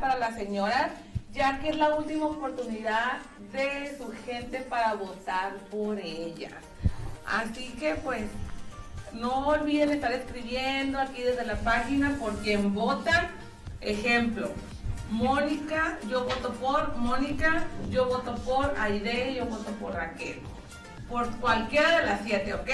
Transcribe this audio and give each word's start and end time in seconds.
Para 0.00 0.16
las 0.16 0.34
señoras, 0.34 0.90
ya 1.32 1.60
que 1.60 1.68
es 1.68 1.76
la 1.76 1.94
última 1.94 2.26
oportunidad 2.26 3.18
de 3.52 3.96
su 3.96 4.12
gente 4.26 4.58
para 4.60 4.94
votar 4.94 5.54
por 5.70 6.00
ellas. 6.00 6.52
Así 7.24 7.68
que 7.78 7.94
pues 7.94 8.24
no 9.12 9.46
olviden 9.46 9.90
estar 9.90 10.12
escribiendo 10.12 10.98
aquí 10.98 11.22
desde 11.22 11.46
la 11.46 11.54
página 11.56 12.16
por 12.18 12.36
quien 12.38 12.74
votan. 12.74 13.28
Ejemplo, 13.80 14.50
Mónica, 15.10 15.96
yo 16.08 16.24
voto 16.24 16.52
por 16.54 16.96
Mónica, 16.96 17.64
yo 17.88 18.06
voto 18.06 18.34
por 18.36 18.74
Aide, 18.78 19.34
yo 19.34 19.46
voto 19.46 19.70
por 19.72 19.94
Raquel. 19.94 20.40
Por 21.08 21.30
cualquiera 21.36 22.00
de 22.00 22.06
las 22.06 22.20
siete, 22.24 22.54
¿ok? 22.54 22.68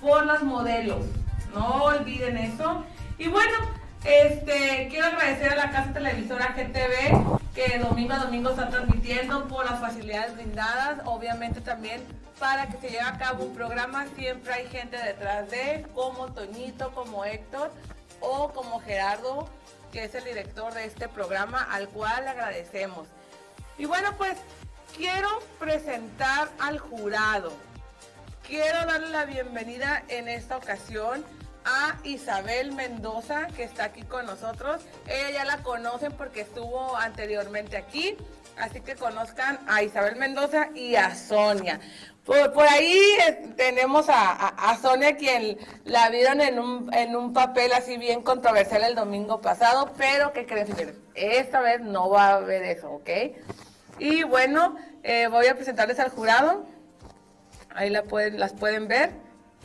Por 0.00 0.26
las 0.26 0.44
modelos. 0.44 1.06
No 1.52 1.84
olviden 1.84 2.36
eso. 2.36 2.84
Y 3.18 3.26
bueno, 3.26 3.83
este, 4.04 4.88
quiero 4.90 5.06
agradecer 5.06 5.52
a 5.52 5.56
la 5.56 5.70
casa 5.70 5.92
televisora 5.92 6.54
GTV 6.56 7.40
que 7.54 7.78
domingo 7.78 8.12
a 8.12 8.18
domingo 8.18 8.50
está 8.50 8.68
transmitiendo 8.68 9.48
por 9.48 9.64
las 9.64 9.80
facilidades 9.80 10.34
brindadas. 10.34 11.00
Obviamente 11.06 11.60
también 11.60 12.02
para 12.38 12.66
que 12.68 12.76
se 12.78 12.88
lleve 12.90 13.04
a 13.04 13.16
cabo 13.16 13.44
un 13.44 13.54
programa 13.54 14.06
siempre 14.16 14.52
hay 14.52 14.66
gente 14.68 14.96
detrás 14.96 15.50
de, 15.50 15.86
como 15.94 16.26
Toñito, 16.32 16.92
como 16.92 17.24
Héctor 17.24 17.72
o 18.20 18.52
como 18.52 18.80
Gerardo, 18.80 19.48
que 19.92 20.04
es 20.04 20.14
el 20.14 20.24
director 20.24 20.74
de 20.74 20.84
este 20.84 21.08
programa, 21.08 21.62
al 21.70 21.88
cual 21.88 22.24
le 22.24 22.30
agradecemos. 22.30 23.06
Y 23.78 23.86
bueno, 23.86 24.10
pues 24.18 24.36
quiero 24.96 25.28
presentar 25.58 26.48
al 26.60 26.78
jurado. 26.78 27.52
Quiero 28.46 28.84
darle 28.84 29.08
la 29.08 29.24
bienvenida 29.24 30.04
en 30.08 30.28
esta 30.28 30.56
ocasión 30.56 31.24
a 31.64 31.96
Isabel 32.04 32.72
Mendoza, 32.72 33.46
que 33.56 33.64
está 33.64 33.84
aquí 33.84 34.02
con 34.02 34.26
nosotros. 34.26 34.82
Ella 35.06 35.30
ya 35.30 35.44
la 35.44 35.58
conocen 35.58 36.12
porque 36.12 36.42
estuvo 36.42 36.96
anteriormente 36.96 37.76
aquí, 37.76 38.16
así 38.56 38.80
que 38.80 38.94
conozcan 38.94 39.58
a 39.66 39.82
Isabel 39.82 40.16
Mendoza 40.16 40.68
y 40.74 40.96
a 40.96 41.14
Sonia. 41.14 41.80
Por, 42.24 42.66
ahí 42.66 42.98
eh, 43.28 43.52
tenemos 43.56 44.08
a, 44.08 44.30
a- 44.48 44.78
Sonia, 44.78 45.16
quien 45.16 45.58
la 45.84 46.08
vieron 46.08 46.40
en 46.40 46.58
un, 46.58 46.92
en 46.94 47.14
un 47.16 47.34
papel 47.34 47.72
así 47.74 47.98
bien 47.98 48.22
controversial 48.22 48.82
el 48.82 48.94
domingo 48.94 49.42
pasado, 49.42 49.92
pero 49.98 50.32
que 50.32 50.46
creen, 50.46 50.68
esta 51.14 51.60
vez 51.60 51.80
no 51.82 52.08
va 52.08 52.28
a 52.28 52.34
haber 52.36 52.62
eso, 52.62 52.90
¿ok? 52.90 53.10
Y 53.98 54.22
bueno, 54.22 54.76
eh, 55.02 55.28
voy 55.28 55.46
a 55.48 55.54
presentarles 55.54 56.00
al 56.00 56.08
jurado. 56.10 56.64
Ahí 57.74 57.90
la 57.90 58.04
pueden, 58.04 58.40
las 58.40 58.54
pueden 58.54 58.88
ver. 58.88 59.10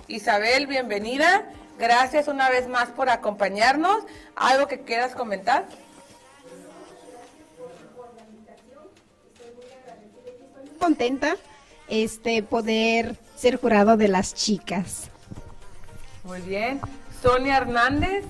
Isabel, 0.08 0.68
bienvenida. 0.68 1.46
Gracias 1.80 2.28
una 2.28 2.50
vez 2.50 2.68
más 2.68 2.90
por 2.90 3.10
acompañarnos. 3.10 4.04
¿Algo 4.36 4.68
que 4.68 4.82
quieras 4.82 5.16
comentar? 5.16 5.66
contenta 10.80 11.36
este 11.88 12.42
poder 12.42 13.16
ser 13.36 13.58
jurado 13.58 13.98
de 13.98 14.08
las 14.08 14.34
chicas. 14.34 15.10
Muy 16.24 16.42
bien. 16.42 16.80
Sonia 17.22 17.58
Hernández. 17.58 18.26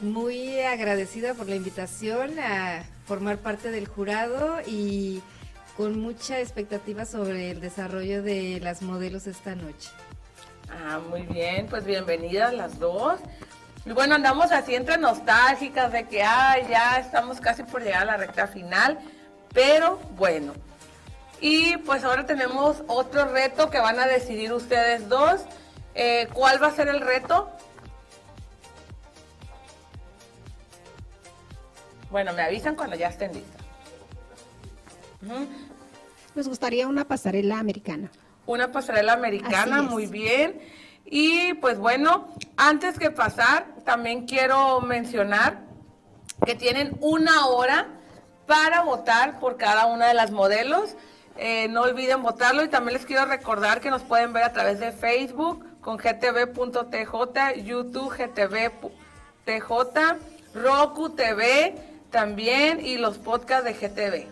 Muy 0.00 0.58
agradecida 0.60 1.34
por 1.34 1.46
la 1.46 1.56
invitación 1.56 2.38
a 2.38 2.84
formar 3.06 3.36
parte 3.38 3.70
del 3.70 3.86
jurado 3.86 4.60
y 4.66 5.20
con 5.76 6.00
mucha 6.00 6.40
expectativa 6.40 7.04
sobre 7.04 7.50
el 7.50 7.60
desarrollo 7.60 8.22
de 8.22 8.60
las 8.60 8.80
modelos 8.80 9.26
esta 9.26 9.54
noche. 9.54 9.90
Ah, 10.70 10.98
muy 10.98 11.22
bien, 11.22 11.66
pues 11.66 11.84
bienvenidas 11.84 12.54
las 12.54 12.78
dos. 12.78 13.20
Y 13.84 13.92
bueno, 13.92 14.14
andamos 14.14 14.52
así 14.52 14.74
entre 14.74 14.98
nostálgicas 14.98 15.92
de 15.92 16.06
que 16.06 16.22
ay, 16.22 16.66
ya 16.68 16.98
estamos 16.98 17.40
casi 17.40 17.62
por 17.62 17.82
llegar 17.82 18.02
a 18.02 18.04
la 18.04 18.16
recta 18.16 18.46
final, 18.46 18.98
pero 19.52 19.98
bueno. 20.16 20.52
Y 21.40 21.78
pues 21.78 22.04
ahora 22.04 22.26
tenemos 22.26 22.82
otro 22.86 23.24
reto 23.26 23.70
que 23.70 23.78
van 23.78 23.98
a 23.98 24.06
decidir 24.06 24.52
ustedes 24.52 25.08
dos. 25.08 25.40
Eh, 25.94 26.28
¿Cuál 26.32 26.62
va 26.62 26.68
a 26.68 26.72
ser 26.72 26.88
el 26.88 27.00
reto? 27.00 27.50
Bueno, 32.10 32.32
me 32.32 32.42
avisan 32.42 32.76
cuando 32.76 32.96
ya 32.96 33.08
estén 33.08 33.32
listas. 33.32 33.62
Nos 36.34 36.48
gustaría 36.48 36.86
una 36.86 37.06
pasarela 37.06 37.58
americana. 37.58 38.10
Una 38.50 38.72
pasarela 38.72 39.12
americana, 39.12 39.80
muy 39.80 40.06
bien. 40.06 40.60
Y 41.04 41.54
pues 41.54 41.78
bueno, 41.78 42.34
antes 42.56 42.98
que 42.98 43.12
pasar, 43.12 43.64
también 43.84 44.26
quiero 44.26 44.80
mencionar 44.80 45.60
que 46.44 46.56
tienen 46.56 46.96
una 47.00 47.46
hora 47.46 47.86
para 48.48 48.82
votar 48.82 49.38
por 49.38 49.56
cada 49.56 49.86
una 49.86 50.08
de 50.08 50.14
las 50.14 50.32
modelos. 50.32 50.96
Eh, 51.36 51.68
no 51.68 51.82
olviden 51.82 52.24
votarlo 52.24 52.64
y 52.64 52.68
también 52.68 52.94
les 52.94 53.06
quiero 53.06 53.24
recordar 53.24 53.80
que 53.80 53.88
nos 53.88 54.02
pueden 54.02 54.32
ver 54.32 54.42
a 54.42 54.52
través 54.52 54.80
de 54.80 54.90
Facebook 54.90 55.64
con 55.80 55.96
gtv.tj, 55.96 57.54
YouTube 57.62 58.16
gtv.tj, 58.16 59.60
Roku 60.54 61.10
TV 61.10 61.76
también 62.10 62.84
y 62.84 62.96
los 62.96 63.16
podcasts 63.18 63.64
de 63.64 63.74
GTV. 63.74 64.26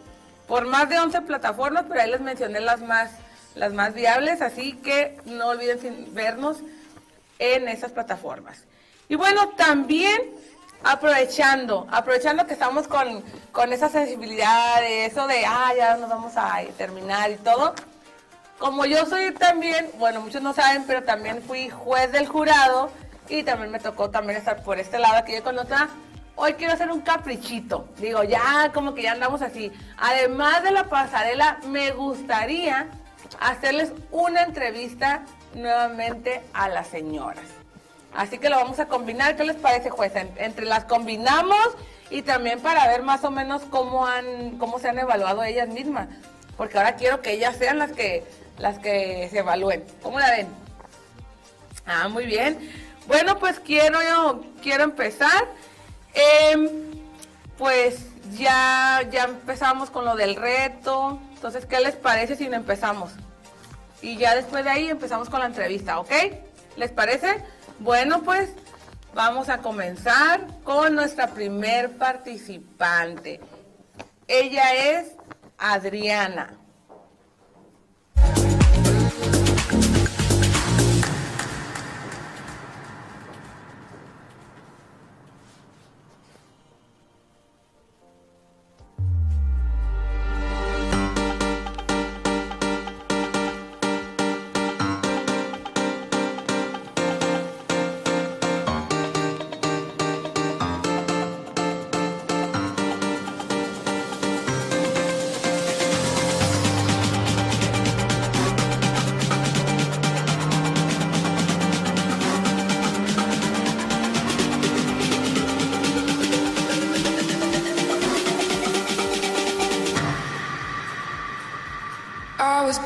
Por 0.48 0.66
más 0.66 0.88
de 0.88 0.98
11 0.98 1.20
plataformas, 1.20 1.84
pero 1.88 2.00
ahí 2.00 2.10
les 2.10 2.20
mencioné 2.20 2.58
las 2.58 2.80
más, 2.80 3.12
las 3.54 3.72
más 3.72 3.94
viables, 3.94 4.40
así 4.42 4.72
que 4.74 5.16
no 5.24 5.48
olviden 5.48 6.14
vernos 6.14 6.58
en 7.38 7.68
esas 7.68 7.92
plataformas. 7.92 8.64
Y 9.08 9.14
bueno, 9.16 9.48
también 9.50 10.20
aprovechando, 10.84 11.86
aprovechando 11.90 12.46
que 12.46 12.52
estamos 12.52 12.86
con, 12.86 13.22
con 13.52 13.72
esa 13.72 13.88
sensibilidad 13.88 14.80
de 14.80 15.06
eso 15.06 15.26
de, 15.26 15.44
ah, 15.46 15.72
ya 15.76 15.96
nos 15.96 16.08
vamos 16.08 16.36
a 16.36 16.60
terminar 16.76 17.30
y 17.30 17.36
todo. 17.36 17.74
Como 18.58 18.84
yo 18.86 19.06
soy 19.06 19.32
también, 19.32 19.90
bueno, 19.98 20.20
muchos 20.20 20.42
no 20.42 20.52
saben, 20.52 20.84
pero 20.86 21.02
también 21.04 21.42
fui 21.42 21.68
juez 21.70 22.10
del 22.10 22.26
jurado 22.26 22.90
y 23.28 23.42
también 23.42 23.70
me 23.70 23.78
tocó 23.78 24.10
también 24.10 24.38
estar 24.38 24.62
por 24.62 24.78
este 24.78 24.98
lado 24.98 25.16
aquí 25.16 25.40
con 25.40 25.58
otra. 25.58 25.88
Hoy 26.34 26.54
quiero 26.54 26.74
hacer 26.74 26.90
un 26.90 27.00
caprichito. 27.00 27.88
Digo, 27.98 28.22
ya 28.22 28.70
como 28.72 28.94
que 28.94 29.02
ya 29.02 29.12
andamos 29.12 29.42
así. 29.42 29.72
Además 29.96 30.62
de 30.62 30.70
la 30.70 30.84
pasarela, 30.84 31.58
me 31.66 31.90
gustaría 31.92 32.88
hacerles 33.40 33.92
una 34.10 34.42
entrevista 34.42 35.22
nuevamente 35.54 36.42
a 36.52 36.68
las 36.68 36.88
señoras. 36.88 37.44
Así 38.14 38.38
que 38.38 38.48
lo 38.48 38.56
vamos 38.56 38.78
a 38.80 38.88
combinar. 38.88 39.36
¿Qué 39.36 39.44
les 39.44 39.56
parece, 39.56 39.90
juez? 39.90 40.14
En- 40.16 40.32
entre 40.38 40.64
las 40.66 40.84
combinamos 40.84 41.76
y 42.10 42.22
también 42.22 42.60
para 42.60 42.86
ver 42.88 43.02
más 43.02 43.22
o 43.24 43.30
menos 43.30 43.62
cómo 43.70 44.06
han, 44.06 44.58
cómo 44.58 44.78
se 44.78 44.88
han 44.88 44.98
evaluado 44.98 45.42
ellas 45.44 45.68
mismas. 45.68 46.08
Porque 46.56 46.78
ahora 46.78 46.96
quiero 46.96 47.20
que 47.22 47.32
ellas 47.32 47.56
sean 47.56 47.78
las 47.78 47.92
que, 47.92 48.24
las 48.56 48.78
que 48.78 49.28
se 49.30 49.38
evalúen. 49.38 49.84
¿Cómo 50.02 50.18
la 50.18 50.30
ven? 50.30 50.48
Ah, 51.86 52.08
muy 52.08 52.26
bien. 52.26 52.58
Bueno, 53.06 53.38
pues 53.38 53.60
quiero, 53.60 53.98
quiero 54.62 54.84
empezar. 54.84 55.46
Em, 56.14 56.68
pues 57.56 58.00
ya, 58.36 59.02
ya 59.10 59.24
empezamos 59.24 59.90
con 59.90 60.04
lo 60.04 60.16
del 60.16 60.34
reto. 60.34 61.20
Entonces, 61.34 61.66
¿qué 61.66 61.78
les 61.80 61.94
parece 61.94 62.34
si 62.36 62.46
empezamos? 62.46 63.12
Y 64.02 64.16
ya 64.16 64.34
después 64.34 64.64
de 64.64 64.70
ahí 64.70 64.88
empezamos 64.88 65.28
con 65.28 65.40
la 65.40 65.46
entrevista, 65.46 65.98
¿ok? 65.98 66.12
¿Les 66.76 66.92
parece? 66.92 67.42
Bueno, 67.80 68.22
pues 68.22 68.50
vamos 69.14 69.48
a 69.48 69.58
comenzar 69.58 70.46
con 70.62 70.94
nuestra 70.94 71.28
primer 71.28 71.96
participante. 71.96 73.40
Ella 74.28 74.74
es 74.74 75.12
Adriana. 75.58 76.56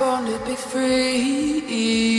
Born 0.02 0.26
to 0.26 0.36
be 0.44 0.56
free. 0.56 2.11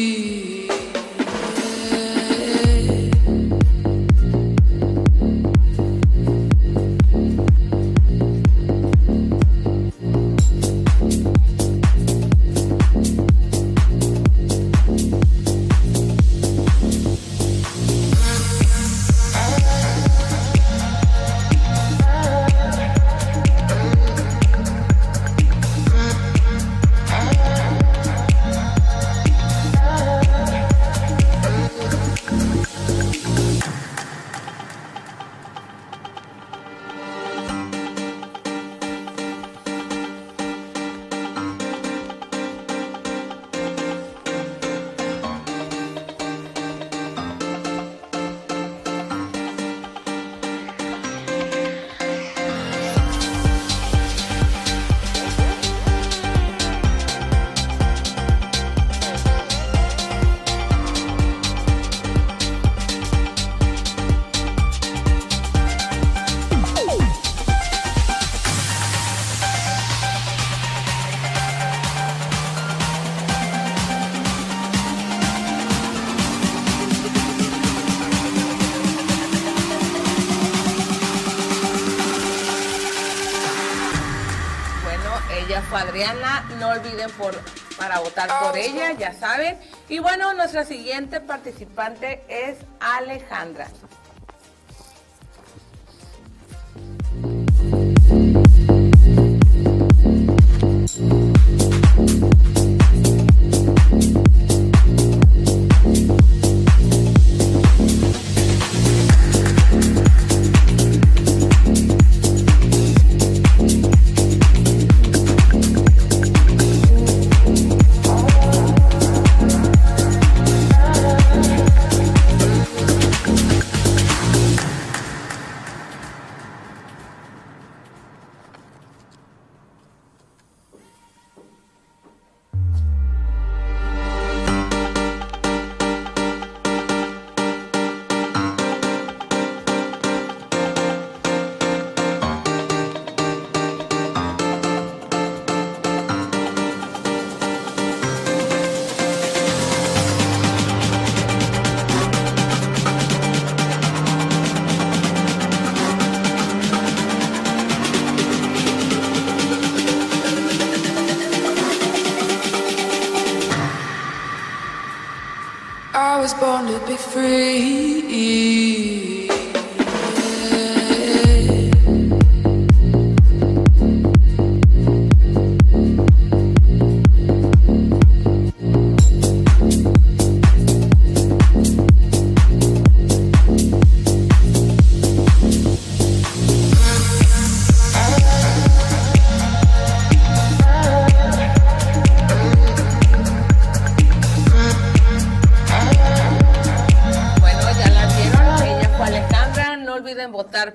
Fue 85.64 85.80
Adriana. 85.80 86.46
No 86.60 86.70
olviden 86.70 87.10
por, 87.12 87.36
para 87.78 88.00
votar 88.00 88.30
por 88.42 88.58
ella, 88.58 88.92
ya 88.94 89.14
saben. 89.14 89.58
Y 89.90 90.00
bueno, 90.00 90.34
nuestra 90.34 90.66
siguiente 90.66 91.20
participante 91.20 92.24
es 92.28 92.58
Alejandra. 92.80 93.68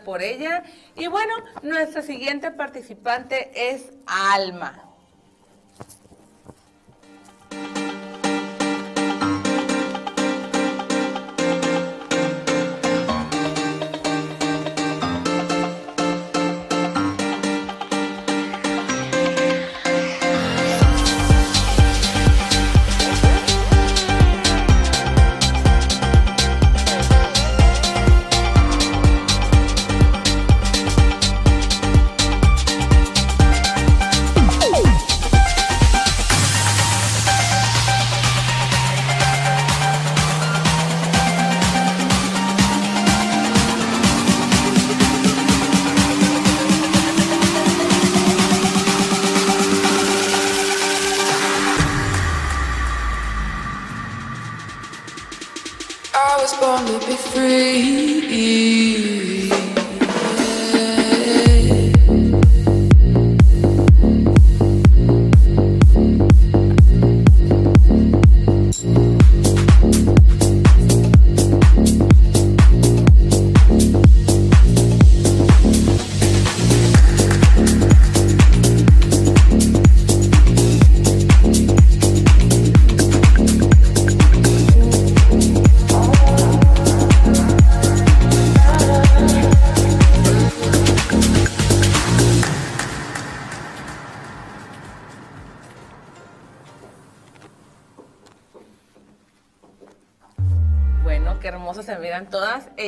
Por 0.09 0.23
ella. 0.23 0.63
Y 0.97 1.07
bueno, 1.07 1.35
nuestra 1.63 2.01
siguiente 2.01 2.51
participante 2.51 3.51
es 3.53 3.93
Alma. 4.07 4.88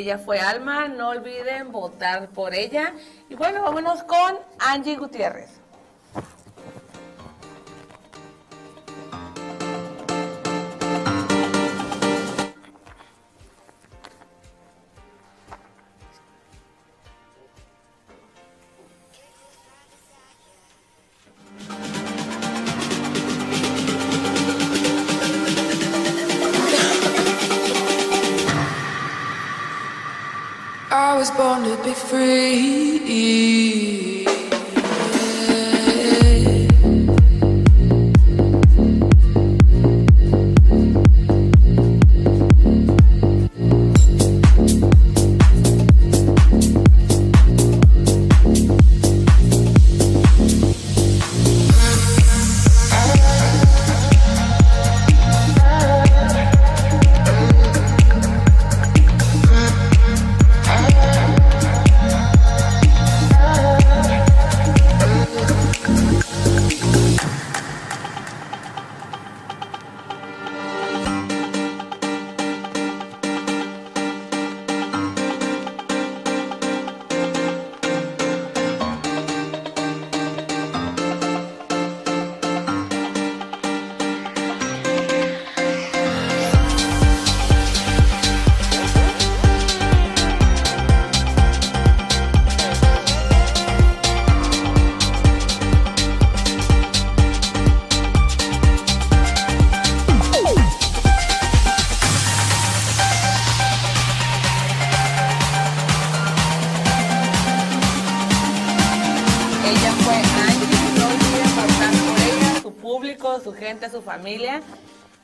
Ella 0.00 0.16
fue 0.16 0.40
Alma, 0.40 0.88
no 0.88 1.11
olviden 1.11 1.73
votar 1.73 2.30
por 2.30 2.54
ella. 2.54 2.95
Y 3.28 3.35
bueno, 3.35 3.61
vámonos 3.62 4.02
con 4.04 4.38
Angie 4.59 4.97
Gutiérrez. 4.97 5.61
To 31.64 31.76
be 31.85 31.93
free. 31.93 32.89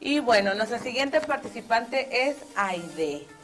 Y 0.00 0.20
bueno, 0.20 0.54
nuestra 0.54 0.78
siguiente 0.78 1.20
participante 1.20 2.28
es 2.28 2.36
Aide. 2.56 3.35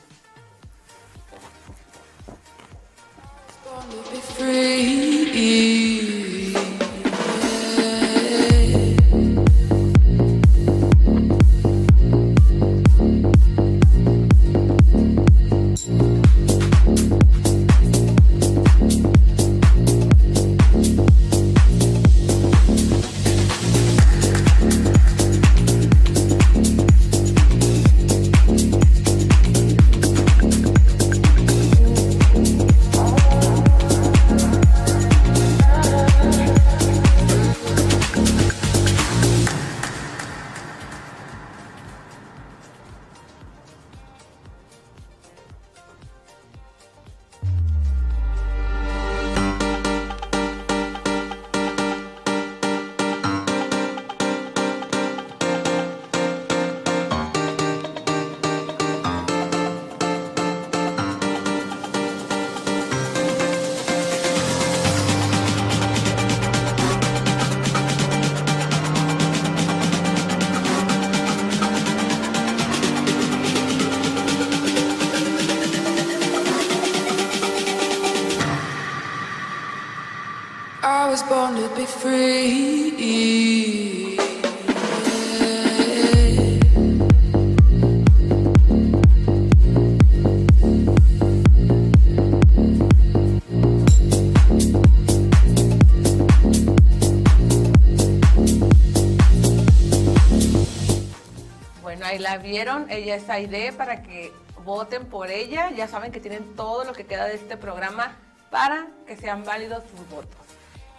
Vieron, 102.43 102.91
ella 102.91 103.15
es 103.15 103.29
Aide 103.31 103.73
para 103.73 104.03
que 104.03 104.33
voten 104.65 105.07
por 105.07 105.31
ella. 105.31 105.71
Ya 105.71 105.89
saben 105.89 106.13
que 106.13 106.21
tienen 106.21 106.55
todo 106.55 106.85
lo 106.85 106.93
que 106.93 107.07
queda 107.07 107.25
de 107.25 107.35
este 107.35 107.57
programa 107.57 108.17
para 108.51 108.89
que 109.07 109.17
sean 109.17 109.45
válidos 109.45 109.85
sus 109.91 110.09
votos. 110.11 110.37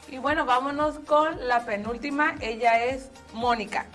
Y 0.08 0.18
bueno, 0.18 0.46
vámonos 0.46 1.00
con 1.00 1.48
la 1.48 1.66
penúltima, 1.66 2.36
ella 2.42 2.84
es 2.84 3.10
Mónica. 3.34 3.86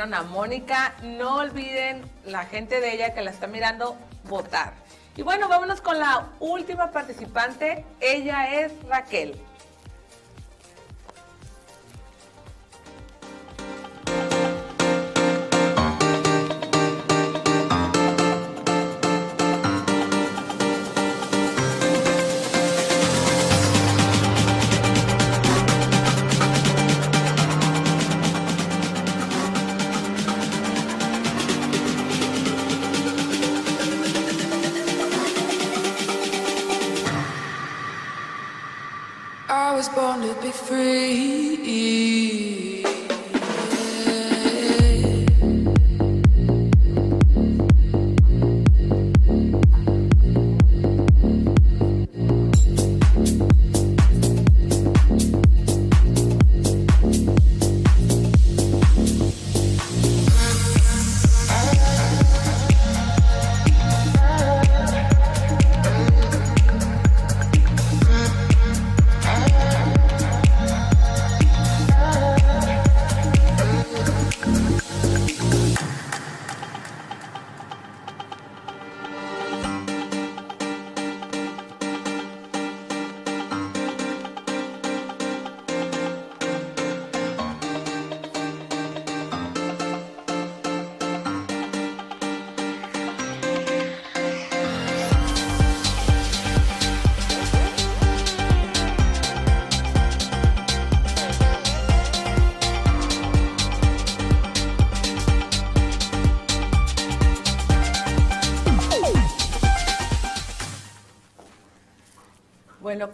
A 0.00 0.22
Mónica. 0.22 0.94
No 1.02 1.38
olviden 1.38 2.02
la 2.24 2.44
gente 2.44 2.80
de 2.80 2.94
ella 2.94 3.14
que 3.14 3.22
la 3.22 3.30
está 3.30 3.46
mirando 3.48 3.96
votar. 4.24 4.74
Y 5.16 5.22
bueno, 5.22 5.48
vámonos 5.48 5.80
con 5.80 5.98
la 5.98 6.28
última 6.38 6.92
participante. 6.92 7.84
Ella 8.00 8.60
es 8.60 8.72
Raquel. 8.88 9.40
Was 39.78 39.88
born 39.90 40.22
to 40.22 40.34
be 40.42 40.50
free. 40.50 42.07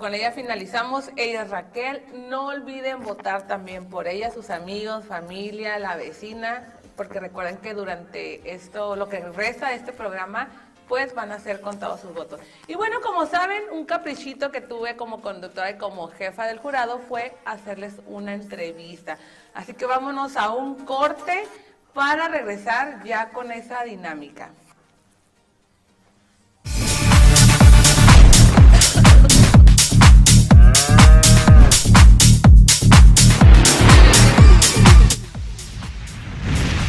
Con 0.05 0.13
ella 0.13 0.33
finalizamos. 0.33 1.11
Ella 1.17 1.45
es 1.45 1.49
Raquel. 1.49 2.03
No 2.29 2.49
olviden 2.49 3.03
votar 3.03 3.47
también 3.47 3.89
por 3.89 4.07
ella, 4.07 4.31
sus 4.31 4.51
amigos, 4.51 5.07
familia, 5.07 5.79
la 5.79 5.97
vecina, 5.97 6.75
porque 6.95 7.21
recuerden 7.21 7.57
que 7.57 7.73
durante 7.73 8.53
esto, 8.53 8.97
lo 8.97 9.09
que 9.09 9.21
resta 9.21 9.71
de 9.71 9.77
este 9.77 9.95
programa, 9.95 10.49
pues 10.89 11.15
van 11.15 11.33
a 11.33 11.39
ser 11.41 11.63
contados 11.63 12.01
sus 12.01 12.13
votos. 12.13 12.39
Y 12.67 12.75
bueno, 12.75 13.01
como 13.01 13.25
saben, 13.25 13.63
un 13.73 13.87
caprichito 13.87 14.51
que 14.53 14.61
tuve 14.61 14.95
como 14.95 15.23
conductora 15.23 15.71
y 15.71 15.79
como 15.79 16.09
jefa 16.09 16.45
del 16.45 16.59
jurado 16.59 16.99
fue 16.99 17.35
hacerles 17.47 17.95
una 18.07 18.35
entrevista. 18.35 19.17
Así 19.55 19.73
que 19.73 19.87
vámonos 19.87 20.37
a 20.37 20.51
un 20.51 20.85
corte 20.85 21.49
para 21.95 22.29
regresar 22.29 23.03
ya 23.05 23.31
con 23.31 23.51
esa 23.51 23.85
dinámica. 23.85 24.51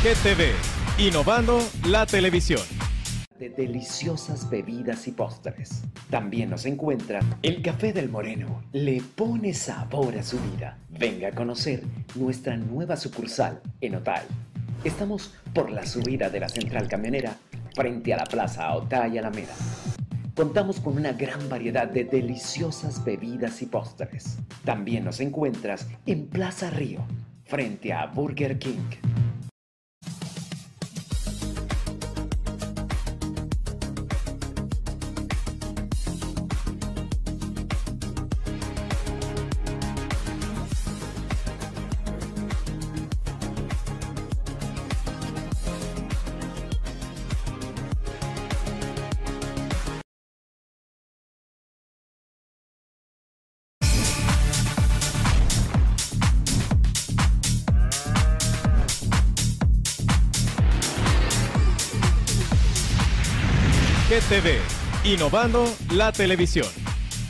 GTV, 0.05 0.53
innovando 0.99 1.59
la 1.87 2.05
televisión. 2.05 2.61
de 3.39 3.49
deliciosas 3.49 4.47
bebidas 4.51 5.07
y 5.07 5.11
postres. 5.13 5.81
También 6.11 6.51
nos 6.51 6.67
encuentra 6.67 7.21
el 7.41 7.63
Café 7.63 7.91
del 7.91 8.09
Moreno. 8.09 8.61
Le 8.71 9.01
pone 9.01 9.55
sabor 9.55 10.15
a 10.15 10.21
su 10.21 10.37
vida. 10.39 10.77
Venga 10.89 11.29
a 11.29 11.31
conocer 11.31 11.81
nuestra 12.13 12.55
nueva 12.55 12.97
sucursal 12.97 13.59
en 13.81 13.95
Otay. 13.95 14.25
Estamos 14.83 15.33
por 15.55 15.71
la 15.71 15.87
subida 15.87 16.29
de 16.29 16.39
la 16.39 16.49
central 16.49 16.87
camionera 16.87 17.35
frente 17.73 18.13
a 18.13 18.17
la 18.17 18.25
Plaza 18.25 18.75
Otay 18.75 19.17
Alameda. 19.17 19.55
Contamos 20.35 20.81
con 20.81 20.97
una 20.97 21.13
gran 21.13 21.49
variedad 21.49 21.87
de 21.87 22.03
deliciosas 22.03 23.03
bebidas 23.03 23.59
y 23.63 23.65
postres. 23.65 24.37
También 24.63 25.03
nos 25.03 25.19
encuentras 25.19 25.87
en 26.05 26.27
Plaza 26.27 26.69
Río, 26.69 27.03
frente 27.43 27.91
a 27.91 28.05
Burger 28.05 28.59
King. 28.59 29.24
Innovando 65.15 65.63
la 65.93 66.11
televisión. 66.11 66.67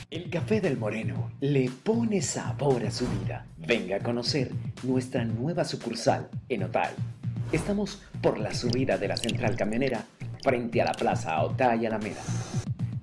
El 0.09 0.31
Café 0.31 0.59
del 0.59 0.75
Moreno 0.75 1.29
le 1.39 1.69
pone 1.69 2.19
sabor 2.19 2.83
a 2.83 2.89
su 2.89 3.07
vida. 3.07 3.45
Venga 3.57 3.97
a 3.97 3.99
conocer 3.99 4.49
nuestra 4.81 5.23
nueva 5.23 5.63
sucursal 5.63 6.27
en 6.49 6.63
Otay. 6.63 6.95
Estamos 7.51 8.01
por 8.23 8.39
la 8.39 8.55
subida 8.55 8.97
de 8.97 9.09
la 9.09 9.17
central 9.17 9.55
camionera 9.55 10.03
frente 10.41 10.81
a 10.81 10.85
la 10.85 10.93
Plaza 10.93 11.39
Otay 11.43 11.85
Alameda. 11.85 12.23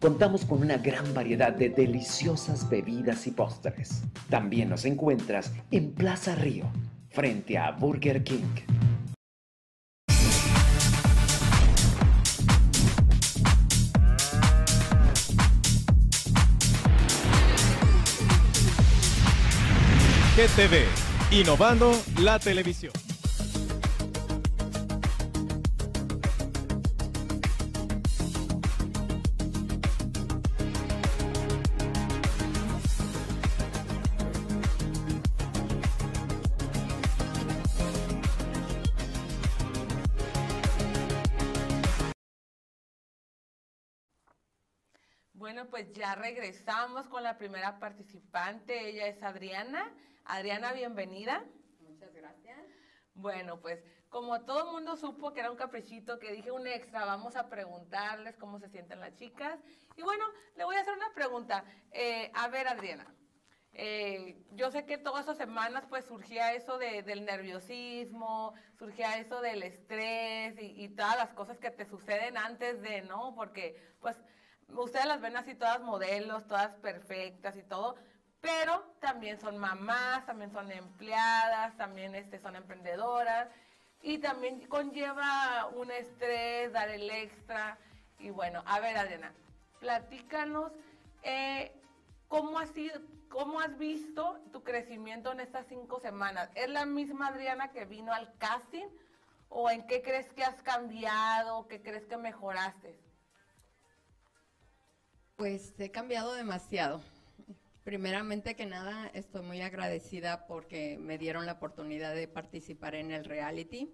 Contamos 0.00 0.44
con 0.44 0.62
una 0.62 0.78
gran 0.78 1.14
variedad 1.14 1.52
de 1.52 1.68
deliciosas 1.68 2.68
bebidas 2.68 3.28
y 3.28 3.30
postres. 3.30 4.02
También 4.30 4.68
nos 4.68 4.84
encuentras 4.84 5.52
en 5.70 5.92
Plaza 5.92 6.34
Río, 6.34 6.64
frente 7.10 7.56
a 7.56 7.70
Burger 7.70 8.24
King. 8.24 8.56
TV, 20.48 20.84
innovando 21.30 21.92
la 22.18 22.36
televisión. 22.40 22.92
Bueno, 45.34 45.68
pues 45.70 45.92
ya 45.92 46.16
regresamos 46.16 47.06
con 47.06 47.22
la 47.22 47.38
primera 47.38 47.78
participante. 47.78 48.88
Ella 48.88 49.06
es 49.06 49.22
Adriana. 49.22 49.88
Adriana, 50.24 50.72
bienvenida. 50.72 51.44
Muchas 51.80 52.12
gracias. 52.14 52.58
Bueno, 53.14 53.60
pues 53.60 53.82
como 54.08 54.42
todo 54.44 54.66
el 54.66 54.72
mundo 54.72 54.96
supo 54.96 55.32
que 55.32 55.40
era 55.40 55.50
un 55.50 55.56
caprichito, 55.56 56.18
que 56.18 56.32
dije 56.32 56.50
un 56.50 56.66
extra, 56.66 57.04
vamos 57.04 57.36
a 57.36 57.48
preguntarles 57.48 58.36
cómo 58.36 58.58
se 58.58 58.68
sienten 58.68 59.00
las 59.00 59.14
chicas. 59.16 59.58
Y 59.96 60.02
bueno, 60.02 60.24
le 60.56 60.64
voy 60.64 60.76
a 60.76 60.80
hacer 60.80 60.94
una 60.94 61.12
pregunta. 61.14 61.64
Eh, 61.90 62.30
a 62.34 62.48
ver, 62.48 62.68
Adriana, 62.68 63.14
eh, 63.72 64.42
yo 64.52 64.70
sé 64.70 64.84
que 64.86 64.98
todas 64.98 65.24
esas 65.24 65.38
semanas 65.38 65.84
pues 65.88 66.04
surgía 66.04 66.52
eso 66.54 66.78
de- 66.78 67.02
del 67.02 67.24
nerviosismo, 67.24 68.54
surgía 68.78 69.18
eso 69.18 69.40
del 69.40 69.62
estrés 69.62 70.58
y, 70.60 70.84
y 70.84 70.88
todas 70.90 71.16
las 71.16 71.32
cosas 71.32 71.58
que 71.58 71.70
te 71.70 71.86
suceden 71.86 72.36
antes 72.36 72.80
de, 72.82 73.02
¿no? 73.02 73.34
Porque 73.34 73.76
pues 74.00 74.16
ustedes 74.68 75.06
las 75.06 75.20
ven 75.20 75.36
así 75.36 75.54
todas 75.54 75.80
modelos, 75.80 76.46
todas 76.46 76.74
perfectas 76.76 77.56
y 77.56 77.62
todo, 77.62 77.96
pero 78.42 78.84
también 79.00 79.40
son 79.40 79.56
mamás, 79.56 80.26
también 80.26 80.52
son 80.52 80.70
empleadas, 80.70 81.74
también 81.76 82.14
este, 82.16 82.40
son 82.40 82.56
emprendedoras 82.56 83.48
y 84.02 84.18
también 84.18 84.66
conlleva 84.66 85.68
un 85.76 85.90
estrés, 85.92 86.72
dar 86.72 86.90
el 86.90 87.08
extra. 87.08 87.78
Y 88.18 88.30
bueno, 88.30 88.62
a 88.66 88.80
ver 88.80 88.98
Adriana, 88.98 89.32
platícanos 89.78 90.72
eh, 91.22 91.72
cómo, 92.26 92.58
has 92.58 92.70
sido, 92.70 93.00
cómo 93.28 93.60
has 93.60 93.78
visto 93.78 94.40
tu 94.52 94.64
crecimiento 94.64 95.30
en 95.30 95.38
estas 95.38 95.66
cinco 95.68 96.00
semanas. 96.00 96.50
¿Es 96.56 96.68
la 96.68 96.84
misma 96.84 97.28
Adriana 97.28 97.70
que 97.70 97.84
vino 97.84 98.12
al 98.12 98.36
casting 98.38 98.88
o 99.50 99.70
en 99.70 99.86
qué 99.86 100.02
crees 100.02 100.28
que 100.32 100.42
has 100.42 100.60
cambiado, 100.62 101.68
qué 101.68 101.80
crees 101.80 102.06
que 102.06 102.16
mejoraste? 102.16 102.98
Pues 105.36 105.78
he 105.78 105.92
cambiado 105.92 106.34
demasiado. 106.34 107.00
Primeramente 107.84 108.54
que 108.54 108.64
nada, 108.64 109.10
estoy 109.12 109.42
muy 109.42 109.60
agradecida 109.60 110.46
porque 110.46 110.96
me 111.00 111.18
dieron 111.18 111.46
la 111.46 111.52
oportunidad 111.52 112.14
de 112.14 112.28
participar 112.28 112.94
en 112.94 113.10
el 113.10 113.24
reality. 113.24 113.90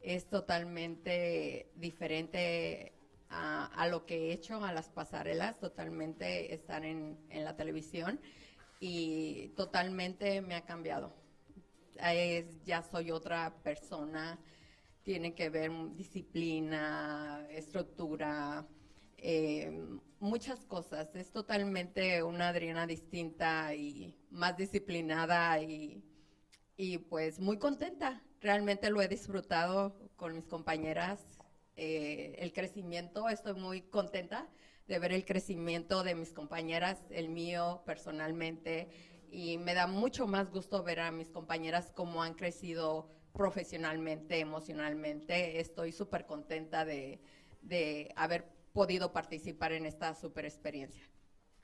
Es 0.00 0.28
totalmente 0.28 1.70
diferente 1.76 2.92
a, 3.28 3.86
lo 3.88 4.04
que 4.04 4.30
he 4.30 4.32
hecho, 4.32 4.64
a 4.64 4.72
las 4.72 4.88
pasarelas, 4.88 5.60
totalmente 5.60 6.52
estar 6.52 6.84
en, 6.84 7.16
en 7.30 7.44
la 7.44 7.54
televisión 7.54 8.20
y 8.80 9.48
totalmente 9.56 10.40
me 10.40 10.56
ha 10.56 10.62
cambiado. 10.62 11.12
Es- 12.02 12.64
ya 12.64 12.82
soy 12.82 13.10
otra 13.12 13.52
persona, 13.62 14.38
tiene 15.04 15.34
que 15.34 15.50
ver 15.50 15.70
disciplina, 15.94 17.46
estructura, 17.50 18.66
eh, 19.22 19.70
muchas 20.18 20.64
cosas. 20.64 21.14
Es 21.14 21.32
totalmente 21.32 22.22
una 22.22 22.48
Adriana 22.48 22.86
distinta 22.86 23.74
y 23.74 24.14
más 24.30 24.56
disciplinada 24.56 25.60
y, 25.62 26.02
y 26.76 26.98
pues 26.98 27.38
muy 27.40 27.58
contenta. 27.58 28.22
Realmente 28.40 28.90
lo 28.90 29.02
he 29.02 29.08
disfrutado 29.08 29.94
con 30.16 30.34
mis 30.34 30.46
compañeras. 30.46 31.20
eh, 31.76 32.36
el 32.38 32.52
crecimiento, 32.52 33.28
estoy 33.28 33.54
muy 33.54 33.82
contenta 33.82 34.48
de 34.86 34.98
ver 34.98 35.12
el 35.12 35.24
crecimiento 35.24 36.02
de 36.02 36.14
mis 36.14 36.32
compañeras, 36.32 36.98
el 37.10 37.28
mío 37.28 37.82
personalmente, 37.86 38.88
y 39.30 39.56
me 39.58 39.74
da 39.74 39.86
mucho 39.86 40.26
más 40.26 40.50
gusto 40.50 40.82
ver 40.82 41.00
a 41.00 41.10
mis 41.12 41.30
compañeras 41.30 41.90
cómo 41.94 42.22
han 42.22 42.34
crecido 42.34 43.08
profesionalmente, 43.32 44.40
emocionalmente. 44.40 45.60
Estoy 45.60 45.92
súper 45.92 46.26
contenta 46.26 46.84
de, 46.84 47.20
de 47.62 48.12
haber 48.16 48.44
podido 48.72 49.12
participar 49.12 49.72
en 49.72 49.86
esta 49.86 50.14
super 50.14 50.44
experiencia. 50.44 51.04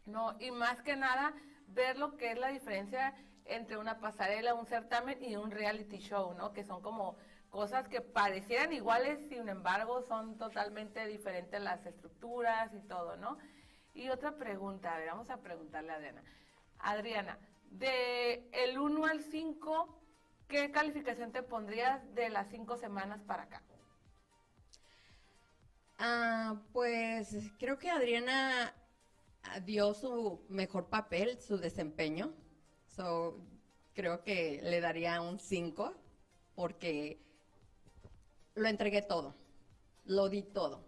No, 0.05 0.37
y 0.41 0.51
más 0.51 0.83
que 0.83 0.97
nada, 0.97 1.35
ver 1.69 1.99
lo 1.99 2.17
que 2.17 2.31
es 2.33 2.39
la 2.39 2.49
diferencia 2.49 3.15
entre 3.45 3.77
una 3.77 3.99
pasarela, 3.99 4.55
un 4.55 4.67
certamen 4.67 5.23
y 5.23 5.37
un 5.37 5.51
reality 5.51 5.99
show, 5.99 6.35
¿no? 6.35 6.53
Que 6.53 6.65
son 6.65 6.83
como 6.83 7.17
cosas 7.51 7.89
que 7.89 8.01
parecieran 8.01 8.73
iguales, 8.73 9.19
sin 9.29 9.49
embargo, 9.49 10.03
son 10.03 10.37
totalmente 10.37 11.07
diferentes 11.07 11.61
las 11.61 11.85
estructuras 11.87 12.73
y 12.75 12.81
todo, 12.81 13.17
¿no? 13.17 13.39
Y 13.95 14.09
otra 14.11 14.37
pregunta, 14.37 14.95
a 14.95 14.99
ver, 14.99 15.09
vamos 15.09 15.31
a 15.31 15.39
preguntarle 15.39 15.93
a 15.93 15.97
Adriana. 15.97 16.23
Adriana, 16.79 17.39
de 17.71 18.49
el 18.53 18.79
1 18.79 19.07
al 19.07 19.23
5, 19.23 19.99
¿qué 20.49 20.71
calificación 20.71 21.33
te 21.33 21.43
pondrías 21.43 22.15
de 22.15 22.29
las 22.29 22.49
cinco 22.49 22.77
semanas 22.77 23.23
para 23.23 23.45
acá? 23.45 23.63
Ah, 25.99 26.63
pues 26.73 27.35
creo 27.59 27.79
que 27.79 27.91
Adriana 27.91 28.75
ah, 29.43 29.61
dio 29.61 29.95
su 29.95 30.45
mejor 30.49 30.89
papel, 30.89 31.41
su 31.41 31.57
desempeño. 31.59 32.35
So, 32.89 33.41
creo 33.95 34.23
que 34.23 34.61
le 34.63 34.81
daría 34.81 35.21
un 35.21 35.39
5 35.39 35.95
porque 36.55 37.23
lo 38.55 38.69
entregué 38.69 39.03
todo, 39.03 39.35
lo 40.05 40.29
di 40.29 40.43
todo. 40.43 40.87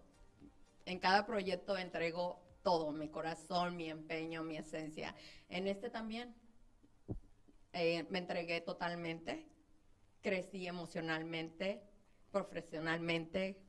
En 0.85 0.99
cada 0.99 1.25
proyecto 1.25 1.77
entrego 1.77 2.41
todo, 2.63 2.91
mi 2.91 3.09
corazón, 3.09 3.75
mi 3.75 3.89
empeño, 3.89 4.43
mi 4.43 4.57
esencia. 4.57 5.15
En 5.49 5.67
este 5.67 5.89
también 5.89 6.35
eh, 7.73 8.05
me 8.09 8.19
entregué 8.19 8.61
totalmente, 8.61 9.47
crecí 10.21 10.67
emocionalmente, 10.67 11.83
profesionalmente, 12.31 13.68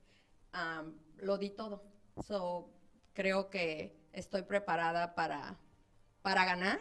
am, 0.52 0.94
lo 1.18 1.38
di 1.38 1.50
todo. 1.50 1.82
So, 2.26 2.70
creo 3.12 3.50
que 3.50 3.96
estoy 4.12 4.42
preparada 4.42 5.14
para, 5.14 5.58
para 6.22 6.44
ganar 6.44 6.80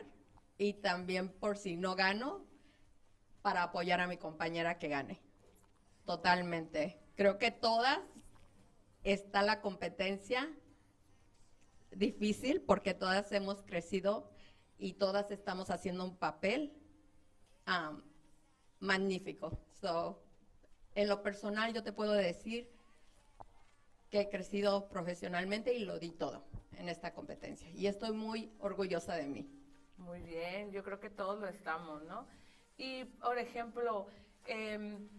y 0.58 0.73
también 0.73 1.29
por 1.29 1.58
si 1.58 1.75
no 1.75 1.95
gano, 1.95 2.45
para 3.41 3.63
apoyar 3.63 4.01
a 4.01 4.08
mi 4.08 4.17
compañera 4.17 4.77
que 4.77 4.89
gane. 4.89 5.21
Totalmente. 6.05 6.99
Creo 7.15 7.38
que 7.38 7.51
todas 7.51 7.99
está 9.03 9.41
la 9.41 9.62
competencia 9.62 10.49
difícil 11.91 12.62
porque 12.62 12.93
todas 12.93 13.32
hemos 13.32 13.63
crecido 13.63 14.29
y 14.77 14.93
todas 14.93 15.32
estamos 15.32 15.69
haciendo 15.69 16.03
un 16.03 16.17
papel 16.17 16.73
am, 17.65 18.03
magnífico. 18.79 19.60
So, 19.82 20.21
en 20.95 21.08
lo 21.08 21.21
personal 21.23 21.73
yo 21.73 21.84
te 21.84 21.93
puedo 21.93 22.13
decir 22.13 22.69
que 24.10 24.22
he 24.22 24.30
crecido 24.30 24.89
profesionalmente 24.89 25.74
y 25.74 25.86
lo 25.86 26.00
di 26.00 26.12
todo 26.12 26.43
en 26.78 26.89
esta 26.89 27.13
competencia 27.13 27.69
y 27.72 27.88
estoy 27.88 28.12
muy 28.12 28.52
orgullosa 28.60 29.15
de 29.15 29.28
mí. 29.28 29.50
Muy 29.98 30.22
bien, 30.22 30.72
yo 30.72 30.84
creo 30.84 31.00
que 31.00 31.10
todos 31.10 31.39
lo 31.39 31.48
estamos, 31.48 32.04
¿no? 32.04 32.26
Y, 32.78 33.04
por 33.04 33.38
ejemplo, 33.38 34.08
em, 34.45 35.10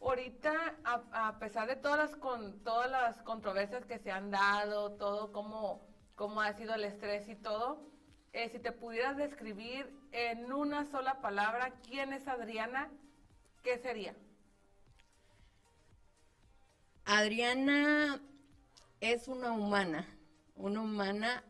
ahorita, 0.00 0.76
a, 0.84 1.28
a 1.28 1.38
pesar 1.38 1.68
de 1.68 1.76
todas 1.76 1.98
las, 1.98 2.16
con, 2.16 2.64
todas 2.64 2.90
las 2.90 3.22
controversias 3.22 3.84
que 3.84 3.98
se 3.98 4.10
han 4.10 4.30
dado, 4.30 4.92
todo 4.92 5.32
cómo, 5.32 5.86
cómo 6.14 6.40
ha 6.40 6.54
sido 6.54 6.74
el 6.74 6.84
estrés 6.84 7.28
y 7.28 7.36
todo, 7.36 7.90
eh, 8.32 8.48
si 8.48 8.58
te 8.58 8.72
pudieras 8.72 9.16
describir 9.16 9.92
en 10.12 10.52
una 10.52 10.86
sola 10.86 11.20
palabra 11.20 11.74
quién 11.86 12.12
es 12.12 12.28
Adriana, 12.28 12.90
¿qué 13.62 13.76
sería? 13.78 14.14
Adriana 17.04 18.22
es 19.00 19.28
una 19.28 19.52
humana, 19.52 20.06
una 20.54 20.80
humana 20.82 21.44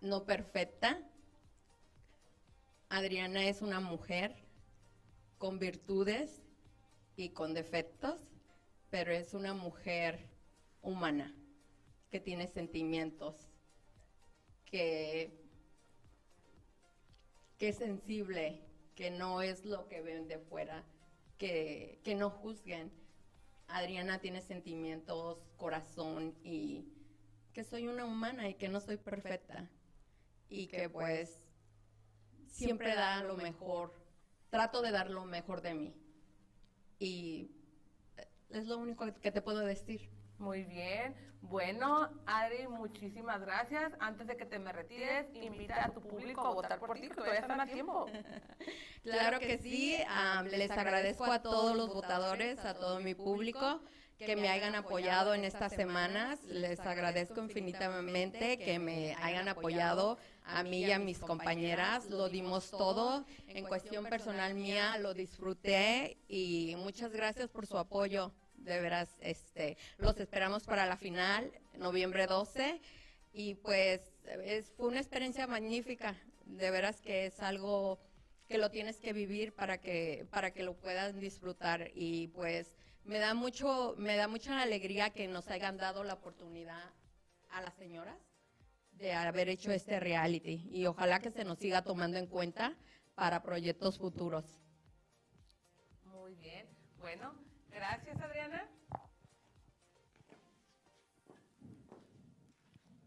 no 0.00 0.24
perfecta. 0.24 0.98
Adriana 2.88 3.44
es 3.44 3.62
una 3.62 3.80
mujer 3.80 4.34
con 5.38 5.58
virtudes 5.58 6.42
y 7.16 7.30
con 7.30 7.54
defectos, 7.54 8.20
pero 8.90 9.12
es 9.12 9.34
una 9.34 9.54
mujer 9.54 10.28
humana 10.82 11.34
que 12.10 12.20
tiene 12.20 12.48
sentimientos, 12.48 13.48
que, 14.64 15.30
que 17.58 17.68
es 17.68 17.76
sensible, 17.76 18.60
que 18.94 19.10
no 19.10 19.42
es 19.42 19.64
lo 19.64 19.86
que 19.88 20.00
ven 20.00 20.26
de 20.28 20.38
fuera, 20.38 20.84
que, 21.38 22.00
que 22.02 22.14
no 22.14 22.30
juzguen. 22.30 22.90
Adriana 23.72 24.20
tiene 24.20 24.42
sentimientos, 24.42 25.38
corazón 25.56 26.34
y 26.42 26.84
que 27.52 27.64
soy 27.64 27.88
una 27.88 28.04
humana 28.04 28.48
y 28.48 28.54
que 28.54 28.68
no 28.68 28.80
soy 28.80 28.96
perfecta. 28.96 29.68
Y 30.48 30.66
que 30.66 30.88
pues 30.88 31.42
siempre 32.48 32.94
da 32.94 33.22
lo 33.22 33.36
mejor, 33.36 33.92
trato 34.50 34.82
de 34.82 34.90
dar 34.90 35.10
lo 35.10 35.24
mejor 35.24 35.62
de 35.62 35.74
mí. 35.74 35.94
Y 36.98 37.50
eh, 38.16 38.28
es 38.50 38.66
lo 38.66 38.78
único 38.78 39.12
que 39.14 39.30
te 39.30 39.42
puedo 39.42 39.60
decir. 39.60 40.10
Muy 40.40 40.64
bien. 40.64 41.14
Bueno, 41.42 42.08
Adri, 42.24 42.66
muchísimas 42.66 43.42
gracias. 43.42 43.92
Antes 44.00 44.26
de 44.26 44.38
que 44.38 44.46
te 44.46 44.58
me 44.58 44.72
retires, 44.72 45.26
invita 45.34 45.84
a 45.84 45.90
tu 45.92 46.00
público 46.00 46.40
a 46.40 46.54
votar 46.54 46.78
por 46.80 46.98
ti, 46.98 47.08
que 47.08 47.14
todavía 47.14 47.40
están 47.40 47.60
a 47.60 47.66
tiempo. 47.66 48.06
Claro 49.02 49.38
que 49.38 49.58
sí, 49.58 49.96
am, 50.08 50.46
les 50.46 50.70
agradezco 50.70 51.24
a 51.24 51.42
todos 51.42 51.76
los 51.76 51.92
votadores, 51.92 52.58
a 52.64 52.74
todo 52.74 53.00
mi 53.00 53.14
público, 53.14 53.82
que 54.18 54.34
me 54.36 54.48
hayan 54.48 54.74
apoyado 54.74 55.34
en 55.34 55.44
estas 55.44 55.72
semanas. 55.72 56.42
Les 56.44 56.80
agradezco 56.80 57.42
infinitamente 57.42 58.58
que 58.58 58.78
me 58.78 59.14
hayan 59.16 59.48
apoyado 59.48 60.18
a 60.44 60.62
mí 60.62 60.80
y 60.84 60.92
a 60.92 60.98
mis 60.98 61.18
compañeras. 61.18 62.08
Lo 62.08 62.30
dimos 62.30 62.70
todo. 62.70 63.26
En 63.46 63.66
cuestión 63.66 64.04
personal 64.06 64.54
mía, 64.54 64.96
lo 64.98 65.12
disfruté 65.12 66.16
y 66.28 66.76
muchas 66.78 67.12
gracias 67.12 67.50
por 67.50 67.66
su 67.66 67.76
apoyo. 67.76 68.32
De 68.60 68.80
veras, 68.80 69.16
este, 69.20 69.76
los 69.98 70.18
esperamos 70.18 70.64
para 70.64 70.86
la 70.86 70.96
final, 70.96 71.52
noviembre 71.74 72.26
12. 72.26 72.80
Y 73.32 73.54
pues 73.56 74.00
es, 74.44 74.70
fue 74.72 74.88
una 74.88 75.00
experiencia 75.00 75.46
magnífica. 75.46 76.14
De 76.44 76.70
veras 76.70 77.00
que 77.00 77.26
es 77.26 77.40
algo 77.40 77.98
que 78.48 78.58
lo 78.58 78.70
tienes 78.70 78.98
que 78.98 79.12
vivir 79.12 79.54
para 79.54 79.78
que 79.78 80.26
para 80.30 80.50
que 80.50 80.64
lo 80.64 80.74
puedan 80.74 81.20
disfrutar 81.20 81.92
y 81.94 82.26
pues 82.28 82.74
me 83.04 83.20
da 83.20 83.32
mucho 83.32 83.94
me 83.96 84.16
da 84.16 84.26
mucha 84.26 84.60
alegría 84.60 85.10
que 85.10 85.28
nos 85.28 85.46
hayan 85.46 85.76
dado 85.76 86.02
la 86.02 86.14
oportunidad 86.14 86.82
a 87.50 87.60
las 87.62 87.74
señoras 87.74 88.18
de 89.00 89.12
haber 89.12 89.48
hecho 89.48 89.70
este 89.70 90.00
reality 90.00 90.68
y 90.70 90.86
ojalá 90.86 91.20
que 91.20 91.30
se 91.30 91.44
nos 91.44 91.58
siga 91.58 91.82
tomando 91.82 92.18
en 92.18 92.26
cuenta 92.26 92.76
para 93.14 93.42
proyectos 93.42 93.98
futuros. 93.98 94.44
Muy 96.04 96.34
bien. 96.34 96.66
Bueno, 96.98 97.34
gracias 97.80 98.20
Adriana. 98.20 98.68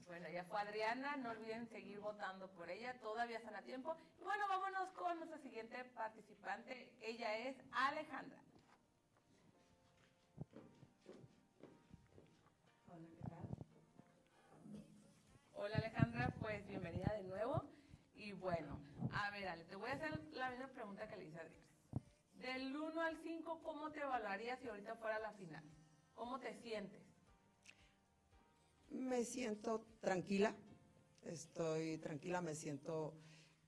Bueno, 0.07 0.29
ya 0.29 0.43
fue 0.45 0.59
Adriana, 0.61 1.15
no 1.17 1.29
olviden 1.29 1.67
seguir 1.69 1.99
votando 1.99 2.49
por 2.53 2.71
ella, 2.71 2.99
todavía 2.99 3.37
están 3.37 3.55
a 3.55 3.61
tiempo. 3.61 3.95
Bueno, 4.23 4.47
vámonos 4.49 4.89
con 4.93 5.17
nuestra 5.17 5.37
siguiente 5.39 5.77
participante, 5.95 6.91
ella 7.01 7.37
es 7.37 7.55
Alejandra. 7.71 8.41
Hola, 12.87 13.07
¿qué 13.15 13.29
tal? 13.29 13.47
Hola 15.53 15.75
Alejandra, 15.77 16.33
pues 16.41 16.67
bienvenida 16.67 17.13
de 17.13 17.23
nuevo. 17.25 17.63
Y 18.15 18.31
bueno, 18.31 18.79
a 19.13 19.29
ver, 19.29 19.67
te 19.67 19.75
voy 19.75 19.91
a 19.91 19.93
hacer 19.93 20.19
la 20.33 20.49
misma 20.49 20.67
pregunta 20.69 21.07
que 21.07 21.17
le 21.17 21.25
hice 21.25 21.37
a 21.37 21.41
Adriana. 21.41 21.62
Del 22.43 22.75
1 22.75 23.01
al 23.01 23.17
5, 23.23 23.61
¿cómo 23.63 23.89
te 23.91 24.01
evaluarías 24.01 24.59
si 24.59 24.67
ahorita 24.67 24.95
fuera 24.95 25.17
la 25.17 25.31
final? 25.31 25.63
¿Cómo 26.13 26.41
te 26.41 26.53
sientes? 26.55 27.01
Me 28.89 29.23
siento 29.23 29.85
tranquila, 30.01 30.53
estoy 31.21 31.99
tranquila, 31.99 32.41
me 32.41 32.53
siento 32.53 33.17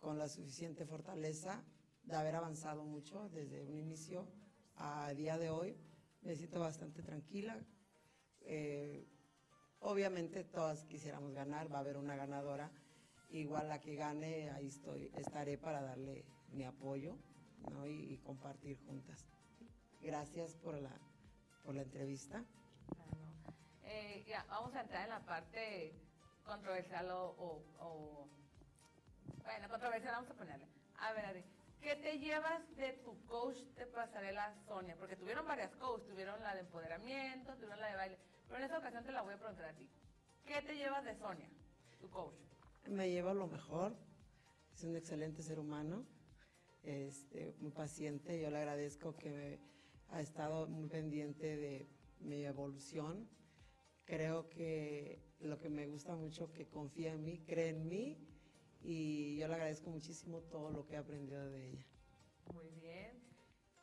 con 0.01 0.17
la 0.17 0.27
suficiente 0.27 0.85
fortaleza 0.85 1.63
de 2.03 2.17
haber 2.17 2.35
avanzado 2.35 2.83
mucho 2.83 3.29
desde 3.29 3.63
un 3.63 3.77
inicio 3.77 4.27
a 4.75 5.13
día 5.13 5.37
de 5.37 5.49
hoy. 5.51 5.77
Me 6.21 6.35
siento 6.35 6.59
bastante 6.59 7.01
tranquila. 7.01 7.57
Eh, 8.41 9.07
obviamente 9.79 10.43
todas 10.43 10.83
quisiéramos 10.83 11.33
ganar, 11.33 11.71
va 11.71 11.77
a 11.77 11.81
haber 11.81 11.95
una 11.95 12.17
ganadora. 12.17 12.69
Igual 13.29 13.69
la 13.69 13.79
que 13.79 13.95
gane, 13.95 14.49
ahí 14.49 14.67
estoy, 14.67 15.09
estaré 15.15 15.57
para 15.57 15.81
darle 15.81 16.25
mi 16.49 16.65
apoyo 16.65 17.17
¿no? 17.71 17.85
y, 17.87 18.13
y 18.13 18.17
compartir 18.19 18.77
juntas. 18.85 19.25
Gracias 20.01 20.55
por 20.55 20.75
la, 20.75 20.91
por 21.63 21.75
la 21.75 21.81
entrevista. 21.83 22.43
Eh, 23.83 24.23
ya, 24.27 24.45
vamos 24.49 24.73
a 24.75 24.81
entrar 24.81 25.03
en 25.03 25.09
la 25.09 25.25
parte 25.25 25.93
controversial 26.45 27.09
o, 27.11 27.25
o- 27.37 27.63
o- 27.79 28.29
Bueno, 29.43 29.69
controversial 29.69 30.13
vamos 30.15 30.29
a 30.31 30.33
ponerle. 30.35 30.67
A 30.99 31.13
ver, 31.13 31.25
Adri, 31.25 31.43
¿qué 31.81 31.95
te 31.95 32.17
llevas 32.19 32.61
de 32.77 32.93
tu 33.03 33.23
coach 33.25 33.57
de 33.77 33.85
pasarela 33.87 34.55
Sonia? 34.67 34.95
Porque 34.97 35.15
tuvieron 35.15 35.47
varias 35.47 35.71
coaches, 35.75 36.07
tuvieron 36.07 36.41
la 36.41 36.53
de 36.55 36.61
empoderamiento, 36.61 37.53
tuvieron 37.55 37.79
la 37.79 37.87
de 37.89 37.95
baile, 37.95 38.19
pero 38.47 38.57
en 38.59 38.65
esta 38.65 38.77
ocasión 38.79 39.03
te 39.03 39.11
la 39.11 39.21
voy 39.21 39.33
a 39.33 39.37
preguntar 39.37 39.65
a 39.65 39.73
ti. 39.73 39.87
¿Qué 40.45 40.61
te 40.61 40.75
llevas 40.75 41.03
de 41.03 41.15
Sonia, 41.17 41.49
tu 41.99 42.09
coach? 42.09 42.35
Me 42.87 43.09
lleva 43.09 43.33
lo 43.33 43.47
mejor, 43.47 43.95
es 44.73 44.83
un 44.83 44.95
excelente 44.95 45.41
ser 45.41 45.59
humano, 45.59 46.05
este, 46.85 47.55
muy 47.59 47.71
paciente, 47.71 48.39
yo 48.39 48.49
le 48.49 48.57
agradezco 48.57 49.15
que 49.17 49.29
me- 49.31 49.59
ha 50.09 50.21
estado 50.21 50.67
muy 50.67 50.87
pendiente 50.87 51.57
de 51.57 51.87
mi 52.19 52.45
evolución. 52.45 53.27
Creo 54.05 54.49
que 54.49 55.19
lo 55.39 55.59
que 55.59 55.69
me 55.69 55.87
gusta 55.87 56.15
mucho 56.15 56.51
que 56.53 56.67
confía 56.67 57.13
en 57.13 57.23
mí, 57.25 57.39
cree 57.45 57.69
en 57.69 57.87
mí 57.87 58.17
y 58.81 59.37
yo 59.37 59.47
le 59.47 59.55
agradezco 59.55 59.89
muchísimo 59.89 60.41
todo 60.41 60.69
lo 60.71 60.85
que 60.85 60.93
he 60.93 60.97
aprendido 60.97 61.49
de 61.49 61.69
ella. 61.71 61.85
Muy 62.53 62.69
bien. 62.79 63.23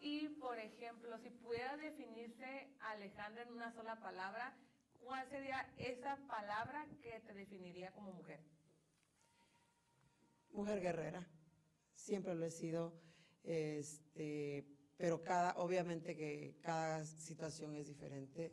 Y, 0.00 0.28
por 0.40 0.58
ejemplo, 0.58 1.18
si 1.18 1.30
pudiera 1.30 1.76
definirse 1.76 2.68
Alejandra 2.80 3.42
en 3.42 3.52
una 3.52 3.72
sola 3.72 4.00
palabra, 4.00 4.56
¿cuál 5.00 5.28
sería 5.28 5.68
esa 5.76 6.16
palabra 6.28 6.86
que 7.02 7.20
te 7.20 7.34
definiría 7.34 7.90
como 7.92 8.12
mujer? 8.12 8.40
Mujer 10.52 10.80
guerrera, 10.80 11.26
siempre 12.02 12.34
lo 12.34 12.44
he 12.44 12.50
sido, 12.50 12.92
este, 13.44 14.66
pero 14.96 15.22
cada, 15.22 15.56
obviamente 15.58 16.16
que 16.16 16.56
cada 16.60 17.04
situación 17.04 17.76
es 17.76 17.86
diferente. 17.86 18.52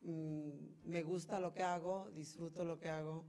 Mm, 0.00 0.50
me 0.84 1.02
gusta 1.02 1.38
lo 1.38 1.52
que 1.52 1.62
hago, 1.62 2.10
disfruto 2.12 2.64
lo 2.64 2.78
que 2.78 2.88
hago 2.88 3.24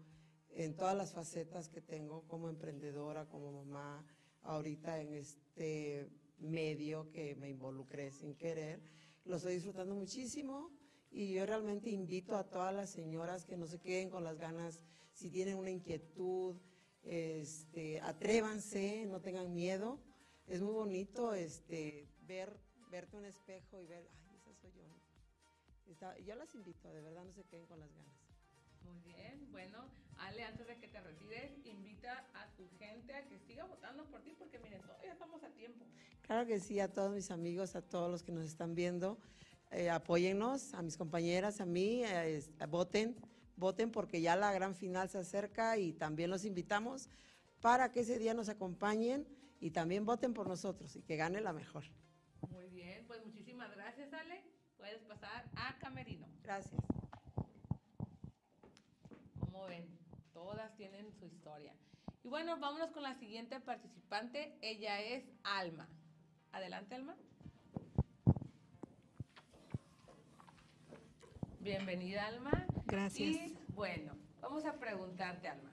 en 0.52 0.76
todas 0.76 0.96
las 0.96 1.14
facetas 1.14 1.70
que 1.70 1.82
tengo 1.82 2.26
como 2.28 2.50
emprendedora, 2.50 3.28
como 3.28 3.52
mamá, 3.52 4.06
ahorita 4.44 5.02
en 5.02 5.14
este 5.14 6.10
medio 6.40 7.12
que 7.12 7.36
me 7.36 7.50
involucré 7.50 8.12
sin 8.12 8.36
querer. 8.36 8.82
Lo 9.26 9.38
estoy 9.38 9.56
disfrutando 9.56 9.96
muchísimo 9.96 10.72
y 11.12 11.34
yo 11.34 11.46
realmente 11.46 11.90
invito 11.90 12.36
a 12.36 12.50
todas 12.50 12.74
las 12.74 12.90
señoras 12.90 13.46
que 13.46 13.58
no 13.58 13.68
se 13.68 13.80
queden 13.80 14.10
con 14.10 14.24
las 14.24 14.38
ganas, 14.38 14.82
si 15.14 15.30
tienen 15.30 15.58
una 15.58 15.72
inquietud, 15.72 16.58
este, 17.06 18.02
atrévanse, 18.02 19.06
no 19.08 19.22
tengan 19.22 19.54
miedo. 19.54 20.00
Es 20.48 20.62
muy 20.62 20.74
bonito 20.74 21.34
este, 21.34 22.08
ver, 22.28 22.60
verte 22.92 23.18
un 23.18 23.26
espejo 23.26 23.80
y 23.82 23.86
ver, 23.86 24.08
ay, 24.30 24.38
esa 24.38 24.54
soy 24.62 24.72
yo. 24.74 24.84
Está- 25.92 26.18
yo 26.20 26.36
las 26.36 26.54
invito, 26.56 26.92
de 26.92 27.02
verdad 27.02 27.24
no 27.24 27.34
se 27.34 27.44
queden 27.44 27.66
con 27.68 27.80
las 27.80 27.90
ganas. 27.94 28.14
Muy 28.84 29.00
bien, 29.00 29.48
bueno, 29.52 29.86
Ale, 30.18 30.44
antes 30.44 30.68
de 30.68 30.78
que 30.78 30.88
te 30.88 31.02
retires, 31.02 31.52
invita 31.66 32.26
a 32.36 32.48
tu 32.56 32.68
gente 32.78 33.16
a 33.16 33.28
que 33.28 33.40
siga 33.40 33.66
votando 33.66 34.06
por 34.06 34.22
ti, 34.22 34.36
porque 34.38 34.60
miren, 34.60 34.82
todavía 34.84 35.14
estamos 35.14 35.44
a 35.44 35.50
tiempo. 35.50 35.86
Claro 36.22 36.46
que 36.48 36.60
sí, 36.60 36.80
a 36.80 36.92
todos 36.92 37.12
mis 37.14 37.32
amigos, 37.32 37.76
a 37.76 37.82
todos 37.82 38.12
los 38.12 38.22
que 38.24 38.32
nos 38.32 38.46
están 38.46 38.76
viendo, 38.76 39.18
eh, 39.72 39.90
apóyennos, 39.90 40.74
a 40.76 40.82
mis 40.84 40.98
compañeras, 40.98 41.60
a 41.62 41.66
mí, 41.66 42.04
eh, 42.04 42.44
voten, 42.70 43.16
voten 43.58 43.92
porque 43.92 44.22
ya 44.22 44.36
la 44.36 44.52
gran 44.52 44.76
final 44.76 45.10
se 45.10 45.20
acerca 45.20 45.78
y 45.78 45.94
también 45.94 46.30
los 46.30 46.46
invitamos 46.46 47.10
para 47.62 47.92
que 47.92 48.02
ese 48.02 48.20
día 48.20 48.34
nos 48.34 48.50
acompañen 48.50 49.28
y 49.60 49.72
también 49.72 50.06
voten 50.06 50.34
por 50.34 50.48
nosotros 50.48 50.96
y 50.96 51.02
que 51.02 51.16
gane 51.16 51.42
la 51.42 51.54
mejor. 51.54 51.84
Muy 52.50 52.68
bien, 52.68 53.06
pues 53.08 53.24
muchísimas 53.26 53.72
gracias, 53.72 54.14
Ale. 54.14 54.44
Puedes 54.78 55.02
pasar 55.04 55.50
a 55.56 55.78
Camerino. 55.80 56.28
Gracias. 56.44 56.82
Como 59.40 59.66
ven, 59.66 59.88
todas 60.34 60.76
tienen 60.76 61.12
su 61.14 61.26
historia. 61.26 61.74
Y 62.24 62.28
bueno, 62.28 62.58
vámonos 62.60 62.92
con 62.92 63.04
la 63.04 63.16
siguiente 63.16 63.60
participante. 63.60 64.58
Ella 64.62 65.02
es 65.02 65.24
Alma. 65.44 65.88
Adelante, 66.52 66.96
Alma. 66.96 67.16
Bienvenida, 71.66 72.28
Alma. 72.28 72.68
Gracias. 72.86 73.28
Y 73.28 73.58
bueno, 73.70 74.14
vamos 74.40 74.64
a 74.66 74.74
preguntarte, 74.74 75.48
Alma. 75.48 75.72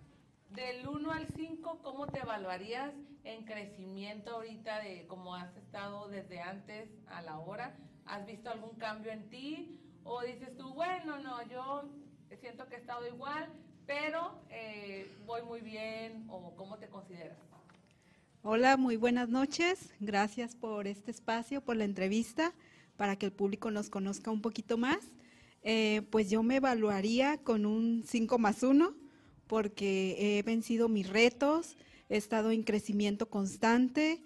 Del 0.49 0.89
1 0.89 1.13
al 1.13 1.29
5, 1.37 1.81
¿cómo 1.83 2.07
te 2.07 2.21
evaluarías 2.21 2.95
en 3.25 3.45
crecimiento 3.45 4.37
ahorita 4.37 4.81
de 4.81 5.07
cómo 5.07 5.35
has 5.35 5.55
estado 5.55 6.09
desde 6.09 6.41
antes 6.41 6.89
a 7.09 7.21
la 7.21 7.39
hora? 7.41 7.77
¿Has 8.07 8.25
visto 8.25 8.49
algún 8.49 8.75
cambio 8.79 9.13
en 9.13 9.29
ti? 9.29 9.83
¿O 10.03 10.23
dices 10.23 10.57
tú, 10.57 10.73
bueno, 10.73 11.19
no, 11.19 11.47
yo 11.51 11.85
siento 12.41 12.67
que 12.69 12.77
he 12.77 12.79
estado 12.79 13.07
igual, 13.07 13.51
pero 13.85 14.41
eh, 14.49 15.15
voy 15.27 15.43
muy 15.43 15.61
bien? 15.61 16.25
¿O 16.31 16.57
cómo 16.57 16.79
te 16.79 16.89
consideras? 16.89 17.37
Hola, 18.43 18.79
muy 18.79 18.97
buenas 18.97 19.29
noches. 19.29 19.93
Gracias 20.01 20.57
por 20.57 20.87
este 20.87 21.11
espacio, 21.11 21.61
por 21.61 21.77
la 21.77 21.85
entrevista, 21.85 22.55
para 22.97 23.17
que 23.17 23.27
el 23.27 23.33
público 23.33 23.71
nos 23.71 23.91
conozca 23.91 24.31
un 24.31 24.41
poquito 24.41 24.79
más. 24.79 25.13
Eh, 25.63 26.03
pues 26.11 26.29
yo 26.29 26.43
me 26.43 26.57
evaluaría 26.57 27.39
con 27.39 27.67
un 27.67 28.03
5 28.07 28.39
más 28.39 28.63
1, 28.63 28.95
porque 29.47 30.39
he 30.39 30.43
vencido 30.43 30.89
mis 30.89 31.09
retos, 31.09 31.77
he 32.09 32.17
estado 32.17 32.51
en 32.51 32.63
crecimiento 32.63 33.29
constante, 33.29 34.23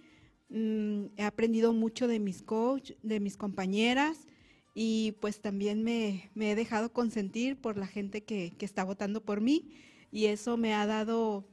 mm, 0.48 1.06
he 1.16 1.22
aprendido 1.24 1.72
mucho 1.72 2.08
de 2.08 2.20
mis 2.20 2.42
coach, 2.42 2.92
de 3.02 3.20
mis 3.20 3.36
compañeras, 3.36 4.26
y 4.74 5.12
pues 5.20 5.40
también 5.40 5.82
me, 5.82 6.30
me 6.34 6.52
he 6.52 6.54
dejado 6.54 6.92
consentir 6.92 7.60
por 7.60 7.76
la 7.78 7.86
gente 7.86 8.24
que, 8.24 8.52
que 8.56 8.64
está 8.64 8.84
votando 8.84 9.24
por 9.24 9.40
mí, 9.40 9.70
y 10.10 10.26
eso 10.26 10.56
me 10.56 10.74
ha 10.74 10.86
dado 10.86 11.48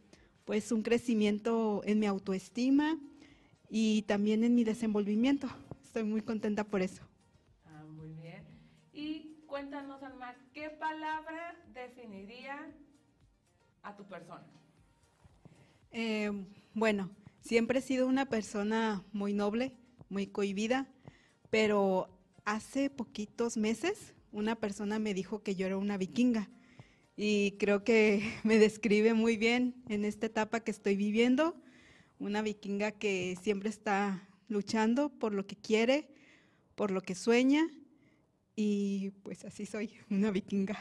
pues 0.45 0.71
un 0.71 0.83
crecimiento 0.83 1.81
en 1.85 1.99
mi 1.99 2.05
autoestima 2.05 2.99
y 3.69 4.03
también 4.03 4.43
en 4.43 4.55
mi 4.55 4.63
desenvolvimiento. 4.63 5.47
Estoy 5.83 6.03
muy 6.03 6.21
contenta 6.21 6.63
por 6.65 6.81
eso. 6.81 7.01
Cuéntanos, 9.53 10.01
Alma, 10.01 10.35
¿qué 10.51 10.71
palabra 10.71 11.55
definiría 11.75 12.73
a 13.83 13.95
tu 13.95 14.03
persona? 14.03 14.47
Eh, 15.91 16.31
bueno, 16.73 17.11
siempre 17.39 17.77
he 17.77 17.81
sido 17.83 18.07
una 18.07 18.25
persona 18.25 19.03
muy 19.13 19.31
noble, 19.31 19.75
muy 20.09 20.25
cohibida, 20.25 20.87
pero 21.51 22.09
hace 22.45 22.89
poquitos 22.89 23.55
meses 23.55 24.15
una 24.31 24.55
persona 24.55 24.97
me 24.97 25.13
dijo 25.13 25.43
que 25.43 25.53
yo 25.53 25.67
era 25.67 25.77
una 25.77 25.97
vikinga 25.97 26.49
y 27.15 27.51
creo 27.59 27.83
que 27.83 28.23
me 28.43 28.57
describe 28.57 29.13
muy 29.13 29.37
bien 29.37 29.75
en 29.87 30.03
esta 30.03 30.25
etapa 30.25 30.61
que 30.61 30.71
estoy 30.71 30.95
viviendo, 30.95 31.55
una 32.17 32.41
vikinga 32.41 32.89
que 32.89 33.37
siempre 33.39 33.69
está 33.69 34.27
luchando 34.47 35.09
por 35.09 35.31
lo 35.31 35.45
que 35.45 35.57
quiere, 35.57 36.09
por 36.73 36.89
lo 36.89 37.01
que 37.01 37.13
sueña 37.13 37.67
y 38.55 39.11
pues 39.23 39.45
así 39.45 39.65
soy, 39.65 39.99
una 40.09 40.31
vikinga. 40.31 40.77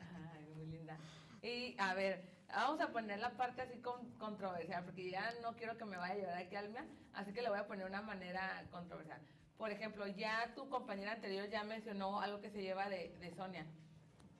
Ay, 0.00 0.46
muy 0.54 0.66
linda. 0.66 0.98
Y 1.42 1.76
a 1.78 1.94
ver, 1.94 2.24
vamos 2.48 2.80
a 2.80 2.92
poner 2.92 3.18
la 3.18 3.36
parte 3.36 3.62
así 3.62 3.78
con, 3.78 4.10
controversial, 4.18 4.84
porque 4.84 5.10
ya 5.10 5.32
no 5.42 5.54
quiero 5.54 5.76
que 5.76 5.84
me 5.84 5.96
vaya 5.96 6.14
a 6.14 6.18
llorar 6.18 6.38
aquí 6.38 6.56
Alma, 6.56 6.84
así 7.14 7.32
que 7.32 7.42
le 7.42 7.48
voy 7.48 7.58
a 7.58 7.66
poner 7.66 7.86
una 7.86 8.02
manera 8.02 8.64
controversial. 8.70 9.20
Por 9.56 9.70
ejemplo, 9.70 10.06
ya 10.06 10.52
tu 10.54 10.68
compañera 10.68 11.12
anterior 11.12 11.48
ya 11.48 11.62
mencionó 11.62 12.20
algo 12.20 12.40
que 12.40 12.50
se 12.50 12.62
lleva 12.62 12.88
de, 12.88 13.16
de 13.20 13.34
Sonia. 13.34 13.66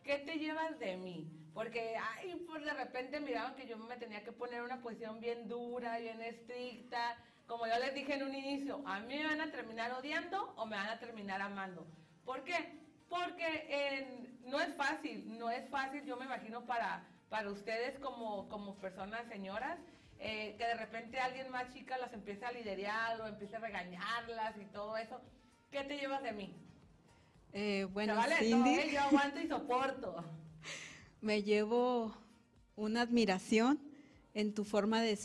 ¿Qué 0.03 0.19
te 0.19 0.39
llevas 0.39 0.79
de 0.81 0.97
mí? 0.97 1.31
Porque, 1.55 1.97
ay, 1.97 2.35
pues 2.47 2.65
de 2.65 2.73
repente 2.73 3.21
miraban 3.21 3.55
que 3.55 3.67
yo 3.67 3.77
me 3.77 3.97
tenía 3.97 4.25
que 4.25 4.33
poner 4.33 4.63
una 4.63 4.81
posición 4.81 5.21
bien 5.21 5.49
dura, 5.49 5.99
bien 5.99 6.21
estricta. 6.23 7.17
Como 7.47 7.67
yo 7.67 7.79
les 7.79 7.95
dije 7.95 8.15
en 8.15 8.23
un 8.23 8.35
inicio, 8.35 8.83
a 8.87 9.01
mí 9.01 9.17
me 9.17 9.27
van 9.27 9.41
a 9.43 9.51
terminar 9.51 9.93
odiando 9.93 10.55
o 10.57 10.67
me 10.67 10.77
van 10.77 10.89
a 10.89 10.99
terminar 10.99 11.41
amando. 11.43 11.87
¿Por 12.25 12.45
qué? 12.45 12.55
Porque 13.09 13.67
eh, 13.69 14.29
no 14.47 14.61
es 14.61 14.75
fácil, 14.75 15.39
no 15.39 15.51
es 15.51 15.69
fácil, 15.69 16.05
yo 16.05 16.17
me 16.17 16.25
imagino, 16.25 16.65
para, 16.65 17.05
para 17.29 17.51
ustedes 17.51 17.99
como, 17.99 18.49
como 18.49 18.77
personas 18.77 19.27
señoras, 19.29 19.79
eh, 20.19 20.55
que 20.57 20.65
de 20.65 20.75
repente 20.75 21.19
alguien 21.19 21.51
más 21.51 21.73
chica 21.75 21.99
las 21.99 22.13
empiece 22.13 22.45
a 22.45 22.53
liderar 22.53 23.21
o 23.21 23.27
empiece 23.27 23.57
a 23.57 23.59
regañarlas 23.59 24.55
y 24.57 24.67
todo 24.67 24.97
eso. 24.97 25.21
¿Qué 25.71 25.83
te 25.83 25.97
llevas 25.97 26.23
de 26.23 26.33
mí? 26.33 26.55
Eh, 27.53 27.89
bueno, 27.93 28.15
todo, 28.15 28.37
Cindy, 28.39 28.75
¿eh? 28.75 28.91
yo 28.93 29.01
aguanto 29.01 29.41
y 29.41 29.49
soporto. 29.49 30.25
me 31.21 31.43
llevo 31.43 32.17
una 32.77 33.03
admiración 33.03 33.81
en 34.35 34.55
tu 34.55 34.65
forma 34.65 35.03
de 35.03 35.19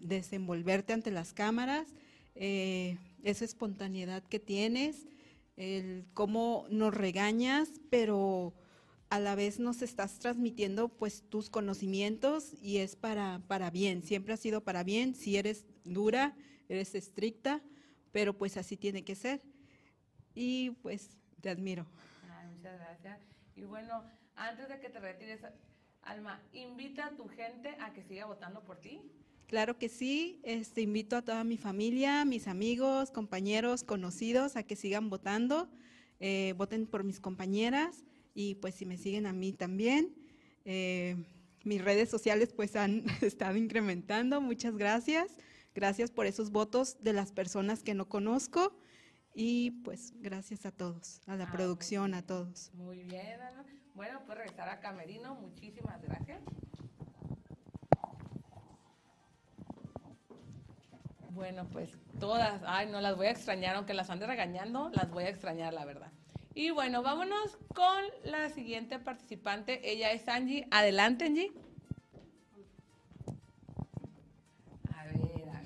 desenvolverte 0.00 0.92
ante 0.92 1.10
las 1.10 1.32
cámaras, 1.32 1.88
esa 2.34 3.44
espontaneidad 3.44 4.22
que 4.24 4.38
tienes, 4.38 5.06
el 5.56 6.06
cómo 6.14 6.66
nos 6.70 6.94
regañas, 6.94 7.80
pero 7.90 8.54
a 9.10 9.20
la 9.20 9.34
vez 9.34 9.60
nos 9.60 9.82
estás 9.82 10.18
transmitiendo 10.18 10.88
pues 10.88 11.22
tus 11.28 11.50
conocimientos 11.50 12.54
y 12.62 12.78
es 12.78 12.96
para, 12.96 13.42
para 13.46 13.70
bien, 13.70 14.02
siempre 14.02 14.32
ha 14.32 14.38
sido 14.38 14.64
para 14.64 14.84
bien, 14.84 15.14
si 15.14 15.36
eres 15.36 15.66
dura, 15.84 16.34
eres 16.68 16.94
estricta, 16.94 17.62
pero 18.10 18.36
pues 18.36 18.56
así 18.56 18.76
tiene 18.76 19.04
que 19.04 19.14
ser. 19.14 19.42
Y 20.34 20.70
pues 20.82 21.10
te 21.40 21.50
admiro. 21.50 21.86
Muchas 22.56 22.78
gracias. 22.78 23.20
Y 23.54 23.64
bueno, 23.64 24.02
antes 24.34 24.68
de 24.68 24.80
que 24.80 24.88
te 24.88 24.98
retires, 24.98 25.40
Alma, 26.02 26.40
invita 26.52 27.06
a 27.06 27.16
tu 27.16 27.28
gente 27.28 27.76
a 27.80 27.92
que 27.92 28.02
siga 28.02 28.26
votando 28.26 28.64
por 28.64 28.80
ti. 28.80 29.00
Claro 29.52 29.76
que 29.76 29.90
sí, 29.90 30.40
este, 30.44 30.80
invito 30.80 31.14
a 31.14 31.20
toda 31.20 31.44
mi 31.44 31.58
familia, 31.58 32.24
mis 32.24 32.48
amigos, 32.48 33.10
compañeros, 33.10 33.84
conocidos 33.84 34.56
a 34.56 34.62
que 34.62 34.76
sigan 34.76 35.10
votando, 35.10 35.68
eh, 36.20 36.54
voten 36.56 36.86
por 36.86 37.04
mis 37.04 37.20
compañeras 37.20 38.06
y 38.32 38.54
pues 38.54 38.76
si 38.76 38.86
me 38.86 38.96
siguen 38.96 39.26
a 39.26 39.34
mí 39.34 39.52
también. 39.52 40.14
Eh, 40.64 41.22
mis 41.64 41.84
redes 41.84 42.08
sociales 42.08 42.54
pues 42.54 42.76
han 42.76 43.04
estado 43.20 43.58
incrementando, 43.58 44.40
muchas 44.40 44.74
gracias. 44.78 45.36
Gracias 45.74 46.10
por 46.10 46.24
esos 46.24 46.50
votos 46.50 46.96
de 47.02 47.12
las 47.12 47.30
personas 47.30 47.82
que 47.82 47.92
no 47.92 48.08
conozco 48.08 48.74
y 49.34 49.72
pues 49.84 50.14
gracias 50.22 50.64
a 50.64 50.72
todos, 50.72 51.20
a 51.26 51.36
la 51.36 51.44
Ah, 51.44 51.52
producción, 51.52 52.14
a 52.14 52.22
todos. 52.22 52.72
Muy 52.72 53.02
bien, 53.02 53.38
Alma. 53.42 53.66
Bueno, 53.92 54.22
pues 54.24 54.38
regresar 54.38 54.70
a 54.70 54.80
Camerino. 54.80 55.34
Muchísimas 55.34 56.00
gracias. 56.00 56.40
Bueno, 61.34 61.66
pues 61.72 61.90
todas, 62.20 62.60
ay, 62.66 62.88
no 62.90 63.00
las 63.00 63.16
voy 63.16 63.26
a 63.26 63.30
extrañar, 63.30 63.76
aunque 63.76 63.94
las 63.94 64.10
ande 64.10 64.26
regañando, 64.26 64.90
las 64.90 65.10
voy 65.10 65.24
a 65.24 65.30
extrañar, 65.30 65.72
la 65.72 65.86
verdad. 65.86 66.12
Y 66.54 66.70
bueno, 66.70 67.02
vámonos 67.02 67.56
con 67.74 68.04
la 68.24 68.50
siguiente 68.50 68.98
participante. 68.98 69.90
Ella 69.90 70.12
es 70.12 70.28
Angie. 70.28 70.66
Adelante, 70.70 71.24
Angie. 71.24 71.50
A 74.94 75.04
ver, 75.04 75.16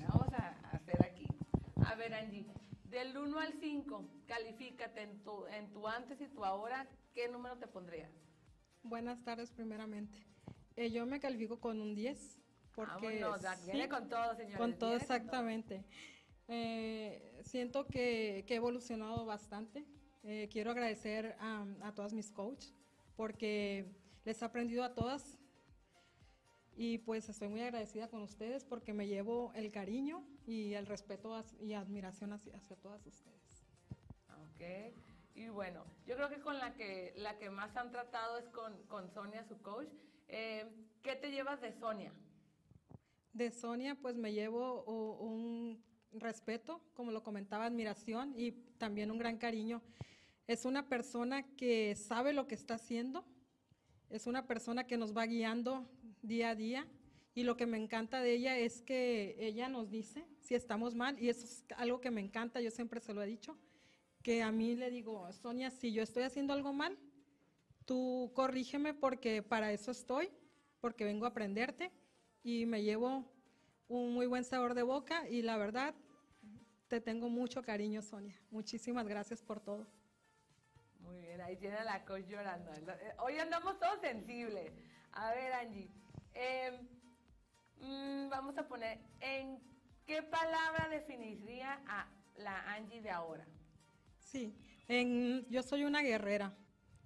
vamos 0.07 0.33
a 0.33 0.55
hacer 0.71 1.05
aquí. 1.05 1.27
A 1.85 1.95
ver, 1.95 2.13
Angie, 2.13 2.45
del 2.85 3.17
1 3.17 3.37
al 3.37 3.51
5, 3.59 4.05
califícate 4.25 5.01
en 5.01 5.21
tu, 5.23 5.45
en 5.47 5.73
tu 5.73 5.85
antes 5.85 6.21
y 6.21 6.27
tu 6.29 6.45
ahora, 6.45 6.87
¿qué 7.13 7.27
número 7.27 7.57
te 7.57 7.67
pondrías? 7.67 8.11
Buenas 8.83 9.21
tardes, 9.25 9.51
primeramente. 9.51 10.17
Eh, 10.77 10.91
yo 10.91 11.05
me 11.05 11.19
califico 11.19 11.59
con 11.59 11.81
un 11.81 11.93
10. 11.93 12.39
Porque 12.77 13.21
Vámonos, 13.21 13.41
ya, 13.41 13.55
viene 13.65 13.89
con 13.89 14.07
todo, 14.07 14.35
señores, 14.35 14.37
Con 14.37 14.37
todo, 14.37 14.47
viene 14.57 14.57
con 14.57 14.77
todo. 14.77 14.95
exactamente. 14.97 15.83
Eh, 16.47 17.41
siento 17.43 17.87
que, 17.87 18.45
que 18.47 18.53
he 18.53 18.57
evolucionado 18.57 19.25
bastante. 19.25 19.83
Eh, 20.23 20.47
quiero 20.51 20.69
agradecer 20.69 21.35
a, 21.39 21.65
a 21.81 21.95
todas 21.95 22.13
mis 22.13 22.31
coaches 22.31 22.75
porque 23.15 23.89
les 24.25 24.39
he 24.39 24.45
aprendido 24.45 24.83
a 24.83 24.93
todas 24.93 25.39
y 26.75 26.99
pues 26.99 27.27
estoy 27.29 27.47
muy 27.47 27.61
agradecida 27.61 28.09
con 28.09 28.21
ustedes 28.21 28.63
porque 28.63 28.93
me 28.93 29.07
llevo 29.07 29.51
el 29.55 29.71
cariño 29.71 30.23
y 30.45 30.75
el 30.75 30.85
respeto 30.85 31.43
y 31.59 31.73
admiración 31.73 32.31
hacia, 32.33 32.55
hacia 32.57 32.75
todas 32.75 33.03
ustedes. 33.07 33.65
Ok. 34.29 34.93
Y 35.33 35.49
bueno, 35.49 35.83
yo 36.05 36.15
creo 36.15 36.29
que 36.29 36.41
con 36.41 36.59
la 36.59 36.75
que, 36.75 37.13
la 37.15 37.39
que 37.39 37.49
más 37.49 37.75
han 37.75 37.89
tratado 37.91 38.37
es 38.37 38.47
con, 38.49 38.77
con 38.83 39.09
Sonia, 39.09 39.43
su 39.43 39.59
coach. 39.63 39.89
Eh, 40.27 40.69
¿Qué 41.01 41.15
te 41.15 41.31
llevas 41.31 41.59
de 41.61 41.71
Sonia? 41.71 42.13
De 43.37 43.51
Sonia, 43.51 43.93
pues 43.93 44.17
me 44.17 44.33
llevo 44.33 44.83
un 45.19 45.79
respeto, 46.11 46.81
como 46.95 47.11
lo 47.11 47.21
comentaba, 47.21 47.65
admiración 47.65 48.33
y 48.35 48.53
también 48.79 49.11
un 49.11 49.19
gran 49.19 49.37
cariño. 49.37 49.83
Es 50.47 50.65
una 50.65 50.89
persona 50.89 51.43
que 51.55 51.93
sabe 51.93 52.33
lo 52.33 52.47
que 52.47 52.55
está 52.55 52.73
haciendo, 52.73 53.23
es 54.09 54.25
una 54.25 54.47
persona 54.47 54.87
que 54.87 54.97
nos 54.97 55.15
va 55.15 55.27
guiando 55.27 55.87
día 56.23 56.49
a 56.49 56.55
día 56.55 56.87
y 57.35 57.43
lo 57.43 57.57
que 57.57 57.67
me 57.67 57.77
encanta 57.77 58.21
de 58.21 58.33
ella 58.33 58.57
es 58.57 58.81
que 58.81 59.35
ella 59.37 59.69
nos 59.69 59.91
dice 59.91 60.25
si 60.39 60.55
estamos 60.55 60.95
mal 60.95 61.21
y 61.21 61.29
eso 61.29 61.45
es 61.45 61.63
algo 61.77 62.01
que 62.01 62.09
me 62.09 62.21
encanta, 62.21 62.59
yo 62.59 62.71
siempre 62.71 62.99
se 63.01 63.13
lo 63.13 63.21
he 63.21 63.27
dicho, 63.27 63.55
que 64.23 64.41
a 64.41 64.51
mí 64.51 64.75
le 64.75 64.89
digo, 64.89 65.31
Sonia, 65.31 65.69
si 65.69 65.91
yo 65.91 66.01
estoy 66.01 66.23
haciendo 66.23 66.53
algo 66.53 66.73
mal, 66.73 66.97
tú 67.85 68.31
corrígeme 68.33 68.95
porque 68.95 69.43
para 69.43 69.71
eso 69.71 69.91
estoy, 69.91 70.31
porque 70.81 71.05
vengo 71.05 71.25
a 71.25 71.29
aprenderte 71.29 71.91
y 72.43 72.65
me 72.65 72.83
llevo 72.83 73.25
un 73.87 74.13
muy 74.13 74.25
buen 74.27 74.43
sabor 74.43 74.73
de 74.73 74.83
boca 74.83 75.27
y 75.29 75.41
la 75.41 75.57
verdad 75.57 75.93
te 76.87 77.01
tengo 77.01 77.29
mucho 77.29 77.61
cariño, 77.61 78.01
Sonia. 78.01 78.39
Muchísimas 78.51 79.07
gracias 79.07 79.41
por 79.41 79.59
todo. 79.59 79.87
Muy 80.99 81.17
bien, 81.19 81.39
ahí 81.41 81.55
tiene 81.57 81.77
a 81.77 81.83
la 81.83 82.03
coach 82.05 82.25
llorando. 82.27 82.71
Hoy 83.19 83.37
andamos 83.37 83.79
todos 83.79 83.99
sensibles. 84.01 84.71
A 85.13 85.31
ver, 85.33 85.53
Angie, 85.53 85.89
eh, 86.33 86.79
mm, 87.81 88.29
vamos 88.29 88.57
a 88.57 88.67
poner, 88.67 88.99
¿en 89.19 89.59
qué 90.05 90.21
palabra 90.23 90.89
definiría 90.89 91.81
a 91.87 92.07
la 92.37 92.73
Angie 92.73 93.01
de 93.01 93.09
ahora? 93.09 93.45
Sí, 94.19 94.53
en- 94.87 95.45
yo 95.49 95.63
soy 95.63 95.83
una 95.85 96.01
guerrera, 96.01 96.53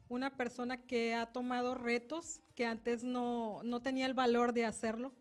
una 0.10 0.36
persona 0.36 0.78
que 0.86 1.14
ha 1.14 1.32
tomado 1.32 1.76
retos 1.76 2.42
que 2.56 2.66
antes 2.66 3.04
no, 3.04 3.62
no 3.64 3.82
tenía 3.82 4.06
el 4.08 4.14
valor 4.14 4.54
de 4.54 4.66
hacerlo 4.66 5.14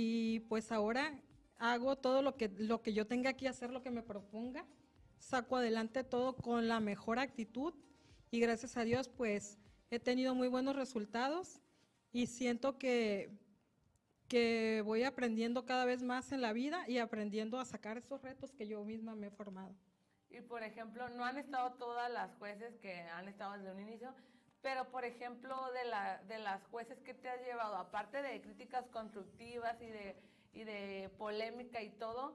y 0.00 0.38
pues 0.48 0.70
ahora 0.70 1.12
hago 1.56 1.96
todo 1.96 2.22
lo 2.22 2.36
que, 2.36 2.48
lo 2.56 2.82
que 2.82 2.92
yo 2.92 3.08
tenga 3.08 3.32
que 3.32 3.48
hacer, 3.48 3.72
lo 3.72 3.82
que 3.82 3.90
me 3.90 4.04
proponga, 4.04 4.64
saco 5.18 5.56
adelante 5.56 6.04
todo 6.04 6.36
con 6.36 6.68
la 6.68 6.78
mejor 6.78 7.18
actitud 7.18 7.74
y 8.30 8.38
gracias 8.38 8.76
a 8.76 8.84
Dios 8.84 9.08
pues 9.08 9.58
he 9.90 9.98
tenido 9.98 10.36
muy 10.36 10.46
buenos 10.46 10.76
resultados 10.76 11.60
y 12.12 12.28
siento 12.28 12.78
que, 12.78 13.36
que 14.28 14.82
voy 14.84 15.02
aprendiendo 15.02 15.64
cada 15.64 15.84
vez 15.84 16.04
más 16.04 16.30
en 16.30 16.42
la 16.42 16.52
vida 16.52 16.88
y 16.88 16.98
aprendiendo 16.98 17.58
a 17.58 17.64
sacar 17.64 17.98
esos 17.98 18.22
retos 18.22 18.52
que 18.52 18.68
yo 18.68 18.84
misma 18.84 19.16
me 19.16 19.26
he 19.26 19.30
formado. 19.30 19.74
Y 20.30 20.42
por 20.42 20.62
ejemplo, 20.62 21.08
no 21.08 21.24
han 21.24 21.38
estado 21.38 21.72
todas 21.72 22.08
las 22.12 22.36
jueces 22.36 22.76
que 22.76 23.00
han 23.00 23.26
estado 23.26 23.54
desde 23.54 23.72
un 23.72 23.80
inicio, 23.80 24.14
pero 24.62 24.88
por 24.90 25.04
ejemplo, 25.04 25.54
de, 25.72 25.84
la, 25.84 26.22
de 26.28 26.38
las 26.38 26.64
jueces 26.66 27.00
que 27.00 27.14
te 27.14 27.28
has 27.28 27.40
llevado, 27.44 27.76
aparte 27.76 28.22
de 28.22 28.40
críticas 28.40 28.86
constructivas 28.88 29.80
y 29.80 29.86
de, 29.86 30.16
y 30.52 30.64
de 30.64 31.10
polémica 31.18 31.82
y 31.82 31.90
todo, 31.90 32.34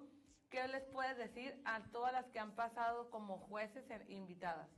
¿qué 0.50 0.68
les 0.68 0.84
puedes 0.86 1.18
decir 1.18 1.60
a 1.66 1.82
todas 1.92 2.14
las 2.14 2.26
que 2.28 2.40
han 2.40 2.56
pasado 2.56 3.10
como 3.10 3.38
jueces 3.38 3.84
e 3.90 4.14
invitadas? 4.14 4.70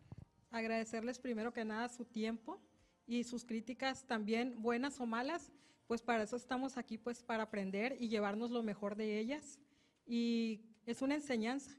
agradecerles 0.56 1.20
primero 1.20 1.52
que 1.52 1.66
nada 1.66 1.89
su 1.89 2.06
tiempo 2.06 2.60
y 3.06 3.24
sus 3.24 3.43
críticas 3.46 4.06
también 4.06 4.62
buenas 4.62 5.00
o 5.00 5.06
malas, 5.06 5.52
pues 5.86 6.02
para 6.02 6.24
eso 6.24 6.36
estamos 6.36 6.78
aquí, 6.78 6.98
pues 6.98 7.22
para 7.24 7.43
aprender 7.43 7.98
y 8.00 8.08
llevarnos 8.08 8.52
lo 8.52 8.64
mejor 8.64 8.96
de 8.96 9.20
ellas. 9.20 9.60
Y 10.06 10.62
es 10.86 11.02
una 11.02 11.16
enseñanza. 11.16 11.78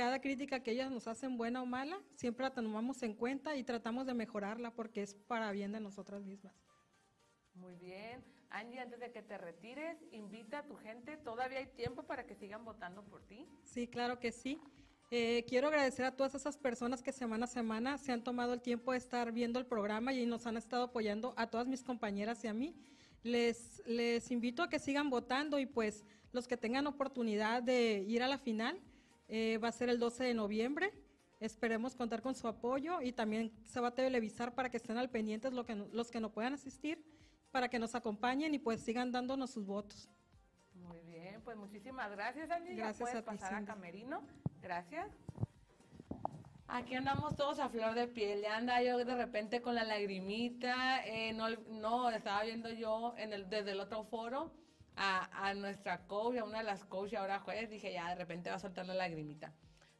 Cada 0.00 0.18
crítica 0.18 0.60
que 0.60 0.70
ellas 0.70 0.90
nos 0.90 1.06
hacen, 1.06 1.36
buena 1.36 1.60
o 1.60 1.66
mala, 1.66 2.00
siempre 2.14 2.44
la 2.44 2.54
tomamos 2.54 3.02
en 3.02 3.12
cuenta 3.12 3.54
y 3.56 3.64
tratamos 3.64 4.06
de 4.06 4.14
mejorarla 4.14 4.70
porque 4.70 5.02
es 5.02 5.14
para 5.14 5.52
bien 5.52 5.72
de 5.72 5.80
nosotras 5.80 6.24
mismas. 6.24 6.54
Muy 7.52 7.74
bien. 7.74 8.24
Angie, 8.48 8.80
antes 8.80 8.98
de 8.98 9.12
que 9.12 9.20
te 9.20 9.36
retires, 9.36 9.98
invita 10.10 10.60
a 10.60 10.62
tu 10.66 10.74
gente. 10.76 11.18
Todavía 11.18 11.58
hay 11.58 11.66
tiempo 11.66 12.04
para 12.04 12.24
que 12.24 12.34
sigan 12.34 12.64
votando 12.64 13.04
por 13.04 13.20
ti. 13.26 13.46
Sí, 13.62 13.88
claro 13.88 14.18
que 14.18 14.32
sí. 14.32 14.58
Eh, 15.10 15.44
quiero 15.46 15.68
agradecer 15.68 16.06
a 16.06 16.16
todas 16.16 16.34
esas 16.34 16.56
personas 16.56 17.02
que 17.02 17.12
semana 17.12 17.44
a 17.44 17.48
semana 17.48 17.98
se 17.98 18.10
han 18.10 18.24
tomado 18.24 18.54
el 18.54 18.62
tiempo 18.62 18.92
de 18.92 18.96
estar 18.96 19.32
viendo 19.32 19.58
el 19.58 19.66
programa 19.66 20.14
y 20.14 20.24
nos 20.24 20.46
han 20.46 20.56
estado 20.56 20.84
apoyando 20.84 21.34
a 21.36 21.48
todas 21.48 21.66
mis 21.66 21.82
compañeras 21.82 22.42
y 22.42 22.46
a 22.46 22.54
mí. 22.54 22.74
Les, 23.22 23.82
les 23.84 24.30
invito 24.30 24.62
a 24.62 24.70
que 24.70 24.78
sigan 24.78 25.10
votando 25.10 25.58
y 25.58 25.66
pues 25.66 26.06
los 26.32 26.48
que 26.48 26.56
tengan 26.56 26.86
oportunidad 26.86 27.62
de 27.62 28.02
ir 28.08 28.22
a 28.22 28.28
la 28.28 28.38
final, 28.38 28.80
eh, 29.30 29.58
va 29.58 29.68
a 29.68 29.72
ser 29.72 29.88
el 29.88 29.98
12 30.00 30.24
de 30.24 30.34
noviembre. 30.34 30.92
Esperemos 31.38 31.94
contar 31.94 32.20
con 32.20 32.34
su 32.34 32.48
apoyo 32.48 33.00
y 33.00 33.12
también 33.12 33.52
se 33.64 33.80
va 33.80 33.88
a 33.88 33.94
televisar 33.94 34.54
para 34.54 34.70
que 34.70 34.76
estén 34.76 34.98
al 34.98 35.08
pendientes 35.08 35.52
lo 35.52 35.64
que 35.64 35.74
los 35.74 36.10
que 36.10 36.20
no 36.20 36.30
puedan 36.32 36.52
asistir, 36.52 37.02
para 37.52 37.68
que 37.68 37.78
nos 37.78 37.94
acompañen 37.94 38.54
y 38.54 38.58
pues 38.58 38.82
sigan 38.82 39.12
dándonos 39.12 39.50
sus 39.50 39.64
votos. 39.64 40.10
Muy 40.74 41.00
bien, 41.02 41.40
pues 41.42 41.56
muchísimas 41.56 42.10
gracias, 42.10 42.50
Angie. 42.50 42.74
Ya 42.74 42.84
Gracias 42.86 42.98
puedes 42.98 43.16
a 43.16 43.20
ti, 43.20 43.26
pasar 43.26 43.54
a 43.54 43.56
Cindy. 43.58 43.66
Camerino. 43.72 44.22
Gracias. 44.60 45.08
Aquí 46.66 46.94
andamos 46.94 47.36
todos 47.36 47.58
a 47.58 47.68
flor 47.68 47.94
de 47.94 48.06
piel. 48.08 48.42
Ya 48.42 48.56
anda 48.56 48.82
yo 48.82 48.98
de 48.98 49.14
repente 49.14 49.62
con 49.62 49.74
la 49.74 49.84
lagrimita. 49.84 51.04
eh, 51.06 51.32
no, 51.32 51.48
no, 51.68 52.10
estaba 52.10 52.42
viendo 52.42 52.68
yo 52.70 53.14
en 53.16 53.32
el, 53.32 53.48
desde 53.48 53.72
el 53.72 53.80
otro 53.80 54.04
foro 54.04 54.52
a, 54.96 55.48
a 55.48 55.54
nuestra 55.54 56.06
coach, 56.06 56.36
a 56.38 56.44
una 56.44 56.58
de 56.58 56.64
las 56.64 56.84
coaches 56.84 57.18
ahora 57.18 57.40
jueves. 57.40 57.70
Dije, 57.70 57.92
ya 57.92 58.08
de 58.10 58.14
repente 58.16 58.50
va 58.50 58.56
a 58.56 58.60
soltar 58.60 58.86
la 58.86 58.94
lagrimita. 58.94 59.52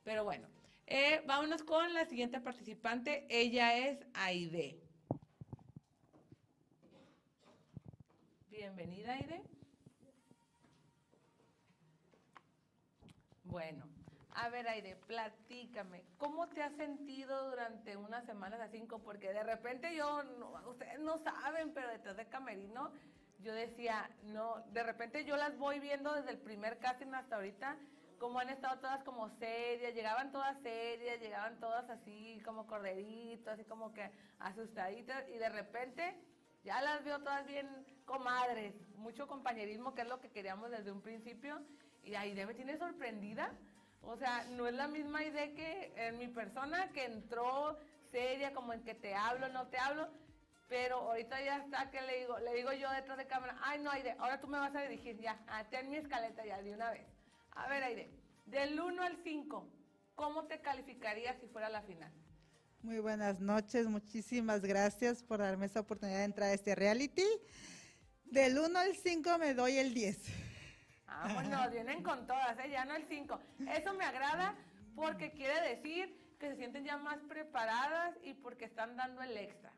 Pero 0.04 0.24
bueno, 0.24 0.48
eh, 0.86 1.22
vámonos 1.26 1.62
con 1.62 1.92
la 1.94 2.04
siguiente 2.06 2.40
participante. 2.40 3.26
Ella 3.28 3.76
es 3.76 3.98
Aide. 4.14 4.80
Bienvenida, 8.50 9.14
Aide. 9.14 9.42
Bueno, 13.44 13.84
a 14.34 14.48
ver, 14.48 14.68
Aide, 14.68 14.96
platícame, 15.06 16.04
¿cómo 16.18 16.48
te 16.48 16.62
has 16.62 16.74
sentido 16.76 17.50
durante 17.50 17.96
unas 17.96 18.24
semanas 18.26 18.60
a 18.60 18.68
cinco? 18.68 19.00
Porque 19.00 19.32
de 19.32 19.42
repente 19.42 19.94
yo, 19.96 20.22
no- 20.22 20.52
ustedes 20.68 21.00
no 21.00 21.18
saben, 21.18 21.72
pero 21.72 21.88
detrás 21.88 22.16
de 22.16 22.28
Camerino, 22.28 22.92
yo 23.42 23.54
decía, 23.54 24.10
no, 24.24 24.62
de 24.72 24.82
repente 24.82 25.24
yo 25.24 25.36
las 25.36 25.56
voy 25.58 25.80
viendo 25.80 26.12
desde 26.12 26.30
el 26.30 26.38
primer 26.38 26.78
casting 26.78 27.12
hasta 27.14 27.36
ahorita, 27.36 27.76
como 28.18 28.38
han 28.38 28.50
estado 28.50 28.78
todas 28.80 29.02
como 29.02 29.30
serias, 29.38 29.94
llegaban 29.94 30.30
todas 30.30 30.60
serias, 30.62 31.18
llegaban 31.20 31.58
todas 31.58 31.88
así 31.88 32.40
como 32.44 32.66
corderitos, 32.66 33.48
así 33.48 33.64
como 33.64 33.94
que 33.94 34.10
asustaditas, 34.38 35.24
y 35.30 35.38
de 35.38 35.48
repente 35.48 36.14
ya 36.62 36.82
las 36.82 37.02
veo 37.02 37.18
todas 37.20 37.46
bien 37.46 37.66
comadres, 38.04 38.74
mucho 38.96 39.26
compañerismo, 39.26 39.94
que 39.94 40.02
es 40.02 40.08
lo 40.08 40.20
que 40.20 40.30
queríamos 40.30 40.70
desde 40.70 40.92
un 40.92 41.00
principio, 41.00 41.62
y 42.02 42.14
Aide 42.14 42.44
me 42.44 42.54
tiene 42.54 42.76
sorprendida. 42.76 43.52
O 44.02 44.16
sea, 44.16 44.44
no 44.50 44.66
es 44.66 44.74
la 44.74 44.88
misma 44.88 45.22
idea 45.24 45.54
que 45.54 45.92
en 45.96 46.18
mi 46.18 46.28
persona 46.28 46.90
que 46.92 47.04
entró 47.04 47.78
seria, 48.10 48.52
como 48.52 48.72
en 48.72 48.82
que 48.82 48.94
te 48.94 49.14
hablo, 49.14 49.48
no 49.48 49.68
te 49.68 49.78
hablo, 49.78 50.08
pero 50.70 50.98
ahorita 50.98 51.42
ya 51.42 51.58
está 51.58 51.90
que 51.90 52.00
le 52.00 52.20
digo, 52.20 52.38
le 52.38 52.54
digo 52.54 52.72
yo 52.72 52.88
detrás 52.92 53.18
de 53.18 53.26
cámara, 53.26 53.58
ay 53.60 53.80
no 53.80 53.90
Aide, 53.90 54.14
ahora 54.20 54.40
tú 54.40 54.46
me 54.46 54.56
vas 54.56 54.74
a 54.74 54.82
dirigir 54.82 55.18
ya, 55.20 55.36
ah, 55.48 55.64
ten 55.68 55.90
mi 55.90 55.96
escaleta 55.96 56.46
ya 56.46 56.62
de 56.62 56.72
una 56.72 56.90
vez. 56.92 57.04
A 57.50 57.68
ver 57.68 57.82
Aide, 57.82 58.08
del 58.46 58.80
1 58.80 59.02
al 59.02 59.16
5, 59.24 59.68
¿cómo 60.14 60.44
te 60.44 60.60
calificarías 60.60 61.36
si 61.40 61.48
fuera 61.48 61.68
la 61.68 61.82
final? 61.82 62.12
Muy 62.82 63.00
buenas 63.00 63.40
noches, 63.40 63.88
muchísimas 63.88 64.62
gracias 64.62 65.24
por 65.24 65.40
darme 65.40 65.66
esa 65.66 65.80
oportunidad 65.80 66.18
de 66.18 66.24
entrar 66.24 66.50
a 66.50 66.54
este 66.54 66.76
reality. 66.76 67.26
Del 68.26 68.56
1 68.56 68.78
al 68.78 68.94
5 68.94 69.38
me 69.38 69.54
doy 69.54 69.76
el 69.76 69.92
10. 69.92 70.18
Ah, 71.08 71.32
bueno, 71.34 71.68
vienen 71.68 72.04
con 72.04 72.28
todas, 72.28 72.56
¿eh? 72.60 72.70
ya 72.70 72.84
no 72.84 72.94
el 72.94 73.04
5. 73.08 73.40
Eso 73.76 73.92
me 73.94 74.04
agrada 74.04 74.54
porque 74.94 75.32
quiere 75.32 75.60
decir 75.68 76.16
que 76.38 76.48
se 76.50 76.56
sienten 76.56 76.84
ya 76.84 76.96
más 76.96 77.18
preparadas 77.28 78.14
y 78.22 78.34
porque 78.34 78.66
están 78.66 78.96
dando 78.96 79.20
el 79.22 79.36
extra. 79.36 79.72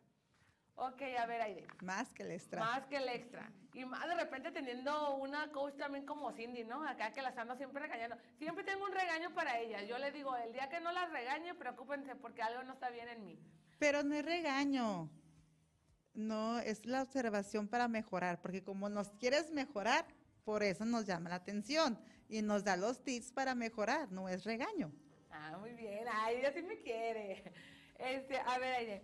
Ok, 0.74 1.02
a 1.18 1.26
ver, 1.26 1.42
Aide. 1.42 1.66
Más 1.82 2.12
que 2.12 2.22
el 2.22 2.32
extra. 2.32 2.60
Más 2.60 2.86
que 2.86 2.96
el 2.96 3.08
extra. 3.08 3.50
Y 3.74 3.84
más 3.84 4.06
de 4.06 4.14
repente 4.14 4.50
teniendo 4.52 5.16
una 5.16 5.50
coach 5.52 5.76
también 5.76 6.06
como 6.06 6.32
Cindy, 6.32 6.64
¿no? 6.64 6.86
Acá 6.86 7.12
que 7.12 7.22
las 7.22 7.36
ando 7.36 7.56
siempre 7.56 7.82
regañando. 7.82 8.16
Siempre 8.38 8.64
tengo 8.64 8.84
un 8.84 8.92
regaño 8.92 9.32
para 9.34 9.58
ellas. 9.58 9.86
Yo 9.86 9.98
les 9.98 10.12
digo, 10.12 10.36
el 10.36 10.52
día 10.52 10.68
que 10.68 10.80
no 10.80 10.92
las 10.92 11.10
regañe, 11.10 11.54
preocúpense 11.54 12.16
porque 12.16 12.42
algo 12.42 12.62
no 12.64 12.72
está 12.72 12.90
bien 12.90 13.08
en 13.08 13.24
mí. 13.24 13.38
Pero 13.78 14.02
no 14.02 14.14
es 14.14 14.24
regaño. 14.24 15.10
No, 16.14 16.58
es 16.58 16.84
la 16.84 17.02
observación 17.02 17.68
para 17.68 17.88
mejorar, 17.88 18.40
porque 18.42 18.62
como 18.62 18.88
nos 18.90 19.10
quieres 19.12 19.50
mejorar, 19.50 20.06
por 20.44 20.62
eso 20.62 20.84
nos 20.84 21.06
llama 21.06 21.30
la 21.30 21.36
atención 21.36 21.98
y 22.28 22.42
nos 22.42 22.64
da 22.64 22.76
los 22.76 23.02
tips 23.02 23.32
para 23.32 23.54
mejorar, 23.54 24.10
no 24.12 24.28
es 24.28 24.44
regaño. 24.44 24.92
Ah, 25.30 25.56
muy 25.58 25.72
bien. 25.72 26.04
Ay, 26.12 26.36
ella 26.36 26.52
sí 26.52 26.62
me 26.62 26.78
quiere. 26.80 27.52
Este, 27.98 28.38
a 28.38 28.58
ver, 28.58 28.74
Aide, 28.74 29.02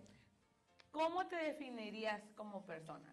¿cómo 0.98 1.28
te 1.28 1.36
definirías 1.36 2.20
como 2.34 2.66
persona? 2.66 3.08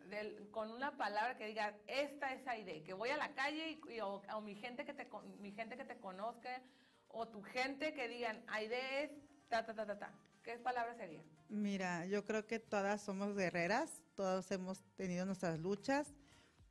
Con 0.50 0.72
una 0.72 0.98
palabra 0.98 1.38
que 1.38 1.46
digas, 1.46 1.76
esta 1.86 2.34
es 2.34 2.48
Aide, 2.48 2.82
que 2.84 2.94
voy 2.94 3.10
a 3.12 3.18
la 3.18 3.36
calle 3.36 3.64
y, 3.88 3.94
y- 3.94 4.00
o, 4.00 4.24
o 4.34 4.42
mi 4.42 4.56
gente 4.56 4.86
que 4.86 4.94
te 4.96 5.08
mi 5.40 5.52
gente 5.52 5.78
que 5.78 5.86
te 5.86 5.98
conozca 6.00 6.64
o 7.10 7.28
tu 7.28 7.44
gente 7.44 7.94
que 7.94 8.08
digan, 8.08 8.44
Aide 8.48 9.04
es 9.04 9.12
ta 9.50 9.64
ta 9.68 9.76
ta 9.76 9.86
ta 9.86 10.00
ta. 10.00 10.10
¿Qué 10.44 10.58
palabra 10.58 10.96
sería? 10.96 11.24
Mira, 11.48 12.08
yo 12.08 12.26
creo 12.26 12.48
que 12.48 12.58
todas 12.60 13.02
somos 13.04 13.36
guerreras, 13.36 14.02
todos 14.16 14.50
hemos 14.52 14.82
tenido 14.96 15.28
nuestras 15.28 15.60
luchas, 15.60 16.08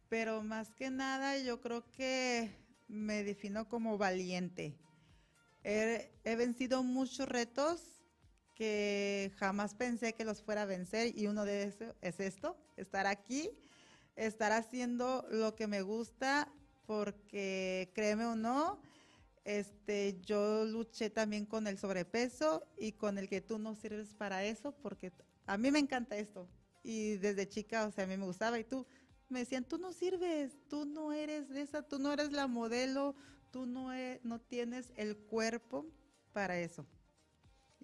pero 0.08 0.42
más 0.42 0.74
que 0.74 0.90
nada 0.90 1.38
yo 1.38 1.60
creo 1.60 1.88
que 1.92 2.50
me 2.88 3.22
defino 3.22 3.68
como 3.68 3.98
valiente. 3.98 4.76
He, 5.62 6.10
he 6.24 6.34
vencido 6.34 6.82
muchos 6.82 7.28
retos 7.28 7.93
que 8.54 9.32
jamás 9.36 9.74
pensé 9.74 10.14
que 10.14 10.24
los 10.24 10.42
fuera 10.42 10.62
a 10.62 10.66
vencer 10.66 11.16
y 11.16 11.26
uno 11.26 11.44
de 11.44 11.64
esos 11.64 11.94
es 12.00 12.20
esto, 12.20 12.56
estar 12.76 13.06
aquí, 13.06 13.50
estar 14.16 14.52
haciendo 14.52 15.26
lo 15.30 15.54
que 15.54 15.66
me 15.66 15.82
gusta 15.82 16.52
porque 16.86 17.90
créeme 17.94 18.26
o 18.26 18.36
no, 18.36 18.80
este, 19.44 20.20
yo 20.22 20.64
luché 20.64 21.10
también 21.10 21.46
con 21.46 21.66
el 21.66 21.78
sobrepeso 21.78 22.62
y 22.78 22.92
con 22.92 23.18
el 23.18 23.28
que 23.28 23.40
tú 23.40 23.58
no 23.58 23.74
sirves 23.74 24.14
para 24.14 24.44
eso, 24.44 24.72
porque 24.72 25.12
a 25.46 25.58
mí 25.58 25.70
me 25.70 25.78
encanta 25.78 26.16
esto. 26.16 26.48
Y 26.82 27.16
desde 27.16 27.48
chica, 27.48 27.86
o 27.86 27.90
sea, 27.90 28.04
a 28.04 28.06
mí 28.06 28.16
me 28.16 28.24
gustaba 28.26 28.58
y 28.58 28.64
tú 28.64 28.86
me 29.28 29.40
decían, 29.40 29.64
tú 29.64 29.78
no 29.78 29.92
sirves, 29.92 30.52
tú 30.68 30.84
no 30.84 31.12
eres 31.12 31.48
de 31.48 31.62
esa, 31.62 31.82
tú 31.82 31.98
no 31.98 32.12
eres 32.12 32.32
la 32.32 32.46
modelo, 32.46 33.14
tú 33.50 33.66
no, 33.66 33.92
e- 33.94 34.20
no 34.22 34.40
tienes 34.40 34.92
el 34.96 35.16
cuerpo 35.16 35.86
para 36.32 36.58
eso. 36.58 36.86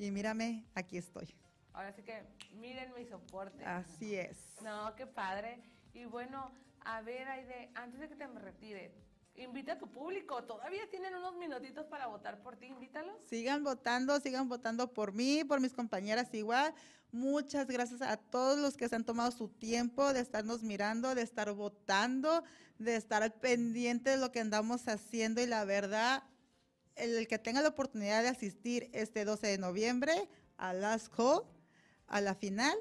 Y 0.00 0.10
mírame, 0.10 0.64
aquí 0.74 0.96
estoy. 0.96 1.28
Ahora 1.74 1.92
sí 1.92 2.02
que 2.02 2.22
miren 2.54 2.90
mi 2.94 3.04
soporte. 3.04 3.62
Así 3.66 4.16
es. 4.16 4.38
No, 4.62 4.94
qué 4.96 5.06
padre. 5.06 5.60
Y 5.92 6.06
bueno, 6.06 6.50
a 6.80 7.02
ver, 7.02 7.28
Aide, 7.28 7.70
antes 7.74 8.00
de 8.00 8.08
que 8.08 8.16
te 8.16 8.26
me 8.26 8.40
retires, 8.40 8.92
invita 9.34 9.72
a 9.72 9.78
tu 9.78 9.92
público. 9.92 10.42
Todavía 10.44 10.88
tienen 10.88 11.14
unos 11.14 11.36
minutitos 11.36 11.84
para 11.84 12.06
votar 12.06 12.42
por 12.42 12.56
ti. 12.56 12.68
Invítalos. 12.68 13.14
Sigan 13.28 13.62
votando, 13.62 14.18
sigan 14.20 14.48
votando 14.48 14.90
por 14.94 15.12
mí, 15.12 15.44
por 15.44 15.60
mis 15.60 15.74
compañeras 15.74 16.32
igual. 16.32 16.72
Muchas 17.12 17.66
gracias 17.66 18.00
a 18.00 18.16
todos 18.16 18.58
los 18.58 18.78
que 18.78 18.88
se 18.88 18.96
han 18.96 19.04
tomado 19.04 19.30
su 19.32 19.48
tiempo 19.48 20.14
de 20.14 20.20
estarnos 20.20 20.62
mirando, 20.62 21.14
de 21.14 21.20
estar 21.20 21.52
votando, 21.52 22.42
de 22.78 22.96
estar 22.96 23.22
al 23.22 23.34
pendiente 23.34 24.08
de 24.08 24.16
lo 24.16 24.32
que 24.32 24.40
andamos 24.40 24.88
haciendo 24.88 25.42
y 25.42 25.46
la 25.46 25.66
verdad, 25.66 26.22
el, 27.02 27.26
que 27.28 27.38
tenga 27.38 27.60
la 27.62 27.68
oportunidad 27.68 28.22
de 28.22 28.28
asistir 28.28 28.90
este 28.92 29.24
12 29.24 29.46
de 29.46 29.58
noviembre 29.58 30.28
a 30.56 30.72
Last 30.72 31.08
Call, 31.14 31.42
a 32.06 32.20
la 32.20 32.34
final, 32.34 32.76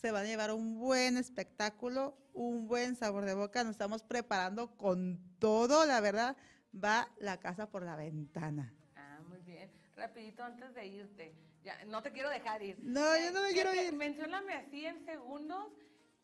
se 0.00 0.10
va 0.10 0.20
a 0.20 0.24
llevar 0.24 0.52
un 0.52 0.78
buen 0.78 1.16
espectáculo, 1.16 2.16
un 2.32 2.66
buen 2.66 2.96
sabor 2.96 3.24
de 3.24 3.34
boca. 3.34 3.62
Nos 3.64 3.72
estamos 3.72 4.02
preparando 4.02 4.76
con 4.76 5.20
todo, 5.38 5.84
la 5.86 6.00
verdad, 6.00 6.36
va 6.72 7.08
la 7.18 7.38
casa 7.38 7.68
por 7.70 7.82
la 7.84 7.96
ventana. 7.96 8.72
Ah, 8.96 9.20
muy 9.28 9.38
bien. 9.40 9.70
Rapidito 9.96 10.42
antes 10.42 10.74
de 10.74 10.86
irte. 10.86 11.34
Ya, 11.64 11.84
no 11.84 12.02
te 12.02 12.10
quiero 12.10 12.28
dejar 12.30 12.62
ir. 12.62 12.76
No, 12.80 13.16
yo 13.18 13.30
no 13.32 13.42
me 13.42 13.48
¿Qué 13.48 13.54
quiero 13.54 13.70
te- 13.70 13.84
ir. 13.86 13.92
Mencióname 13.92 14.54
así 14.54 14.84
en 14.86 15.04
segundos. 15.04 15.66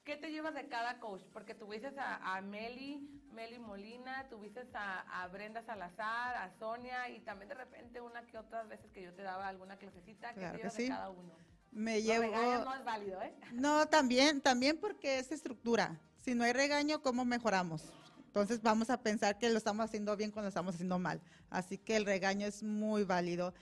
¿Qué 0.05 0.17
te 0.17 0.31
llevas 0.31 0.55
de 0.55 0.69
cada 0.69 0.99
coach? 1.01 1.23
Porque 1.33 1.55
tuviste 1.55 1.89
a, 1.99 2.37
a 2.37 2.41
Meli, 2.41 3.09
Meli 3.33 3.59
Molina, 3.59 4.27
tuviste 4.31 4.67
a, 4.75 5.23
a 5.23 5.29
Brenda 5.29 5.63
Salazar, 5.63 6.37
a 6.37 6.51
Sonia 6.59 7.09
y 7.11 7.21
también 7.21 7.49
de 7.51 7.55
repente 7.55 8.01
una 8.01 8.27
que 8.27 8.39
otras 8.39 8.69
veces 8.69 8.91
que 8.91 9.03
yo 9.03 9.13
te 9.13 9.23
daba 9.23 9.49
alguna 9.49 9.77
clasecita. 9.77 10.33
¿Qué 10.33 10.41
Claro 10.41 10.53
te 10.53 10.57
que 10.57 10.63
llevas 10.63 10.75
sí. 10.75 10.83
de 10.85 10.89
cada 10.89 11.11
uno? 11.11 11.35
Me 11.71 12.03
llevo... 12.03 12.23
regaños 12.23 12.65
no 12.65 12.75
es 12.75 12.85
válido, 12.85 13.23
¿eh? 13.23 13.35
No, 13.53 13.87
también, 13.87 14.41
también 14.41 14.79
porque 14.79 15.19
es 15.19 15.31
estructura. 15.31 16.01
Si 16.17 16.35
no 16.35 16.45
hay 16.45 16.53
regaño, 16.53 17.03
¿cómo 17.03 17.25
mejoramos? 17.25 17.93
Entonces 18.27 18.63
vamos 18.63 18.91
a 18.91 19.03
pensar 19.03 19.39
que 19.39 19.51
lo 19.51 19.59
estamos 19.59 19.85
haciendo 19.85 20.17
bien 20.17 20.31
cuando 20.31 20.47
lo 20.47 20.49
estamos 20.49 20.75
haciendo 20.75 20.99
mal. 20.99 21.21
Así 21.51 21.79
que 21.79 21.97
el 21.97 22.05
regaño 22.05 22.47
es 22.47 22.63
muy 22.63 23.05
válido. 23.05 23.55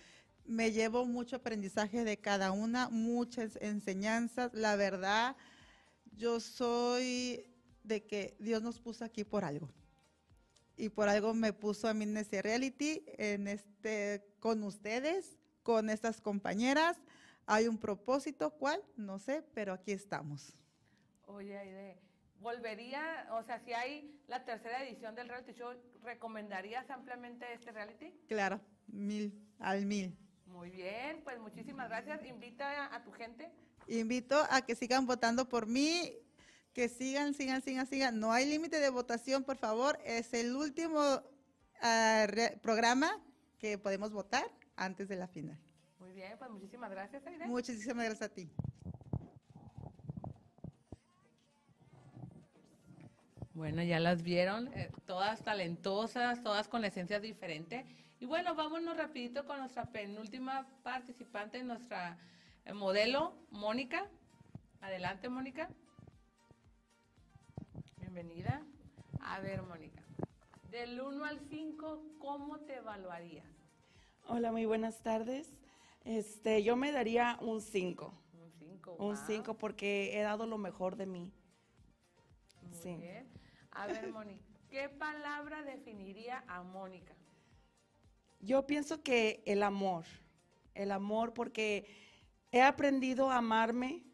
Me 0.45 0.70
llevo 0.70 1.05
mucho 1.07 1.37
aprendizaje 1.37 2.05
de 2.05 2.18
cada 2.18 2.53
una, 2.53 2.89
muchas 2.89 3.57
enseñanzas. 3.61 4.53
La 4.55 4.76
verdad, 4.76 5.37
yo 6.17 6.41
soy 6.41 7.47
de 7.85 8.05
que 8.05 8.37
Dios 8.41 8.62
nos 8.62 8.81
puso 8.81 9.05
aquí 9.05 9.25
por 9.25 9.45
algo. 9.45 9.71
Y 10.77 10.89
por 10.89 11.09
algo 11.09 11.33
me 11.33 11.53
puso 11.53 11.89
a 11.89 11.95
mí 11.95 12.05
en 12.05 12.17
ese 12.17 12.43
reality, 12.43 13.05
en 13.19 13.49
este, 13.49 14.27
con 14.41 14.62
ustedes, 14.62 15.39
con 15.62 15.89
estas 15.89 16.21
compañeras. 16.21 16.99
Hay 17.47 17.69
un 17.69 17.79
propósito, 17.79 18.51
¿cuál? 18.51 18.83
No 18.97 19.19
sé, 19.19 19.43
pero 19.55 19.73
aquí 19.73 19.93
estamos. 19.93 20.53
Oye, 21.27 21.57
Aide, 21.57 21.99
¿volvería, 22.41 23.29
o 23.33 23.43
sea, 23.43 23.59
si 23.61 23.73
hay 23.73 24.21
la 24.27 24.45
tercera 24.45 24.85
edición 24.85 25.14
del 25.14 25.29
reality 25.29 25.53
show, 25.53 25.73
¿recomendarías 26.03 26.91
ampliamente 26.91 27.47
este 27.55 27.73
reality? 27.73 28.12
Claro, 28.27 28.61
mil, 28.87 29.33
al 29.59 29.87
mil. 29.87 30.17
Muy 30.47 30.71
bien, 30.71 31.23
pues 31.25 31.39
muchísimas 31.39 31.89
gracias. 31.89 32.25
Invita 32.27 32.87
a, 32.87 32.97
a 32.97 33.03
tu 33.03 33.12
gente. 33.12 33.51
Invito 33.89 34.37
a 34.51 34.62
que 34.62 34.74
sigan 34.74 35.07
votando 35.07 35.49
por 35.49 35.66
mí, 35.66 36.12
que 36.72 36.89
sigan, 36.89 37.34
sigan, 37.34 37.62
sigan, 37.62 37.87
sigan. 37.87 38.18
No 38.20 38.32
hay 38.32 38.47
límite 38.47 38.80
de 38.80 38.91
votación, 38.91 39.45
por 39.45 39.57
favor. 39.57 39.99
Es 40.05 40.32
el 40.34 40.55
último 40.57 41.01
re- 41.82 42.59
programa 42.62 43.11
que 43.59 43.78
podemos 43.78 44.12
votar 44.12 44.45
antes 44.76 45.09
de 45.09 45.16
la 45.16 45.28
final. 45.28 45.59
Muy 45.99 46.12
bien, 46.12 46.37
pues 46.39 46.51
muchísimas 46.51 46.91
gracias, 46.91 47.26
Aide. 47.26 47.47
Muchísimas 47.47 48.05
gracias 48.05 48.30
a 48.30 48.34
ti. 48.34 48.51
Bueno, 53.55 53.82
ya 53.82 53.99
las 54.01 54.22
vieron, 54.22 54.68
eh, 54.74 54.91
todas 55.07 55.43
talentosas, 55.43 56.43
todas 56.43 56.68
con 56.68 56.84
esencias 56.84 57.22
diferentes. 57.22 57.87
Y 58.20 58.26
bueno, 58.26 58.55
vámonos 58.55 58.97
rapidito 58.97 59.47
con 59.47 59.59
nuestra 59.59 59.87
penúltima 59.87 60.66
participante, 60.82 61.62
nuestra 61.62 62.18
eh, 62.67 62.73
modelo, 62.75 63.35
Mónica. 63.51 64.09
Adelante, 64.81 65.29
Mónica. 65.29 65.69
Bienvenida. 67.99 68.62
A 69.21 69.41
ver, 69.41 69.62
Mónica, 69.62 70.03
del 70.71 71.01
1 71.01 71.25
al 71.25 71.41
5, 71.41 72.03
¿cómo 72.19 72.59
te 72.61 72.77
evaluarías? 72.77 73.47
Hola, 74.29 74.53
muy 74.53 74.67
buenas 74.67 75.03
tardes. 75.03 75.57
Este, 76.05 76.62
yo 76.62 76.77
me 76.77 76.93
daría 76.93 77.37
un 77.41 77.61
5. 77.61 78.12
Un 78.35 78.53
5. 78.53 78.93
Un 78.99 79.17
5 79.17 79.55
porque 79.59 80.17
he 80.19 80.23
dado 80.23 80.47
lo 80.47 80.59
mejor 80.59 80.97
de 80.97 81.07
mí. 81.07 81.33
Muy 82.62 82.75
Sí. 82.75 82.97
bien. 82.97 83.29
A 83.73 83.87
ver, 83.89 84.12
Mónica, 84.12 84.45
¿qué 84.71 84.89
palabra 84.89 85.62
definiría 85.62 86.45
a 86.47 86.62
Mónica? 86.62 87.14
Yo 88.41 88.67
pienso 88.67 89.03
que 89.03 89.43
el 89.47 89.62
amor, 89.62 90.05
el 90.75 90.93
amor 90.93 91.35
porque 91.35 91.87
he 92.51 92.63
aprendido 92.63 93.31
a 93.31 93.39
amarme, 93.39 94.05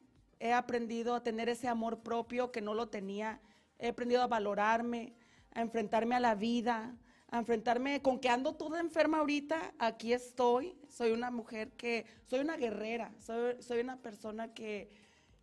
he 0.41 0.53
aprendido 0.53 1.14
a 1.14 1.22
tener 1.22 1.49
ese 1.49 1.68
amor 1.68 2.03
propio 2.03 2.51
que 2.51 2.61
no 2.61 2.74
lo 2.74 2.89
tenía, 2.89 3.41
he 3.78 3.89
aprendido 3.89 4.22
a 4.22 4.26
valorarme, 4.26 5.14
a 5.55 5.61
enfrentarme 5.61 6.14
a 6.14 6.20
la 6.20 6.35
vida, 6.35 6.97
a 7.33 7.39
enfrentarme 7.39 8.03
con 8.03 8.18
que 8.18 8.28
ando 8.28 8.55
toda 8.55 8.80
enferma 8.80 9.18
ahorita, 9.18 9.74
aquí 9.78 10.12
estoy, 10.12 10.76
soy 10.89 11.12
una 11.12 11.30
mujer 11.30 11.72
que, 11.72 12.05
soy 12.26 12.41
una 12.41 12.57
guerrera, 12.57 13.12
soy, 13.18 13.80
una 13.80 13.97
persona 14.03 14.53
que, 14.53 14.91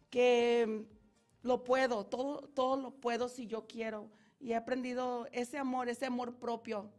que 0.10 0.66
mm, 0.68 1.48
lo 1.48 1.64
puedo, 1.64 2.06
todo, 2.06 2.48
todo 2.50 2.78
lo 2.78 2.92
puedo 2.92 3.28
si 3.28 3.48
yo 3.48 3.66
quiero. 3.68 4.12
Y 4.40 4.52
he 4.52 4.56
aprendido 4.56 5.28
ese 5.32 5.58
amor, 5.58 5.90
ese 5.90 6.06
amor 6.06 6.36
propio, 6.36 6.92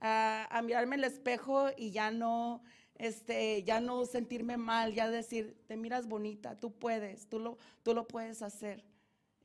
a, 0.00 0.48
a 0.50 0.62
mirarme 0.62 0.96
al 0.96 1.04
espejo 1.04 1.68
y 1.76 1.92
ya 1.92 2.10
no, 2.10 2.62
este, 3.00 3.62
ya 3.62 3.80
no 3.80 4.04
sentirme 4.04 4.58
mal, 4.58 4.92
ya 4.92 5.08
decir, 5.08 5.56
te 5.66 5.78
miras 5.78 6.06
bonita, 6.06 6.60
tú 6.60 6.78
puedes, 6.78 7.30
tú 7.30 7.38
lo, 7.38 7.56
tú 7.82 7.94
lo 7.94 8.06
puedes 8.06 8.42
hacer. 8.42 8.84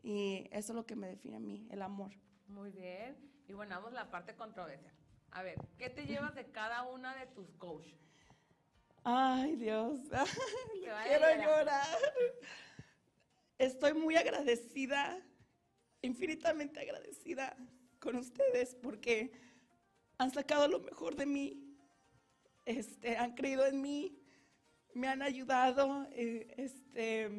Y 0.03 0.49
eso 0.51 0.73
es 0.73 0.75
lo 0.75 0.85
que 0.85 0.97
me 0.97 1.07
define 1.07 1.37
a 1.37 1.39
mí, 1.39 1.65
el 1.71 1.81
amor. 1.81 2.11
Muy 2.47 2.69
bien. 2.71 3.15
Y 3.47 3.53
bueno, 3.53 3.75
vamos 3.75 3.93
a 3.93 4.03
la 4.03 4.11
parte 4.11 4.35
controversial. 4.35 4.93
A 5.31 5.41
ver, 5.41 5.57
¿qué 5.77 5.89
te 5.89 6.05
llevas 6.05 6.35
de 6.35 6.51
cada 6.51 6.83
una 6.83 7.15
de 7.15 7.27
tus 7.27 7.49
coaches? 7.53 7.97
Ay, 9.05 9.55
Dios, 9.55 10.01
quiero 11.07 11.41
llorar. 11.41 11.97
Estoy 13.57 13.93
muy 13.93 14.17
agradecida, 14.17 15.17
infinitamente 16.01 16.81
agradecida 16.81 17.55
con 17.99 18.17
ustedes 18.17 18.75
porque 18.75 19.31
han 20.17 20.31
sacado 20.31 20.67
lo 20.67 20.81
mejor 20.81 21.15
de 21.15 21.25
mí, 21.25 21.64
este, 22.65 23.17
han 23.17 23.33
creído 23.35 23.65
en 23.65 23.81
mí, 23.81 24.19
me 24.93 25.07
han 25.07 25.21
ayudado, 25.21 26.07
eh, 26.11 26.53
este, 26.57 27.29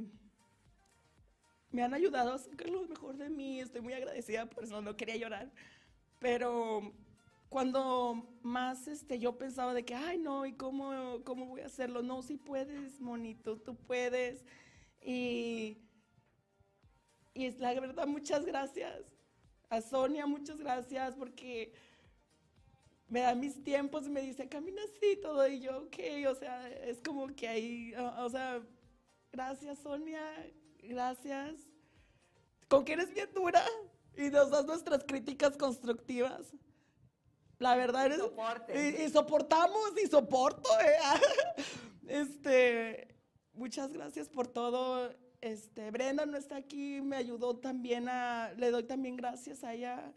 me 1.71 1.83
han 1.83 1.95
ayudado 1.95 2.35
a 2.35 2.39
sacar 2.39 2.71
lo 2.71 2.87
mejor 2.87 3.17
de 3.17 3.29
mí, 3.29 3.61
estoy 3.61 3.81
muy 3.81 3.93
agradecida 3.93 4.47
por 4.47 4.65
eso, 4.65 4.81
no 4.81 4.97
quería 4.97 5.17
llorar, 5.17 5.53
pero 6.19 6.95
cuando 7.49 8.29
más 8.43 8.89
este, 8.89 9.19
yo 9.19 9.39
pensaba 9.39 9.73
de 9.75 9.85
que, 9.85 9.95
ay 9.95 10.19
no, 10.19 10.47
¿y 10.47 10.53
cómo, 10.53 11.23
cómo 11.25 11.47
voy 11.47 11.61
a 11.61 11.67
hacerlo? 11.67 12.03
No, 12.03 12.23
sí 12.23 12.37
puedes, 12.37 13.01
monito, 13.01 13.57
tú 13.57 13.77
puedes. 13.77 14.45
Y, 15.01 15.79
y 17.35 17.47
es 17.47 17.59
la 17.59 17.79
verdad, 17.79 18.07
muchas 18.07 18.45
gracias. 18.45 19.01
A 19.69 19.81
Sonia, 19.81 20.27
muchas 20.27 20.59
gracias 20.59 21.15
porque 21.17 21.73
me 23.09 23.21
da 23.21 23.35
mis 23.35 23.63
tiempos 23.63 24.07
y 24.07 24.11
me 24.11 24.21
dice, 24.23 24.49
camina 24.49 24.83
así, 24.83 25.17
todo, 25.23 25.47
y 25.47 25.61
yo, 25.61 25.79
ok, 25.85 25.97
o 26.29 26.35
sea, 26.35 26.69
es 26.69 27.01
como 27.01 27.29
que 27.29 27.49
ahí, 27.49 27.95
o, 27.95 28.25
o 28.25 28.31
sea, 28.31 28.61
gracias 29.33 29.79
Sonia, 29.79 30.21
gracias. 30.83 31.55
Con 32.69 32.85
que 32.85 32.95
eres 32.95 33.13
bien 33.15 33.29
dura 33.33 33.65
y 34.17 34.31
nos 34.31 34.51
das 34.51 34.67
nuestras 34.67 35.05
críticas 35.05 35.57
constructivas. 35.57 36.53
La 37.59 37.77
verdad 37.77 38.07
eres... 38.07 38.19
Y, 38.75 39.03
y 39.05 39.09
soportamos 39.09 39.93
y 40.03 40.07
soporto. 40.07 40.69
eh. 40.81 40.97
Este, 42.09 43.09
muchas 43.53 43.93
gracias 43.93 44.29
por 44.29 44.47
todo. 44.47 45.13
Este, 45.41 45.91
Brenda 45.91 46.25
no 46.25 46.37
está 46.37 46.57
aquí, 46.57 47.01
me 47.01 47.17
ayudó 47.17 47.57
también 47.57 48.09
a, 48.09 48.53
le 48.57 48.71
doy 48.71 48.85
también 48.85 49.17
gracias 49.17 49.65
a 49.65 49.75
ella, 49.75 50.13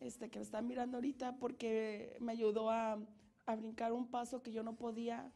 este, 0.00 0.30
que 0.30 0.38
me 0.38 0.44
está 0.44 0.62
mirando 0.62 0.96
ahorita, 0.96 1.36
porque 1.36 2.16
me 2.20 2.32
ayudó 2.32 2.70
a, 2.70 2.98
a 3.46 3.56
brincar 3.56 3.92
un 3.92 4.08
paso 4.08 4.42
que 4.42 4.52
yo 4.52 4.62
no 4.62 4.76
podía, 4.76 5.32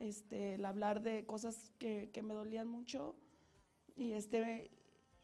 este, 0.00 0.54
el 0.54 0.64
hablar 0.64 1.02
de 1.02 1.24
cosas 1.26 1.72
que, 1.78 2.10
que 2.12 2.22
me 2.22 2.34
dolían 2.34 2.68
mucho. 2.68 3.16
Y 3.96 4.12
este, 4.12 4.70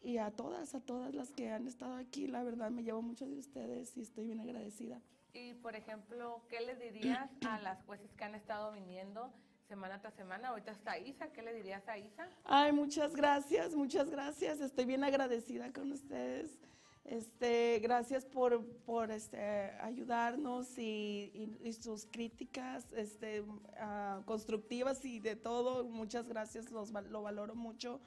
y 0.05 0.19
a 0.19 0.31
todas, 0.31 0.75
a 0.75 0.81
todas 0.81 1.15
las 1.15 1.33
que 1.33 1.51
han 1.51 1.67
estado 1.67 1.97
aquí, 1.97 2.27
la 2.27 2.43
verdad 2.43 2.71
me 2.71 2.83
llevo 2.83 3.01
mucho 3.01 3.27
de 3.27 3.39
ustedes 3.39 3.97
y 3.97 4.03
estoy 4.03 4.27
bien 4.27 4.41
agradecida. 4.41 5.01
Y, 5.33 5.55
por 5.55 5.75
ejemplo, 5.75 6.45
¿qué 6.49 6.61
le 6.61 6.77
dirías 6.77 7.31
a 7.49 7.59
las 7.61 7.83
jueces 7.85 8.13
que 8.15 8.25
han 8.25 8.35
estado 8.35 8.71
viniendo 8.73 9.33
semana 9.67 10.01
tras 10.01 10.15
semana? 10.15 10.49
Ahorita 10.49 10.73
está 10.73 10.99
Isa, 10.99 11.33
¿qué 11.33 11.43
le 11.43 11.55
dirías 11.55 11.89
a 11.89 11.99
Isa? 11.99 12.29
Ay, 12.45 12.73
muchas 12.73 13.17
gracias, 13.17 13.75
muchas 13.75 14.11
gracias. 14.11 14.61
Estoy 14.61 14.85
bien 14.85 15.03
agradecida 15.03 15.73
con 15.73 15.91
ustedes. 15.91 16.61
Este, 17.05 17.81
gracias 17.83 18.25
por, 18.25 18.65
por 18.87 19.11
este, 19.11 19.39
ayudarnos 19.83 20.79
y, 20.79 21.31
y- 21.35 21.59
y 21.69 21.73
sus 21.75 22.07
críticas 22.07 22.91
este, 22.95 23.45
ah, 23.79 24.23
constructivas 24.25 25.05
y 25.05 25.21
de 25.21 25.37
todo. 25.37 25.85
Muchas 25.85 26.29
gracias, 26.29 26.71
los, 26.71 26.91
lo 26.91 27.23
valoro 27.23 27.55
mucho. 27.55 28.01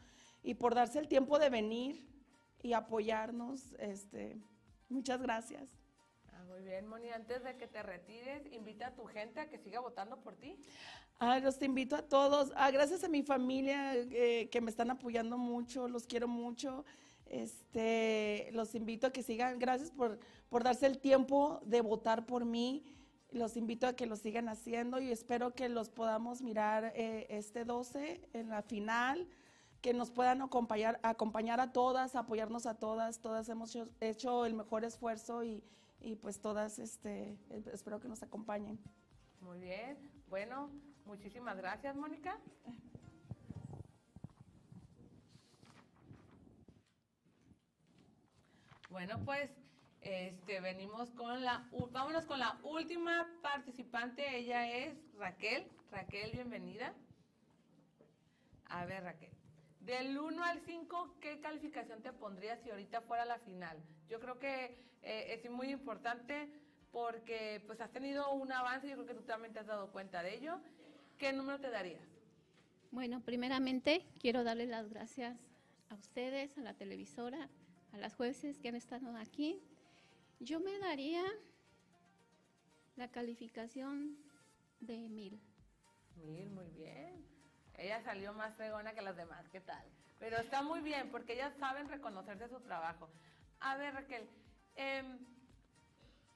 Y 0.44 0.56
por 0.56 0.74
darse 0.74 0.98
el 0.98 1.08
tiempo 1.08 1.38
de 1.38 1.50
venir 1.50 2.08
y 2.64 2.74
apoyarnos. 2.74 3.74
Este, 3.78 4.36
muchas 4.90 5.22
gracias. 5.22 5.70
Ah, 6.34 6.44
muy 6.48 6.62
bien, 6.62 6.88
Moni. 6.88 7.10
Antes 7.10 7.44
de 7.44 7.56
que 7.56 7.68
te 7.68 7.84
retires, 7.84 8.52
invita 8.52 8.88
a 8.88 8.96
tu 8.96 9.06
gente 9.06 9.40
a 9.42 9.48
que 9.48 9.60
siga 9.60 9.80
votando 9.80 10.20
por 10.22 10.36
ti. 10.36 10.58
Ah, 11.20 11.38
los 11.40 11.62
invito 11.62 11.96
a 11.96 12.02
todos. 12.02 12.52
Ah, 12.56 12.72
gracias 12.72 13.04
a 13.04 13.10
mi 13.10 13.22
familia 13.22 13.94
eh, 13.96 14.50
que 14.52 14.60
me 14.62 14.72
están 14.72 14.90
apoyando 14.90 15.38
mucho, 15.38 15.88
los 15.88 16.08
quiero 16.08 16.28
mucho. 16.28 16.84
Este, 17.30 18.50
los 18.54 18.76
invito 18.76 19.08
a 19.08 19.12
que 19.12 19.24
sigan, 19.24 19.60
gracias 19.60 19.92
por, 19.92 20.20
por 20.50 20.64
darse 20.64 20.86
el 20.86 21.00
tiempo 21.00 21.60
de 21.66 21.82
votar 21.82 22.26
por 22.26 22.46
mí. 22.46 22.86
Los 23.32 23.58
invito 23.58 23.88
a 23.88 23.94
que 23.94 24.06
lo 24.06 24.16
sigan 24.16 24.48
haciendo 24.50 25.00
y 25.02 25.12
espero 25.12 25.54
que 25.54 25.70
los 25.70 25.90
podamos 25.90 26.42
mirar 26.42 26.94
eh, 26.96 27.28
este 27.30 27.66
12 27.66 28.30
en 28.34 28.50
la 28.50 28.62
final, 28.62 29.28
que 29.82 29.94
nos 29.94 30.12
puedan 30.12 30.42
acompañar, 30.42 31.00
acompañar 31.04 31.60
a 31.60 31.74
todas, 31.74 32.16
apoyarnos 32.16 32.66
a 32.66 32.76
todas. 32.76 33.20
Todas 33.20 33.50
hemos 33.50 33.76
hecho, 33.76 33.90
hecho 34.00 34.46
el 34.46 34.54
mejor 34.54 34.86
esfuerzo 34.86 35.44
y, 35.44 35.64
y 36.00 36.16
pues 36.16 36.40
todas 36.40 36.80
este, 36.80 37.38
eh, 37.50 37.64
espero 37.74 38.00
que 38.00 38.08
nos 38.08 38.24
acompañen. 38.24 38.80
Muy 39.42 39.60
bien. 39.60 39.98
Bueno, 40.30 40.70
muchísimas 41.06 41.58
gracias, 41.58 41.96
Mónica. 41.96 42.40
Bueno, 48.90 49.20
pues 49.26 49.52
este, 50.02 50.62
venimos 50.62 51.12
con 51.12 51.44
la, 51.44 51.68
vámonos 51.92 52.26
con 52.26 52.40
la 52.40 52.58
última 52.64 53.28
participante. 53.42 54.38
Ella 54.38 54.70
es 54.70 54.96
Raquel. 55.18 55.68
Raquel, 55.92 56.32
bienvenida. 56.32 56.94
A 58.70 58.86
ver, 58.86 59.04
Raquel. 59.04 59.32
Del 59.82 60.18
1 60.18 60.44
al 60.44 60.60
5, 60.62 61.16
¿qué 61.22 61.40
calificación 61.40 62.02
te 62.02 62.12
pondrías 62.14 62.60
si 62.62 62.70
ahorita 62.70 63.02
fuera 63.02 63.26
la 63.26 63.40
final? 63.40 63.78
Yo 64.10 64.20
creo 64.20 64.40
que 64.40 64.78
eh, 65.02 65.34
es 65.34 65.50
muy 65.50 65.70
importante 65.70 66.50
porque 66.92 67.62
pues 67.68 67.80
has 67.82 67.92
tenido 67.92 68.32
un 68.32 68.52
avance, 68.52 68.88
yo 68.88 68.96
creo 68.96 69.08
que 69.08 69.14
tú 69.14 69.24
también 69.24 69.54
te 69.54 69.60
has 69.60 69.68
dado 69.68 69.92
cuenta 69.92 70.24
de 70.24 70.36
ello. 70.36 70.60
¿Qué 71.18 71.34
número 71.34 71.60
te 71.60 71.70
darías? 71.70 72.02
Bueno, 72.92 73.22
primeramente 73.22 74.06
quiero 74.20 74.44
darle 74.44 74.66
las 74.66 74.90
gracias 74.90 75.38
a 75.90 75.96
ustedes, 75.96 76.58
a 76.58 76.62
la 76.62 76.74
televisora, 76.74 77.50
a 77.94 77.98
las 77.98 78.16
jueces 78.16 78.60
que 78.60 78.70
han 78.70 78.76
estado 78.76 79.16
aquí. 79.18 79.62
Yo 80.40 80.60
me 80.60 80.78
daría 80.80 81.24
la 82.96 83.10
calificación 83.10 84.18
de 84.80 85.10
mil. 85.10 85.40
Mil, 86.16 86.50
muy 86.50 86.70
bien. 86.70 87.26
Ella 87.76 88.02
salió 88.04 88.34
más 88.34 88.56
fregona 88.56 88.94
que 88.94 89.02
las 89.02 89.16
demás, 89.16 89.48
¿qué 89.50 89.62
tal? 89.62 89.86
Pero 90.20 90.38
está 90.38 90.64
muy 90.64 90.82
bien 90.82 91.10
porque 91.12 91.34
ellas 91.34 91.54
saben 91.60 91.90
reconocerse 91.90 92.50
su 92.50 92.60
trabajo. 92.62 93.08
A 93.60 93.78
ver, 93.78 93.94
Raquel, 93.94 94.28
em, 94.76 95.20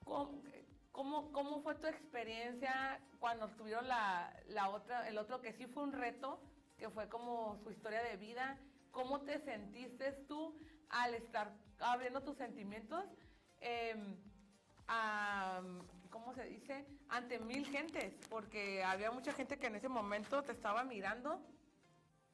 ¿cómo, 0.03 0.43
cómo, 0.91 1.31
cómo 1.31 1.61
fue 1.61 1.75
tu 1.75 1.87
experiencia 1.87 2.99
cuando 3.19 3.49
tuvieron 3.49 3.87
la, 3.87 4.31
la 4.49 4.69
otra, 4.69 5.07
el 5.07 5.17
otro 5.17 5.41
que 5.41 5.53
sí 5.53 5.65
fue 5.65 5.83
un 5.83 5.93
reto, 5.93 6.39
que 6.77 6.89
fue 6.89 7.09
como 7.09 7.57
su 7.63 7.71
historia 7.71 8.03
de 8.03 8.17
vida? 8.17 8.57
¿Cómo 8.91 9.21
te 9.21 9.39
sentiste 9.39 10.11
tú 10.27 10.55
al 10.91 11.15
estar 11.15 11.51
abriendo 11.79 12.21
tus 12.21 12.37
sentimientos? 12.37 13.03
a, 14.87 15.61
¿cómo 16.09 16.33
se 16.33 16.43
dice? 16.45 16.85
Ante 17.09 17.39
mil 17.39 17.65
gentes, 17.65 18.13
porque 18.29 18.83
había 18.83 19.11
mucha 19.11 19.33
gente 19.33 19.57
que 19.57 19.67
en 19.67 19.75
ese 19.75 19.89
momento 19.89 20.43
te 20.43 20.51
estaba 20.51 20.83
mirando. 20.83 21.41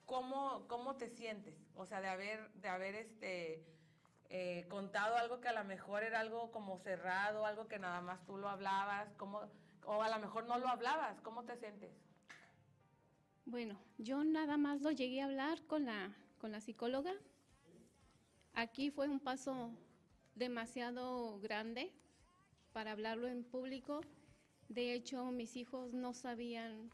¿Cómo, 0.05 0.65
cómo 0.67 0.95
te 0.95 1.09
sientes? 1.09 1.55
O 1.75 1.85
sea, 1.85 1.99
de 2.01 2.07
haber, 2.07 2.49
de 2.53 2.69
haber 2.69 2.95
este, 2.95 3.65
eh, 4.29 4.65
contado 4.69 5.17
algo 5.17 5.41
que 5.41 5.49
a 5.49 5.53
lo 5.53 5.63
mejor 5.65 6.03
era 6.03 6.21
algo 6.21 6.51
como 6.51 6.79
cerrado, 6.79 7.45
algo 7.45 7.67
que 7.67 7.77
nada 7.77 8.01
más 8.01 8.25
tú 8.25 8.37
lo 8.37 8.49
hablabas, 8.49 9.13
¿cómo, 9.17 9.41
o 9.85 10.01
a 10.01 10.09
lo 10.09 10.19
mejor 10.19 10.45
no 10.45 10.57
lo 10.59 10.67
hablabas, 10.67 11.19
¿cómo 11.21 11.43
te 11.43 11.57
sientes? 11.57 11.91
Bueno, 13.45 13.79
yo 13.97 14.23
nada 14.23 14.57
más 14.57 14.81
lo 14.81 14.91
llegué 14.91 15.21
a 15.21 15.25
hablar 15.25 15.61
con 15.63 15.85
la, 15.85 16.13
con 16.39 16.51
la 16.51 16.59
psicóloga. 16.59 17.13
Aquí 18.57 18.89
fue 18.89 19.07
un 19.07 19.19
paso 19.19 19.69
demasiado 20.33 21.39
grande 21.41 21.91
para 22.73 22.93
hablarlo 22.93 23.27
en 23.27 23.43
público. 23.43 24.01
De 24.67 24.95
hecho, 24.95 25.25
mis 25.25 25.55
hijos 25.55 25.93
no 25.93 26.15
sabían 26.15 26.89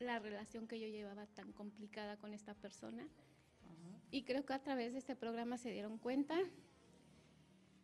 la 0.00 0.18
relación 0.18 0.66
que 0.66 0.80
yo 0.80 0.88
llevaba 0.88 1.28
tan 1.28 1.52
complicada 1.52 2.16
con 2.16 2.34
esta 2.34 2.54
persona. 2.54 3.06
Y 4.10 4.24
creo 4.24 4.44
que 4.44 4.52
a 4.52 4.60
través 4.60 4.94
de 4.94 4.98
este 4.98 5.14
programa 5.14 5.58
se 5.58 5.70
dieron 5.70 5.96
cuenta. 5.96 6.36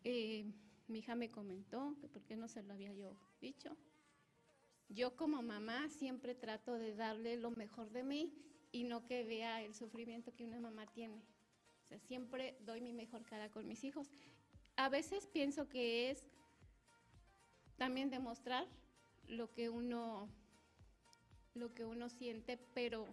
Eh, 0.03 0.45
mi 0.89 0.99
hija 0.99 1.15
me 1.15 1.31
comentó 1.31 1.97
que 2.01 2.09
por 2.09 2.25
qué 2.25 2.35
no 2.35 2.49
se 2.49 2.65
lo 2.65 2.73
había 2.73 2.93
yo 2.93 3.17
dicho. 3.41 3.77
Yo 4.89 5.15
como 5.15 5.43
mamá 5.43 5.89
siempre 5.91 6.35
trato 6.35 6.75
de 6.75 6.97
darle 6.97 7.37
lo 7.37 7.53
mejor 7.53 7.93
de 7.93 8.03
mí 8.03 8.35
y 8.73 8.83
no 8.83 9.07
que 9.07 9.23
vea 9.23 9.63
el 9.63 9.75
sufrimiento 9.77 10.35
que 10.35 10.45
una 10.45 10.59
mamá 10.59 10.89
tiene. 10.89 11.23
Sea, 11.95 12.01
siempre 12.09 12.57
doy 12.61 12.81
mi 12.81 12.93
mejor 12.93 13.25
cara 13.25 13.49
con 13.51 13.67
mis 13.69 13.85
hijos. 13.85 14.09
A 14.77 14.89
veces 14.89 15.27
pienso 15.29 15.69
que 15.69 16.11
es 16.11 16.27
también 17.77 18.11
demostrar 18.11 18.67
lo 19.29 19.53
que 19.53 19.69
uno 19.69 20.29
lo 21.55 21.73
que 21.73 21.85
uno 21.85 22.09
siente, 22.09 22.57
pero 22.75 23.07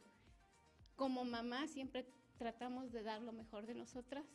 como 0.95 1.23
mamá 1.23 1.67
siempre 1.67 2.07
tratamos 2.39 2.91
de 2.91 3.03
dar 3.03 3.21
lo 3.21 3.31
mejor 3.33 3.67
de 3.67 3.75
nosotras 3.75 4.25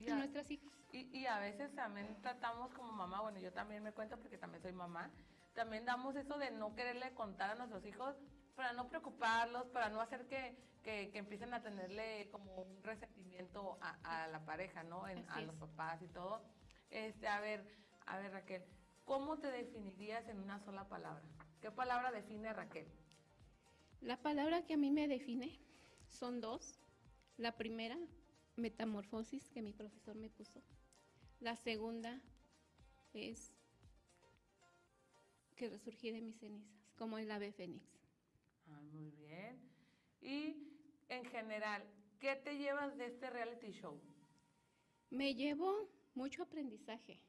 Y 0.00 0.08
a 0.08 0.14
a- 0.14 0.16
nuestras 0.16 0.50
hijas. 0.50 0.72
Y, 0.92 1.00
y 1.18 1.26
a 1.26 1.38
veces 1.40 1.74
también 1.74 2.06
tratamos 2.22 2.72
como 2.72 2.92
mamá, 2.92 3.20
bueno, 3.20 3.38
yo 3.38 3.52
también 3.52 3.82
me 3.82 3.92
cuento 3.92 4.18
porque 4.18 4.38
también 4.38 4.62
soy 4.62 4.72
mamá, 4.72 5.10
también 5.54 5.84
damos 5.84 6.16
eso 6.16 6.38
de 6.38 6.50
no 6.50 6.74
quererle 6.74 7.12
contar 7.14 7.50
a 7.50 7.54
nuestros 7.54 7.84
hijos 7.84 8.16
para 8.54 8.72
no 8.72 8.88
preocuparlos, 8.88 9.66
para 9.68 9.88
no 9.88 10.00
hacer 10.00 10.26
que, 10.26 10.56
que, 10.82 11.10
que 11.10 11.18
empiecen 11.18 11.54
a 11.54 11.62
tenerle 11.62 12.28
como 12.30 12.54
un 12.62 12.82
resentimiento 12.82 13.78
a, 13.80 14.24
a 14.24 14.28
la 14.28 14.44
pareja, 14.44 14.82
¿no? 14.84 15.06
En- 15.08 15.28
a 15.30 15.40
los 15.40 15.54
papás 15.56 16.00
y 16.02 16.08
todo. 16.08 16.42
Este, 16.90 17.26
a 17.28 17.40
ver, 17.40 17.64
a 18.06 18.18
ver 18.18 18.32
Raquel, 18.32 18.62
¿cómo 19.04 19.38
te 19.38 19.50
definirías 19.50 20.28
en 20.28 20.38
una 20.40 20.58
sola 20.60 20.88
palabra? 20.88 21.22
¿Qué 21.60 21.70
palabra 21.70 22.10
define 22.12 22.48
a 22.48 22.52
Raquel? 22.52 22.86
La 24.00 24.16
palabra 24.20 24.66
que 24.66 24.74
a 24.74 24.76
mí 24.76 24.90
me 24.90 25.06
define 25.08 25.58
son 26.08 26.40
dos. 26.40 26.78
La 27.38 27.52
primera, 27.56 27.96
metamorfosis, 28.56 29.48
que 29.48 29.62
mi 29.62 29.72
profesor 29.72 30.16
me 30.16 30.28
puso. 30.28 30.60
La 31.40 31.56
segunda 31.56 32.20
es 33.14 33.52
que 35.56 35.68
resurgí 35.70 36.10
de 36.10 36.20
mis 36.20 36.38
cenizas, 36.38 36.68
como 36.98 37.18
el 37.18 37.30
ave 37.30 37.52
fénix. 37.52 38.01
Ah, 38.72 38.80
muy 38.92 39.10
bien. 39.10 39.60
Y 40.20 40.68
en 41.08 41.24
general, 41.26 41.84
¿qué 42.18 42.36
te 42.36 42.56
llevas 42.56 42.96
de 42.96 43.06
este 43.06 43.30
reality 43.30 43.72
show? 43.72 44.00
Me 45.10 45.34
llevo 45.34 45.90
mucho 46.14 46.42
aprendizaje, 46.42 47.20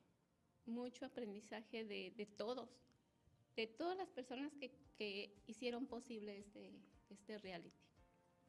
mucho 0.65 1.05
aprendizaje 1.05 1.83
de, 1.85 2.11
de 2.15 2.25
todos, 2.25 2.69
de 3.55 3.67
todas 3.67 3.97
las 3.97 4.09
personas 4.09 4.53
que, 4.55 4.71
que 4.95 5.35
hicieron 5.47 5.85
posible 5.87 6.37
este, 6.37 6.71
este 7.09 7.37
reality. 7.39 7.83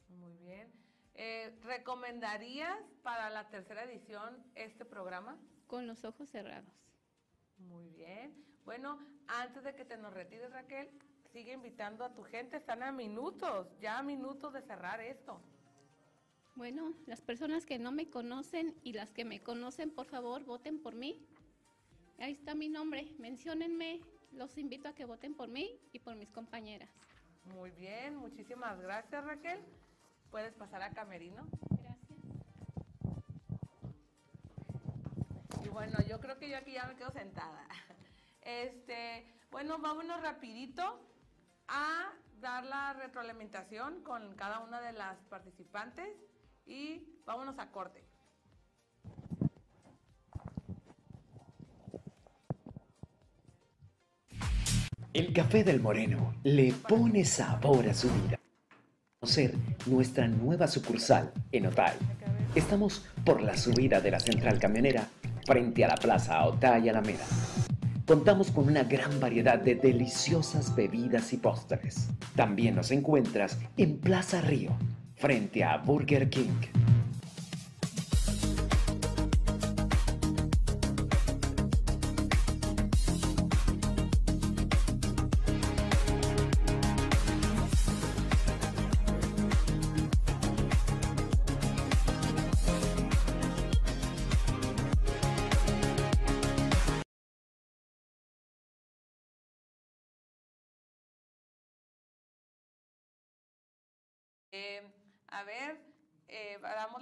Muy 0.09 0.37
bien. 0.37 0.73
Eh, 1.15 1.57
¿Recomendarías 1.63 2.79
para 3.03 3.31
la 3.31 3.49
tercera 3.49 3.85
edición 3.85 4.43
este 4.55 4.85
programa? 4.85 5.39
Con 5.67 5.87
los 5.87 6.05
ojos 6.05 6.29
cerrados. 6.29 6.75
Muy 7.59 7.89
bien. 7.91 8.35
Bueno, 8.65 8.99
antes 9.29 9.63
de 9.63 9.75
que 9.75 9.85
te 9.85 9.97
nos 9.97 10.13
retires, 10.13 10.51
Raquel, 10.51 10.91
sigue 11.35 11.53
invitando 11.53 12.05
a 12.05 12.15
tu 12.15 12.23
gente. 12.23 12.57
Están 12.57 12.85
a 12.85 12.93
minutos, 12.93 13.67
ya 13.81 13.99
a 13.99 14.03
minutos 14.05 14.53
de 14.53 14.63
cerrar 14.63 15.01
esto. 15.01 15.41
Bueno, 16.55 16.95
las 17.07 17.21
personas 17.21 17.67
que 17.67 17.77
no 17.77 17.91
me 17.91 18.09
conocen 18.09 18.73
y 18.85 18.93
las 18.93 19.11
que 19.11 19.25
me 19.25 19.43
conocen, 19.43 19.91
por 19.91 20.07
favor, 20.07 20.45
voten 20.45 20.79
por 20.79 20.95
mí. 20.95 21.21
Ahí 22.21 22.35
está 22.35 22.55
mi 22.55 22.69
nombre, 22.69 23.11
menciónenme. 23.19 24.01
Los 24.31 24.57
invito 24.59 24.89
a 24.89 24.95
que 24.95 25.05
voten 25.05 25.35
por 25.35 25.49
mí 25.49 25.77
y 25.93 25.99
por 25.99 26.15
mis 26.15 26.31
compañeras. 26.31 26.89
Muy 27.53 27.73
bien, 27.73 28.15
muchísimas 28.17 28.81
gracias, 28.81 29.25
Raquel. 29.25 29.59
Puedes 30.31 30.55
pasar 30.55 30.83
a 30.83 30.91
Camerino. 30.91 31.49
Gracias. 31.83 32.19
Y 35.65 35.69
bueno, 35.69 35.99
yo 36.09 36.21
creo 36.21 36.39
que 36.39 36.49
yo 36.49 36.57
aquí 36.57 36.75
ya 36.75 36.87
me 36.87 36.95
quedo 36.95 37.11
sentada. 37.11 37.67
Este, 38.47 39.25
bueno, 39.51 39.79
vámonos 39.79 40.21
rapidito 40.21 41.01
a 41.69 42.13
dar 42.41 42.65
la 42.65 42.93
retroalimentación 42.93 44.03
con 44.03 44.35
cada 44.35 44.61
una 44.61 44.81
de 44.81 44.93
las 44.93 45.19
participantes 45.31 46.09
y 46.67 47.23
vámonos 47.25 47.59
a 47.59 47.71
corte. 47.71 48.05
El 55.15 55.33
café 55.33 55.63
del 55.63 55.81
Moreno 55.81 56.35
le 56.43 56.73
pone 56.73 57.25
sabor 57.25 57.89
a 57.89 57.95
su 57.95 58.11
vida. 58.11 58.39
Conocer 59.21 59.55
nuestra 59.87 60.27
nueva 60.27 60.67
sucursal 60.67 61.33
en 61.53 61.67
Otay. 61.67 61.97
Estamos 62.57 63.07
por 63.25 63.41
la 63.41 63.57
subida 63.57 64.01
de 64.01 64.11
la 64.11 64.19
central 64.19 64.59
camionera 64.59 65.09
frente 65.47 65.85
a 65.85 65.89
la 65.89 65.95
plaza 65.95 66.45
Otay 66.45 66.89
Alameda. 66.89 67.25
Contamos 68.07 68.51
con 68.51 68.69
una 68.69 68.85
gran 68.85 69.19
variedad 69.19 69.59
de 69.59 69.77
deliciosas 69.77 70.77
bebidas 70.77 71.33
y 71.33 71.39
postres. 71.39 72.11
También 72.37 72.75
nos 72.75 72.91
encuentras 72.91 73.59
en 73.79 73.97
Plaza 73.99 74.43
Río, 74.43 74.77
frente 75.15 75.65
a 75.65 75.79
Burger 75.79 76.29
King. 76.29 76.84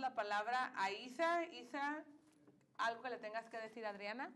La 0.01 0.15
palabra 0.15 0.73
a 0.77 0.91
Isa. 0.91 1.45
Isa, 1.47 2.05
algo 2.79 3.03
que 3.03 3.11
le 3.11 3.19
tengas 3.19 3.49
que 3.49 3.59
decir 3.59 3.85
a 3.85 3.91
Adriana. 3.91 4.33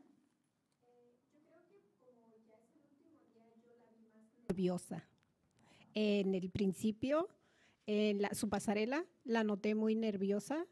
nerviosa. 4.49 5.05
En 5.95 6.35
el 6.35 6.51
principio, 6.51 7.29
en 7.87 8.23
su 8.35 8.49
pasarela, 8.49 9.05
la 9.25 9.45
noté 9.45 9.75
muy 9.75 9.95
nerviosa. 9.95 10.67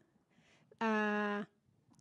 Ah, 0.79 1.47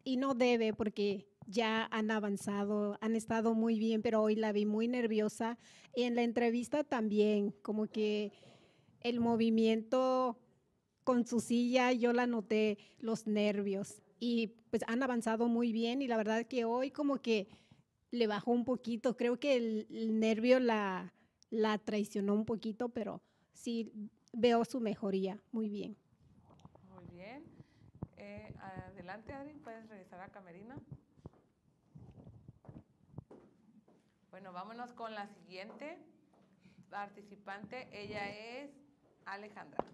y 0.03 0.16
no 0.16 0.35
debe 0.35 0.74
porque 0.74 1.26
ya 1.47 1.89
han 1.91 2.11
avanzado, 2.11 2.99
han 3.01 3.16
estado 3.16 3.55
muy 3.55 3.78
bien, 3.78 4.03
pero 4.03 4.22
hoy 4.22 4.37
la 4.37 4.53
vi 4.53 4.66
muy 4.66 4.89
nerviosa. 4.89 5.59
Y 5.95 6.03
en 6.03 6.14
la 6.14 6.22
entrevista 6.22 6.85
también, 6.85 7.51
como 7.62 7.87
que 7.87 8.32
el 9.01 9.20
movimiento 9.20 10.39
con 11.05 11.26
su 11.26 11.40
silla, 11.40 11.92
yo 11.92 12.12
la 12.12 12.26
noté 12.26 12.78
los 12.98 13.26
nervios. 13.26 14.02
Y 14.18 14.48
pues 14.70 14.82
han 14.88 15.02
avanzado 15.02 15.48
muy 15.48 15.72
bien 15.72 16.02
y 16.02 16.09
la 16.09 16.16
verdad 16.16 16.46
que 16.46 16.64
hoy 16.64 16.90
como 16.90 17.20
que 17.20 17.48
le 18.11 18.26
bajó 18.26 18.52
un 18.52 18.64
poquito. 18.64 19.16
Creo 19.16 19.38
que 19.38 19.57
el, 19.57 20.18
nervio 20.18 20.59
la, 20.61 21.12
la 21.50 21.78
traicionó 21.78 22.34
un 22.34 22.44
poquito, 22.44 22.88
pero 22.88 23.22
sí 23.52 23.92
veo 24.32 24.64
su 24.64 24.80
mejoría 24.80 25.40
muy 25.52 25.68
bien. 25.68 25.96
Muy 26.94 27.07
bien. 27.09 27.44
Eh, 28.16 28.55
adelante, 28.59 29.32
Adri, 29.32 29.52
puedes 29.55 29.88
regresar 29.88 30.20
a 30.20 30.28
Camerino. 30.28 30.76
Bueno, 34.30 34.52
vámonos 34.52 34.92
con 34.94 35.14
la 35.14 35.28
siguiente 35.28 35.98
participante. 36.90 37.88
Ella 37.92 38.30
es 38.30 38.70
Alejandra. 39.26 39.84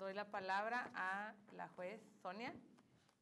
Doy 0.00 0.14
la 0.14 0.30
palabra 0.30 0.90
a 0.94 1.34
la 1.54 1.68
juez 1.68 2.00
Sonia. 2.22 2.54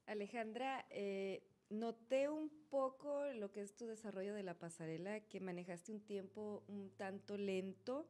Alejandra, 0.06 0.86
eh, 0.90 1.42
noté 1.70 2.28
un 2.28 2.50
poco 2.70 3.24
lo 3.32 3.50
que 3.50 3.62
es 3.62 3.74
tu 3.74 3.86
desarrollo 3.86 4.32
de 4.32 4.44
la 4.44 4.54
pasarela, 4.54 5.18
que 5.18 5.40
manejaste 5.40 5.90
un 5.90 6.00
tiempo 6.00 6.62
un 6.68 6.90
tanto 6.96 7.36
lento. 7.36 8.06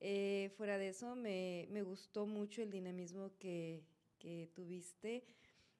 Eh, 0.00 0.52
fuera 0.58 0.76
de 0.76 0.88
eso, 0.88 1.16
me, 1.16 1.66
gustó 1.82 2.26
mucho 2.26 2.60
el 2.60 2.70
dinamismo 2.70 3.30
que 3.38 3.82
tuviste 4.54 5.24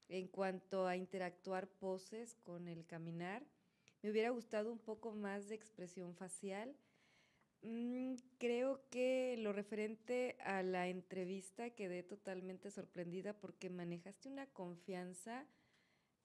en 0.09 0.28
cuanto 0.28 0.86
a 0.86 0.97
interactuar 0.97 1.68
poses 1.68 2.36
con 2.43 2.68
el 2.68 2.86
caminar. 2.86 3.45
Me 4.01 4.11
hubiera 4.11 4.30
gustado 4.30 4.72
un 4.72 4.78
poco 4.78 5.12
más 5.12 5.51
de 5.51 5.57
expresión 5.57 6.14
facial. 6.14 6.74
Mm, 7.62 8.16
creo 8.38 8.80
que 8.90 9.36
lo 9.38 9.52
referente 9.52 10.36
a 10.40 10.62
la 10.62 10.88
entrevista 10.88 11.70
quedé 11.70 12.02
totalmente 12.02 12.70
sorprendida 12.70 13.34
porque 13.34 13.70
manejaste 13.70 14.28
una 14.28 14.46
confianza, 14.46 15.46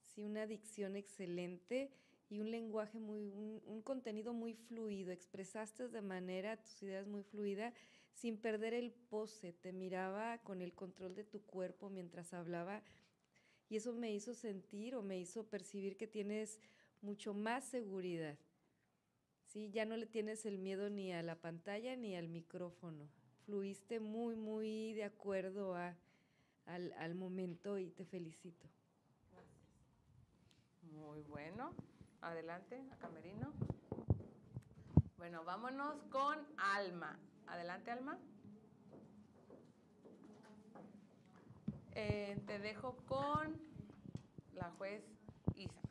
sí, 0.02 0.24
una 0.24 0.48
dicción 0.48 0.96
excelente 0.96 1.92
y 2.30 2.40
un 2.40 2.50
lenguaje 2.50 3.00
muy, 3.00 3.30
un, 3.30 3.62
un 3.66 3.82
contenido 3.84 4.34
muy 4.34 4.56
fluido. 4.56 5.12
Expresaste 5.12 5.90
de 5.90 6.02
manera 6.02 6.58
tus 6.58 6.82
ideas 6.82 7.08
muy 7.08 7.24
fluida 7.24 7.72
sin 8.14 8.38
perder 8.38 8.74
el 8.74 8.92
pose. 8.92 9.54
Te 9.54 9.72
miraba 9.74 10.40
con 10.40 10.62
el 10.64 10.74
control 10.74 11.14
de 11.14 11.24
tu 11.24 11.44
cuerpo 11.44 11.90
mientras 11.90 12.34
hablaba 12.34 12.82
y 13.70 13.76
eso 13.78 13.94
me 13.94 14.12
hizo 14.12 14.34
sentir 14.34 14.96
o 14.96 15.04
me 15.04 15.20
hizo 15.20 15.46
percibir 15.46 15.98
que 15.98 16.08
tienes 16.08 16.60
mucho 17.02 17.36
más 17.36 17.66
seguridad. 17.66 18.38
Sí, 19.48 19.72
ya 19.72 19.86
no 19.86 19.96
le 19.96 20.06
tienes 20.06 20.46
el 20.46 20.60
miedo 20.60 20.90
ni 20.90 21.14
a 21.14 21.24
la 21.24 21.36
pantalla 21.36 21.96
ni 21.96 22.16
al 22.16 22.28
micrófono. 22.28 23.08
Fluiste 23.46 24.00
muy, 24.00 24.36
muy 24.36 24.94
de 24.94 25.06
acuerdo 25.06 25.74
a, 25.74 25.96
al, 26.66 26.92
al 26.94 27.16
momento 27.16 27.78
y 27.78 27.90
te 27.90 28.06
felicito. 28.06 28.68
Muy 30.92 31.22
bueno. 31.22 31.74
Adelante, 32.22 32.84
a 32.92 32.98
Camerino. 32.98 33.54
Bueno, 35.18 35.44
vámonos 35.46 35.96
con 36.12 36.38
Alma. 36.58 37.18
Adelante, 37.48 37.92
Alma. 37.92 38.20
Eh, 41.96 42.38
te 42.46 42.60
dejo 42.60 42.98
con 43.08 43.58
la 44.54 44.70
juez 44.72 45.04
Isa. 45.56 45.82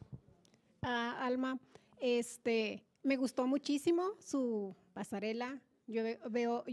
Ah, 0.83 1.25
Alma, 1.25 1.59
este, 1.99 2.86
me 3.07 3.17
gustó 3.17 3.47
muchísimo 3.47 4.03
su 4.19 4.75
pasarela. 4.93 5.63
Yo 5.87 6.03
ve- 6.03 6.19
veo 6.29 6.65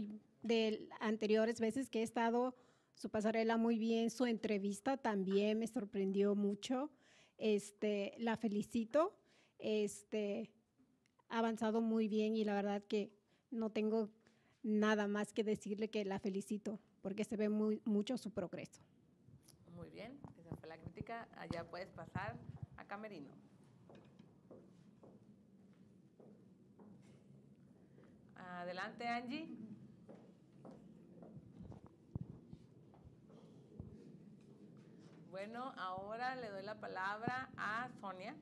de 0.42 0.88
anteriores 1.00 1.60
veces 1.60 1.88
que 1.88 2.00
he 2.00 2.02
estado 2.02 2.54
su 2.94 3.08
pasarela 3.08 3.56
muy 3.56 3.78
bien, 3.78 4.10
su 4.10 4.26
entrevista 4.26 4.96
también 4.96 5.58
me 5.60 5.66
sorprendió 5.68 6.34
mucho. 6.34 6.90
Este, 7.38 8.14
la 8.18 8.36
felicito. 8.36 9.16
Este, 9.58 10.50
ha 11.28 11.38
avanzado 11.38 11.80
muy 11.80 12.08
bien 12.08 12.34
y 12.36 12.44
la 12.44 12.54
verdad 12.54 12.82
que 12.82 13.12
no 13.50 13.70
tengo 13.70 14.10
nada 14.64 15.06
más 15.06 15.32
que 15.32 15.44
decirle 15.44 15.88
que 15.88 16.04
la 16.04 16.18
felicito 16.18 16.80
porque 17.00 17.24
se 17.24 17.36
ve 17.36 17.48
muy 17.48 17.80
mucho 17.84 18.16
su 18.18 18.32
progreso. 18.32 18.82
Muy 19.76 19.88
bien, 19.90 20.18
esa 20.38 20.54
fue 20.56 20.68
la 20.68 20.78
crítica. 20.78 21.28
Allá 21.36 21.64
puedes 21.68 21.90
pasar 21.90 22.36
a 22.76 22.84
Camerino. 22.86 23.34
Adelante, 28.60 29.06
Angie. 29.06 29.48
Bueno, 35.30 35.74
ahora 35.76 36.36
le 36.36 36.48
doy 36.50 36.62
la 36.62 36.78
palabra 36.78 37.50
a 37.56 37.90
Sonia. 38.00 38.36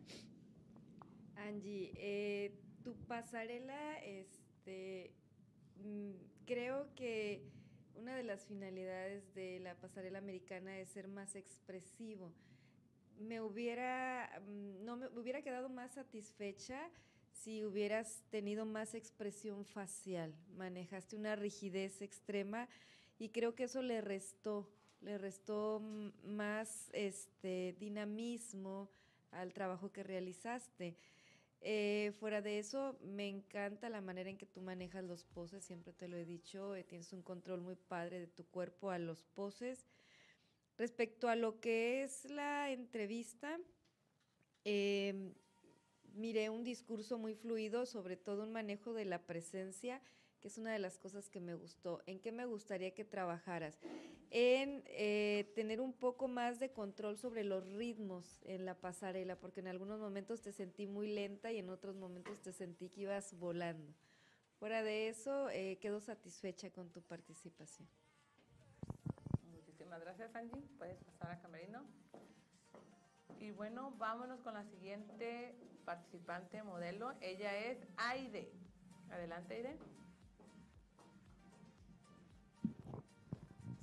Angie, 1.36 1.92
eh, 1.96 2.54
tu 2.84 2.94
pasarela, 3.06 3.98
este, 4.04 5.14
mm, 5.76 6.12
creo 6.46 6.94
que 6.94 7.50
una 7.94 8.14
de 8.14 8.22
las 8.22 8.44
finalidades 8.46 9.34
de 9.34 9.60
la 9.60 9.74
pasarela 9.76 10.18
americana 10.18 10.78
es 10.78 10.90
ser 10.90 11.08
más 11.08 11.34
expresivo. 11.36 12.32
Me 13.18 13.40
hubiera, 13.40 14.40
mm, 14.46 14.84
no 14.84 14.96
me, 14.96 15.08
me 15.08 15.20
hubiera 15.20 15.42
quedado 15.42 15.70
más 15.70 15.94
satisfecha 15.94 16.90
si 17.32 17.64
hubieras 17.64 18.22
tenido 18.30 18.64
más 18.64 18.94
expresión 18.94 19.64
facial. 19.64 20.34
Manejaste 20.56 21.16
una 21.16 21.34
rigidez 21.36 22.02
extrema 22.02 22.68
y 23.18 23.30
creo 23.30 23.54
que 23.54 23.64
eso 23.64 23.82
le 23.82 24.00
restó, 24.00 24.68
le 25.00 25.18
restó 25.18 25.80
más 26.24 26.90
este 26.92 27.74
dinamismo 27.78 28.90
al 29.30 29.52
trabajo 29.52 29.92
que 29.92 30.02
realizaste. 30.02 30.96
Eh, 31.64 32.12
fuera 32.18 32.42
de 32.42 32.58
eso, 32.58 32.98
me 33.02 33.28
encanta 33.28 33.88
la 33.88 34.00
manera 34.00 34.28
en 34.28 34.36
que 34.36 34.46
tú 34.46 34.60
manejas 34.60 35.04
los 35.04 35.24
poses, 35.24 35.64
siempre 35.64 35.92
te 35.92 36.08
lo 36.08 36.16
he 36.16 36.24
dicho, 36.24 36.74
eh, 36.74 36.82
tienes 36.82 37.12
un 37.12 37.22
control 37.22 37.60
muy 37.60 37.76
padre 37.76 38.18
de 38.18 38.26
tu 38.26 38.44
cuerpo 38.44 38.90
a 38.90 38.98
los 38.98 39.22
poses. 39.22 39.86
Respecto 40.76 41.28
a 41.28 41.36
lo 41.36 41.60
que 41.60 42.02
es 42.02 42.24
la 42.24 42.72
entrevista, 42.72 43.60
eh, 44.64 45.32
miré 46.14 46.50
un 46.50 46.64
discurso 46.64 47.18
muy 47.18 47.34
fluido, 47.34 47.86
sobre 47.86 48.16
todo 48.16 48.42
un 48.42 48.52
manejo 48.52 48.92
de 48.92 49.04
la 49.04 49.20
presencia, 49.20 50.00
que 50.40 50.48
es 50.48 50.58
una 50.58 50.72
de 50.72 50.80
las 50.80 50.98
cosas 50.98 51.30
que 51.30 51.40
me 51.40 51.54
gustó. 51.54 52.02
¿En 52.06 52.18
qué 52.18 52.32
me 52.32 52.46
gustaría 52.46 52.94
que 52.94 53.04
trabajaras? 53.04 53.78
En 54.30 54.82
eh, 54.86 55.52
tener 55.54 55.80
un 55.80 55.92
poco 55.92 56.26
más 56.26 56.58
de 56.58 56.72
control 56.72 57.16
sobre 57.16 57.44
los 57.44 57.64
ritmos 57.74 58.40
en 58.44 58.64
la 58.64 58.74
pasarela, 58.74 59.36
porque 59.36 59.60
en 59.60 59.68
algunos 59.68 60.00
momentos 60.00 60.42
te 60.42 60.52
sentí 60.52 60.86
muy 60.86 61.06
lenta 61.06 61.52
y 61.52 61.58
en 61.58 61.70
otros 61.70 61.94
momentos 61.94 62.40
te 62.40 62.52
sentí 62.52 62.88
que 62.88 63.02
ibas 63.02 63.38
volando. 63.38 63.94
Fuera 64.58 64.82
de 64.82 65.08
eso, 65.08 65.48
eh, 65.50 65.78
quedo 65.80 66.00
satisfecha 66.00 66.70
con 66.70 66.90
tu 66.90 67.02
participación. 67.02 67.88
Muchísimas 69.52 70.00
gracias, 70.00 70.34
Angie. 70.34 70.62
Puedes 70.78 70.98
pasar 71.04 71.32
a 71.32 71.40
Camerino. 71.40 71.84
Y 73.40 73.50
bueno, 73.50 73.92
vámonos 73.98 74.40
con 74.40 74.54
la 74.54 74.64
siguiente 74.64 75.54
participante 75.84 76.62
modelo. 76.62 77.12
Ella 77.20 77.56
es 77.56 77.78
Aide. 77.96 78.50
Adelante, 79.10 79.54
Aide. 79.56 79.78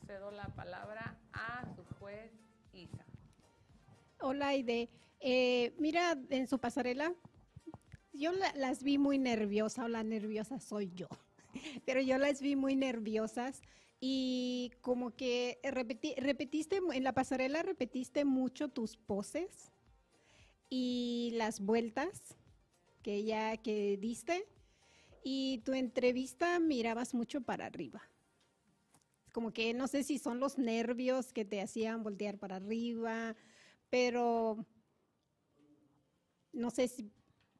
Cedo 0.05 0.31
la 0.31 0.47
palabra 0.55 1.17
a 1.33 1.65
su 1.75 1.83
juez 1.99 2.31
Isa. 2.73 3.05
Hola, 4.21 4.49
Aide. 4.49 4.89
Eh, 5.19 5.75
mira, 5.77 6.17
en 6.29 6.47
su 6.47 6.59
pasarela, 6.59 7.13
yo 8.13 8.31
la- 8.31 8.53
las 8.55 8.83
vi 8.83 8.97
muy 8.97 9.17
nerviosas, 9.19 9.85
o 9.85 9.87
la 9.87 10.03
nerviosa 10.03 10.59
soy 10.59 10.91
yo, 10.93 11.07
pero 11.85 12.01
yo 12.01 12.17
las 12.17 12.41
vi 12.41 12.55
muy 12.55 12.75
nerviosas 12.75 13.61
y 13.99 14.71
como 14.81 15.15
que 15.15 15.59
repeti- 15.63 16.15
repetiste, 16.17 16.79
en 16.93 17.03
la 17.03 17.13
pasarela 17.13 17.63
repetiste 17.63 18.25
mucho 18.25 18.69
tus 18.69 18.97
poses 18.97 19.71
y 20.69 21.31
las 21.33 21.59
vueltas 21.59 22.35
que 23.01 23.23
ya 23.23 23.57
que 23.57 23.97
diste 23.97 24.47
y 25.23 25.59
tu 25.65 25.73
entrevista 25.73 26.59
mirabas 26.59 27.13
mucho 27.13 27.41
para 27.41 27.65
arriba. 27.65 28.01
Como 29.31 29.51
que 29.51 29.73
no 29.73 29.87
sé 29.87 30.03
si 30.03 30.17
son 30.17 30.39
los 30.39 30.57
nervios 30.57 31.33
que 31.33 31.45
te 31.45 31.61
hacían 31.61 32.03
voltear 32.03 32.37
para 32.37 32.55
arriba, 32.55 33.35
pero 33.89 34.65
no 36.53 36.71
sé 36.71 36.87
si 36.87 37.11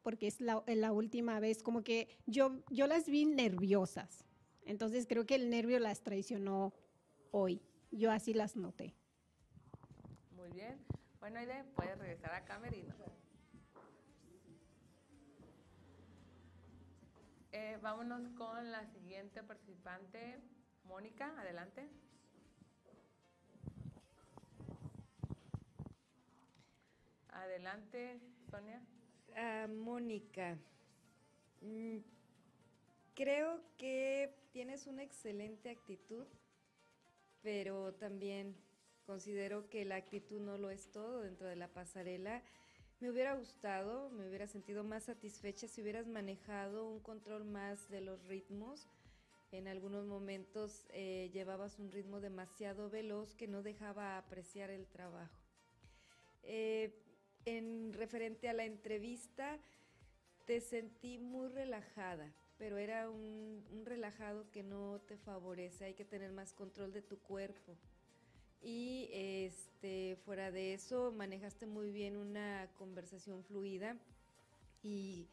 porque 0.01 0.27
es 0.27 0.39
la, 0.39 0.63
la 0.65 0.91
última 0.91 1.39
vez, 1.39 1.61
como 1.61 1.83
que 1.83 2.07
yo, 2.25 2.63
yo 2.69 2.87
las 2.87 3.07
vi 3.07 3.25
nerviosas. 3.25 4.25
Entonces 4.69 5.07
creo 5.07 5.25
que 5.25 5.33
el 5.33 5.49
nervio 5.49 5.79
las 5.79 6.03
traicionó 6.03 6.73
hoy. 7.31 7.59
Yo 7.89 8.11
así 8.11 8.35
las 8.35 8.55
noté. 8.55 8.93
Muy 10.35 10.51
bien. 10.51 10.77
Bueno, 11.19 11.39
Aide, 11.39 11.63
puedes 11.75 11.97
regresar 11.97 12.35
a 12.35 12.45
Camerino. 12.45 12.93
Eh, 17.51 17.79
vámonos 17.81 18.29
con 18.37 18.71
la 18.71 18.85
siguiente 18.85 19.41
participante, 19.41 20.39
Mónica, 20.83 21.33
adelante. 21.39 21.89
Adelante, 27.31 28.19
Sonia. 28.51 28.83
Ah, 29.35 29.65
Mónica, 29.67 30.59
mm, 31.61 31.97
creo 33.19 33.59
que 33.77 34.33
tienes 34.53 34.87
una 34.87 35.03
excelente 35.03 35.69
actitud, 35.69 36.25
pero 37.41 37.93
también 37.95 38.55
considero 39.05 39.69
que 39.69 39.83
la 39.83 39.97
actitud 39.97 40.39
no 40.39 40.57
lo 40.57 40.69
es 40.69 40.89
todo 40.89 41.23
dentro 41.23 41.45
de 41.45 41.57
la 41.57 41.67
pasarela. 41.67 42.41
Me 43.01 43.11
hubiera 43.11 43.33
gustado, 43.35 44.09
me 44.11 44.29
hubiera 44.29 44.47
sentido 44.47 44.85
más 44.85 45.03
satisfecha 45.03 45.67
si 45.67 45.81
hubieras 45.81 46.07
manejado 46.07 46.87
un 46.87 47.01
control 47.01 47.43
más 47.43 47.89
de 47.89 47.99
los 47.99 48.23
ritmos. 48.23 48.87
En 49.51 49.67
algunos 49.67 50.05
momentos 50.05 50.85
eh, 50.93 51.29
llevabas 51.33 51.77
un 51.77 51.91
ritmo 51.91 52.21
demasiado 52.21 52.89
veloz 52.89 53.35
que 53.35 53.49
no 53.49 53.63
dejaba 53.63 54.17
apreciar 54.17 54.69
el 54.69 54.87
trabajo. 54.87 55.43
Eh, 56.43 57.03
en 57.43 57.91
referente 57.91 58.47
a 58.47 58.53
la 58.53 58.63
entrevista, 58.63 59.59
te 60.45 60.61
sentí 60.61 61.17
muy 61.17 61.49
relajada, 61.49 62.33
pero 62.59 62.77
era 62.77 63.09
un, 63.09 63.63
relajado 63.85 64.45
que 64.51 64.61
no 64.61 64.99
te 65.07 65.17
favorece. 65.17 65.85
Hay 65.85 65.93
que 65.95 66.05
tener 66.05 66.31
más 66.31 66.53
control 66.53 66.91
de 66.91 67.01
tu 67.01 67.17
cuerpo. 67.17 67.75
Y 68.61 69.09
este, 69.13 70.17
fuera 70.25 70.51
de 70.51 70.73
eso, 70.73 71.11
manejaste 71.13 71.65
muy 71.65 71.91
bien 71.91 72.17
una 72.17 72.69
conversación 72.77 73.43
fluida 73.45 73.95
y 74.83 75.27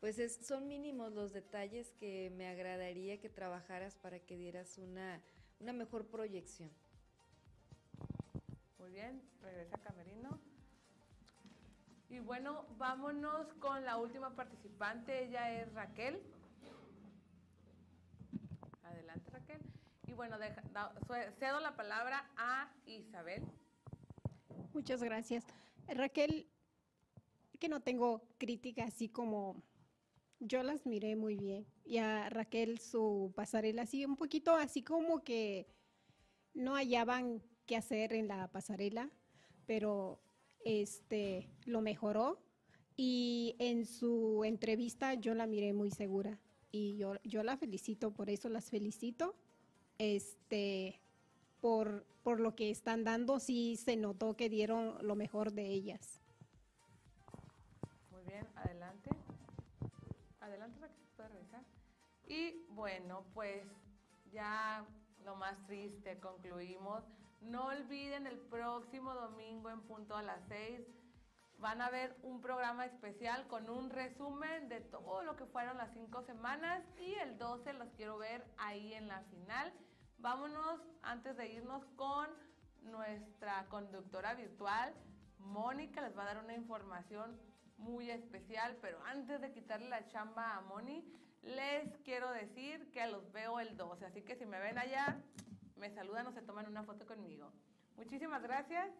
pues 0.00 0.18
es- 0.18 0.36
son 0.46 0.66
mínimos 0.66 1.12
los 1.12 1.32
detalles 1.34 1.92
que 2.00 2.32
me 2.36 2.48
agradaría 2.48 3.20
que 3.20 3.28
trabajaras 3.28 3.94
para 3.96 4.18
que 4.18 4.36
dieras 4.38 4.78
una, 4.78 5.20
una 5.60 5.74
mejor 5.74 6.06
proyección. 6.06 6.70
Muy 8.78 8.90
bien, 8.92 9.20
regresa 9.42 9.76
Camerino. 9.78 10.38
Y 12.08 12.20
bueno, 12.20 12.64
vámonos 12.78 13.52
con 13.54 13.84
la 13.84 13.98
última 13.98 14.34
participante, 14.34 15.24
ella 15.24 15.50
es 15.60 15.72
Raquel. 15.74 16.22
Adelante, 18.84 19.30
Raquel. 19.30 19.60
Y 20.05 20.05
bueno, 20.16 20.38
deja- 20.38 20.62
cedo 21.38 21.60
la 21.60 21.76
palabra 21.76 22.28
a 22.36 22.72
Isabel. 22.86 23.42
Muchas 24.72 25.02
gracias. 25.02 25.44
Raquel, 25.88 26.48
que 27.60 27.68
no 27.68 27.80
tengo 27.80 28.22
crítica 28.38 28.84
así 28.84 29.08
como 29.08 29.62
yo 30.40 30.62
las 30.62 30.86
miré 30.86 31.16
muy 31.16 31.36
bien. 31.36 31.66
Y 31.84 31.98
a 31.98 32.28
Raquel 32.28 32.78
su 32.78 33.32
pasarela 33.36 33.82
así 33.82 34.04
un 34.04 34.16
poquito 34.16 34.54
así 34.54 34.82
como 34.82 35.22
que 35.22 35.66
no 36.54 36.74
hallaban 36.74 37.42
qué 37.66 37.76
hacer 37.76 38.12
en 38.12 38.28
la 38.28 38.48
pasarela, 38.50 39.10
pero 39.66 40.20
este 40.64 41.48
lo 41.64 41.80
mejoró 41.80 42.38
y 42.96 43.54
en 43.58 43.84
su 43.86 44.42
entrevista 44.44 45.14
yo 45.14 45.34
la 45.34 45.46
miré 45.46 45.72
muy 45.72 45.90
segura 45.90 46.38
y 46.70 46.96
yo, 46.96 47.14
yo 47.24 47.42
la 47.42 47.56
felicito, 47.56 48.12
por 48.12 48.30
eso 48.30 48.48
las 48.48 48.70
felicito. 48.70 49.34
Este 49.98 51.00
por, 51.60 52.04
por 52.22 52.40
lo 52.40 52.54
que 52.54 52.70
están 52.70 53.04
dando, 53.04 53.40
sí 53.40 53.76
se 53.76 53.96
notó 53.96 54.36
que 54.36 54.48
dieron 54.48 54.96
lo 55.06 55.16
mejor 55.16 55.52
de 55.52 55.66
ellas. 55.66 56.20
Muy 58.10 58.22
bien, 58.24 58.46
adelante. 58.54 59.10
Adelante, 60.40 60.80
Raquel, 60.80 61.06
puedes 61.16 61.32
revisar. 61.32 61.64
Y 62.26 62.66
bueno, 62.70 63.24
pues 63.34 63.66
ya 64.32 64.86
lo 65.24 65.34
más 65.36 65.56
triste, 65.66 66.18
concluimos. 66.20 67.02
No 67.40 67.66
olviden 67.66 68.26
el 68.26 68.38
próximo 68.38 69.14
domingo 69.14 69.70
en 69.70 69.80
punto 69.82 70.16
a 70.16 70.22
las 70.22 70.40
6 70.48 70.80
van 71.58 71.80
a 71.80 71.90
ver 71.90 72.16
un 72.22 72.40
programa 72.40 72.86
especial 72.86 73.46
con 73.48 73.70
un 73.70 73.90
resumen 73.90 74.68
de 74.68 74.80
todo 74.80 75.22
lo 75.22 75.36
que 75.36 75.46
fueron 75.46 75.78
las 75.78 75.92
cinco 75.92 76.22
semanas 76.22 76.82
y 76.98 77.14
el 77.14 77.38
12 77.38 77.72
los 77.74 77.88
quiero 77.96 78.18
ver 78.18 78.44
ahí 78.58 78.94
en 78.94 79.08
la 79.08 79.22
final. 79.22 79.72
Vámonos 80.18 80.80
antes 81.02 81.36
de 81.36 81.52
irnos 81.52 81.84
con 81.96 82.28
nuestra 82.82 83.66
conductora 83.66 84.34
virtual, 84.34 84.94
Mónica, 85.38 86.00
les 86.00 86.16
va 86.16 86.22
a 86.22 86.26
dar 86.26 86.44
una 86.44 86.54
información 86.54 87.38
muy 87.78 88.10
especial, 88.10 88.78
pero 88.80 88.98
antes 89.04 89.40
de 89.40 89.52
quitarle 89.52 89.88
la 89.88 90.06
chamba 90.08 90.56
a 90.56 90.60
Moni, 90.62 91.04
les 91.42 91.96
quiero 91.98 92.30
decir 92.32 92.90
que 92.90 93.06
los 93.06 93.30
veo 93.32 93.60
el 93.60 93.76
12, 93.76 94.06
así 94.06 94.22
que 94.22 94.36
si 94.36 94.46
me 94.46 94.58
ven 94.58 94.78
allá, 94.78 95.20
me 95.76 95.90
saludan 95.90 96.26
o 96.26 96.32
se 96.32 96.42
toman 96.42 96.66
una 96.66 96.84
foto 96.84 97.06
conmigo. 97.06 97.52
Muchísimas 97.96 98.42
gracias, 98.42 98.90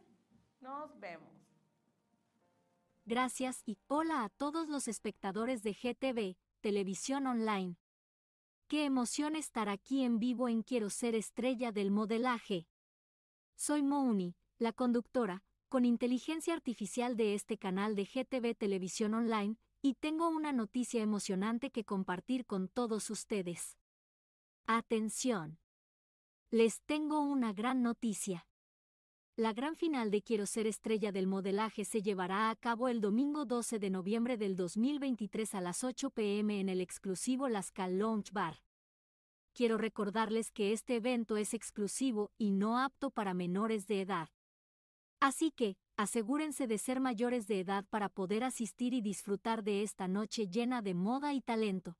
nos 0.60 0.98
vemos. 1.00 1.45
Gracias 3.08 3.62
y 3.64 3.78
hola 3.86 4.24
a 4.24 4.30
todos 4.30 4.68
los 4.68 4.88
espectadores 4.88 5.62
de 5.62 5.74
GTV, 5.74 6.36
Televisión 6.60 7.28
Online. 7.28 7.76
Qué 8.66 8.84
emoción 8.84 9.36
estar 9.36 9.68
aquí 9.68 10.02
en 10.02 10.18
vivo 10.18 10.48
en 10.48 10.64
Quiero 10.64 10.90
ser 10.90 11.14
estrella 11.14 11.70
del 11.70 11.92
modelaje. 11.92 12.66
Soy 13.54 13.84
Mouni, 13.84 14.34
la 14.58 14.72
conductora, 14.72 15.44
con 15.68 15.84
inteligencia 15.84 16.52
artificial 16.52 17.16
de 17.16 17.34
este 17.34 17.58
canal 17.58 17.94
de 17.94 18.06
GTV 18.06 18.56
Televisión 18.56 19.14
Online, 19.14 19.56
y 19.82 19.94
tengo 19.94 20.28
una 20.28 20.52
noticia 20.52 21.00
emocionante 21.00 21.70
que 21.70 21.84
compartir 21.84 22.44
con 22.44 22.66
todos 22.66 23.08
ustedes. 23.10 23.78
Atención. 24.66 25.60
Les 26.50 26.82
tengo 26.82 27.20
una 27.20 27.52
gran 27.52 27.84
noticia. 27.84 28.48
La 29.38 29.52
gran 29.52 29.76
final 29.76 30.10
de 30.10 30.22
Quiero 30.22 30.46
ser 30.46 30.66
estrella 30.66 31.12
del 31.12 31.26
modelaje 31.26 31.84
se 31.84 32.00
llevará 32.00 32.48
a 32.48 32.56
cabo 32.56 32.88
el 32.88 33.02
domingo 33.02 33.44
12 33.44 33.78
de 33.78 33.90
noviembre 33.90 34.38
del 34.38 34.56
2023 34.56 35.54
a 35.56 35.60
las 35.60 35.84
8 35.84 36.08
pm 36.08 36.58
en 36.58 36.70
el 36.70 36.80
exclusivo 36.80 37.46
Lascal 37.46 37.98
Lounge 37.98 38.32
Bar. 38.32 38.62
Quiero 39.52 39.76
recordarles 39.76 40.50
que 40.50 40.72
este 40.72 40.96
evento 40.96 41.36
es 41.36 41.52
exclusivo 41.52 42.32
y 42.38 42.50
no 42.50 42.78
apto 42.78 43.10
para 43.10 43.34
menores 43.34 43.86
de 43.86 44.00
edad. 44.00 44.30
Así 45.20 45.50
que, 45.50 45.76
asegúrense 45.98 46.66
de 46.66 46.78
ser 46.78 47.00
mayores 47.00 47.46
de 47.46 47.60
edad 47.60 47.84
para 47.90 48.08
poder 48.08 48.42
asistir 48.42 48.94
y 48.94 49.02
disfrutar 49.02 49.62
de 49.62 49.82
esta 49.82 50.08
noche 50.08 50.48
llena 50.48 50.80
de 50.80 50.94
moda 50.94 51.34
y 51.34 51.42
talento. 51.42 51.98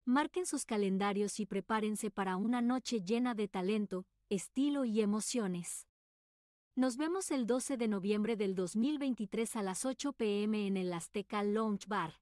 Marquen 0.06 0.46
sus 0.46 0.64
calendarios 0.64 1.38
y 1.38 1.44
prepárense 1.44 2.10
para 2.10 2.38
una 2.38 2.62
noche 2.62 3.02
llena 3.02 3.34
de 3.34 3.46
talento, 3.46 4.06
estilo 4.30 4.86
y 4.86 5.02
emociones. 5.02 5.86
Nos 6.74 6.96
vemos 6.96 7.30
el 7.30 7.46
12 7.46 7.76
de 7.76 7.88
noviembre 7.88 8.34
del 8.34 8.54
2023 8.54 9.56
a 9.56 9.62
las 9.62 9.84
8 9.84 10.14
pm 10.14 10.66
en 10.66 10.78
el 10.78 10.90
Azteca 10.94 11.42
Lounge 11.42 11.86
Bar. 11.86 12.14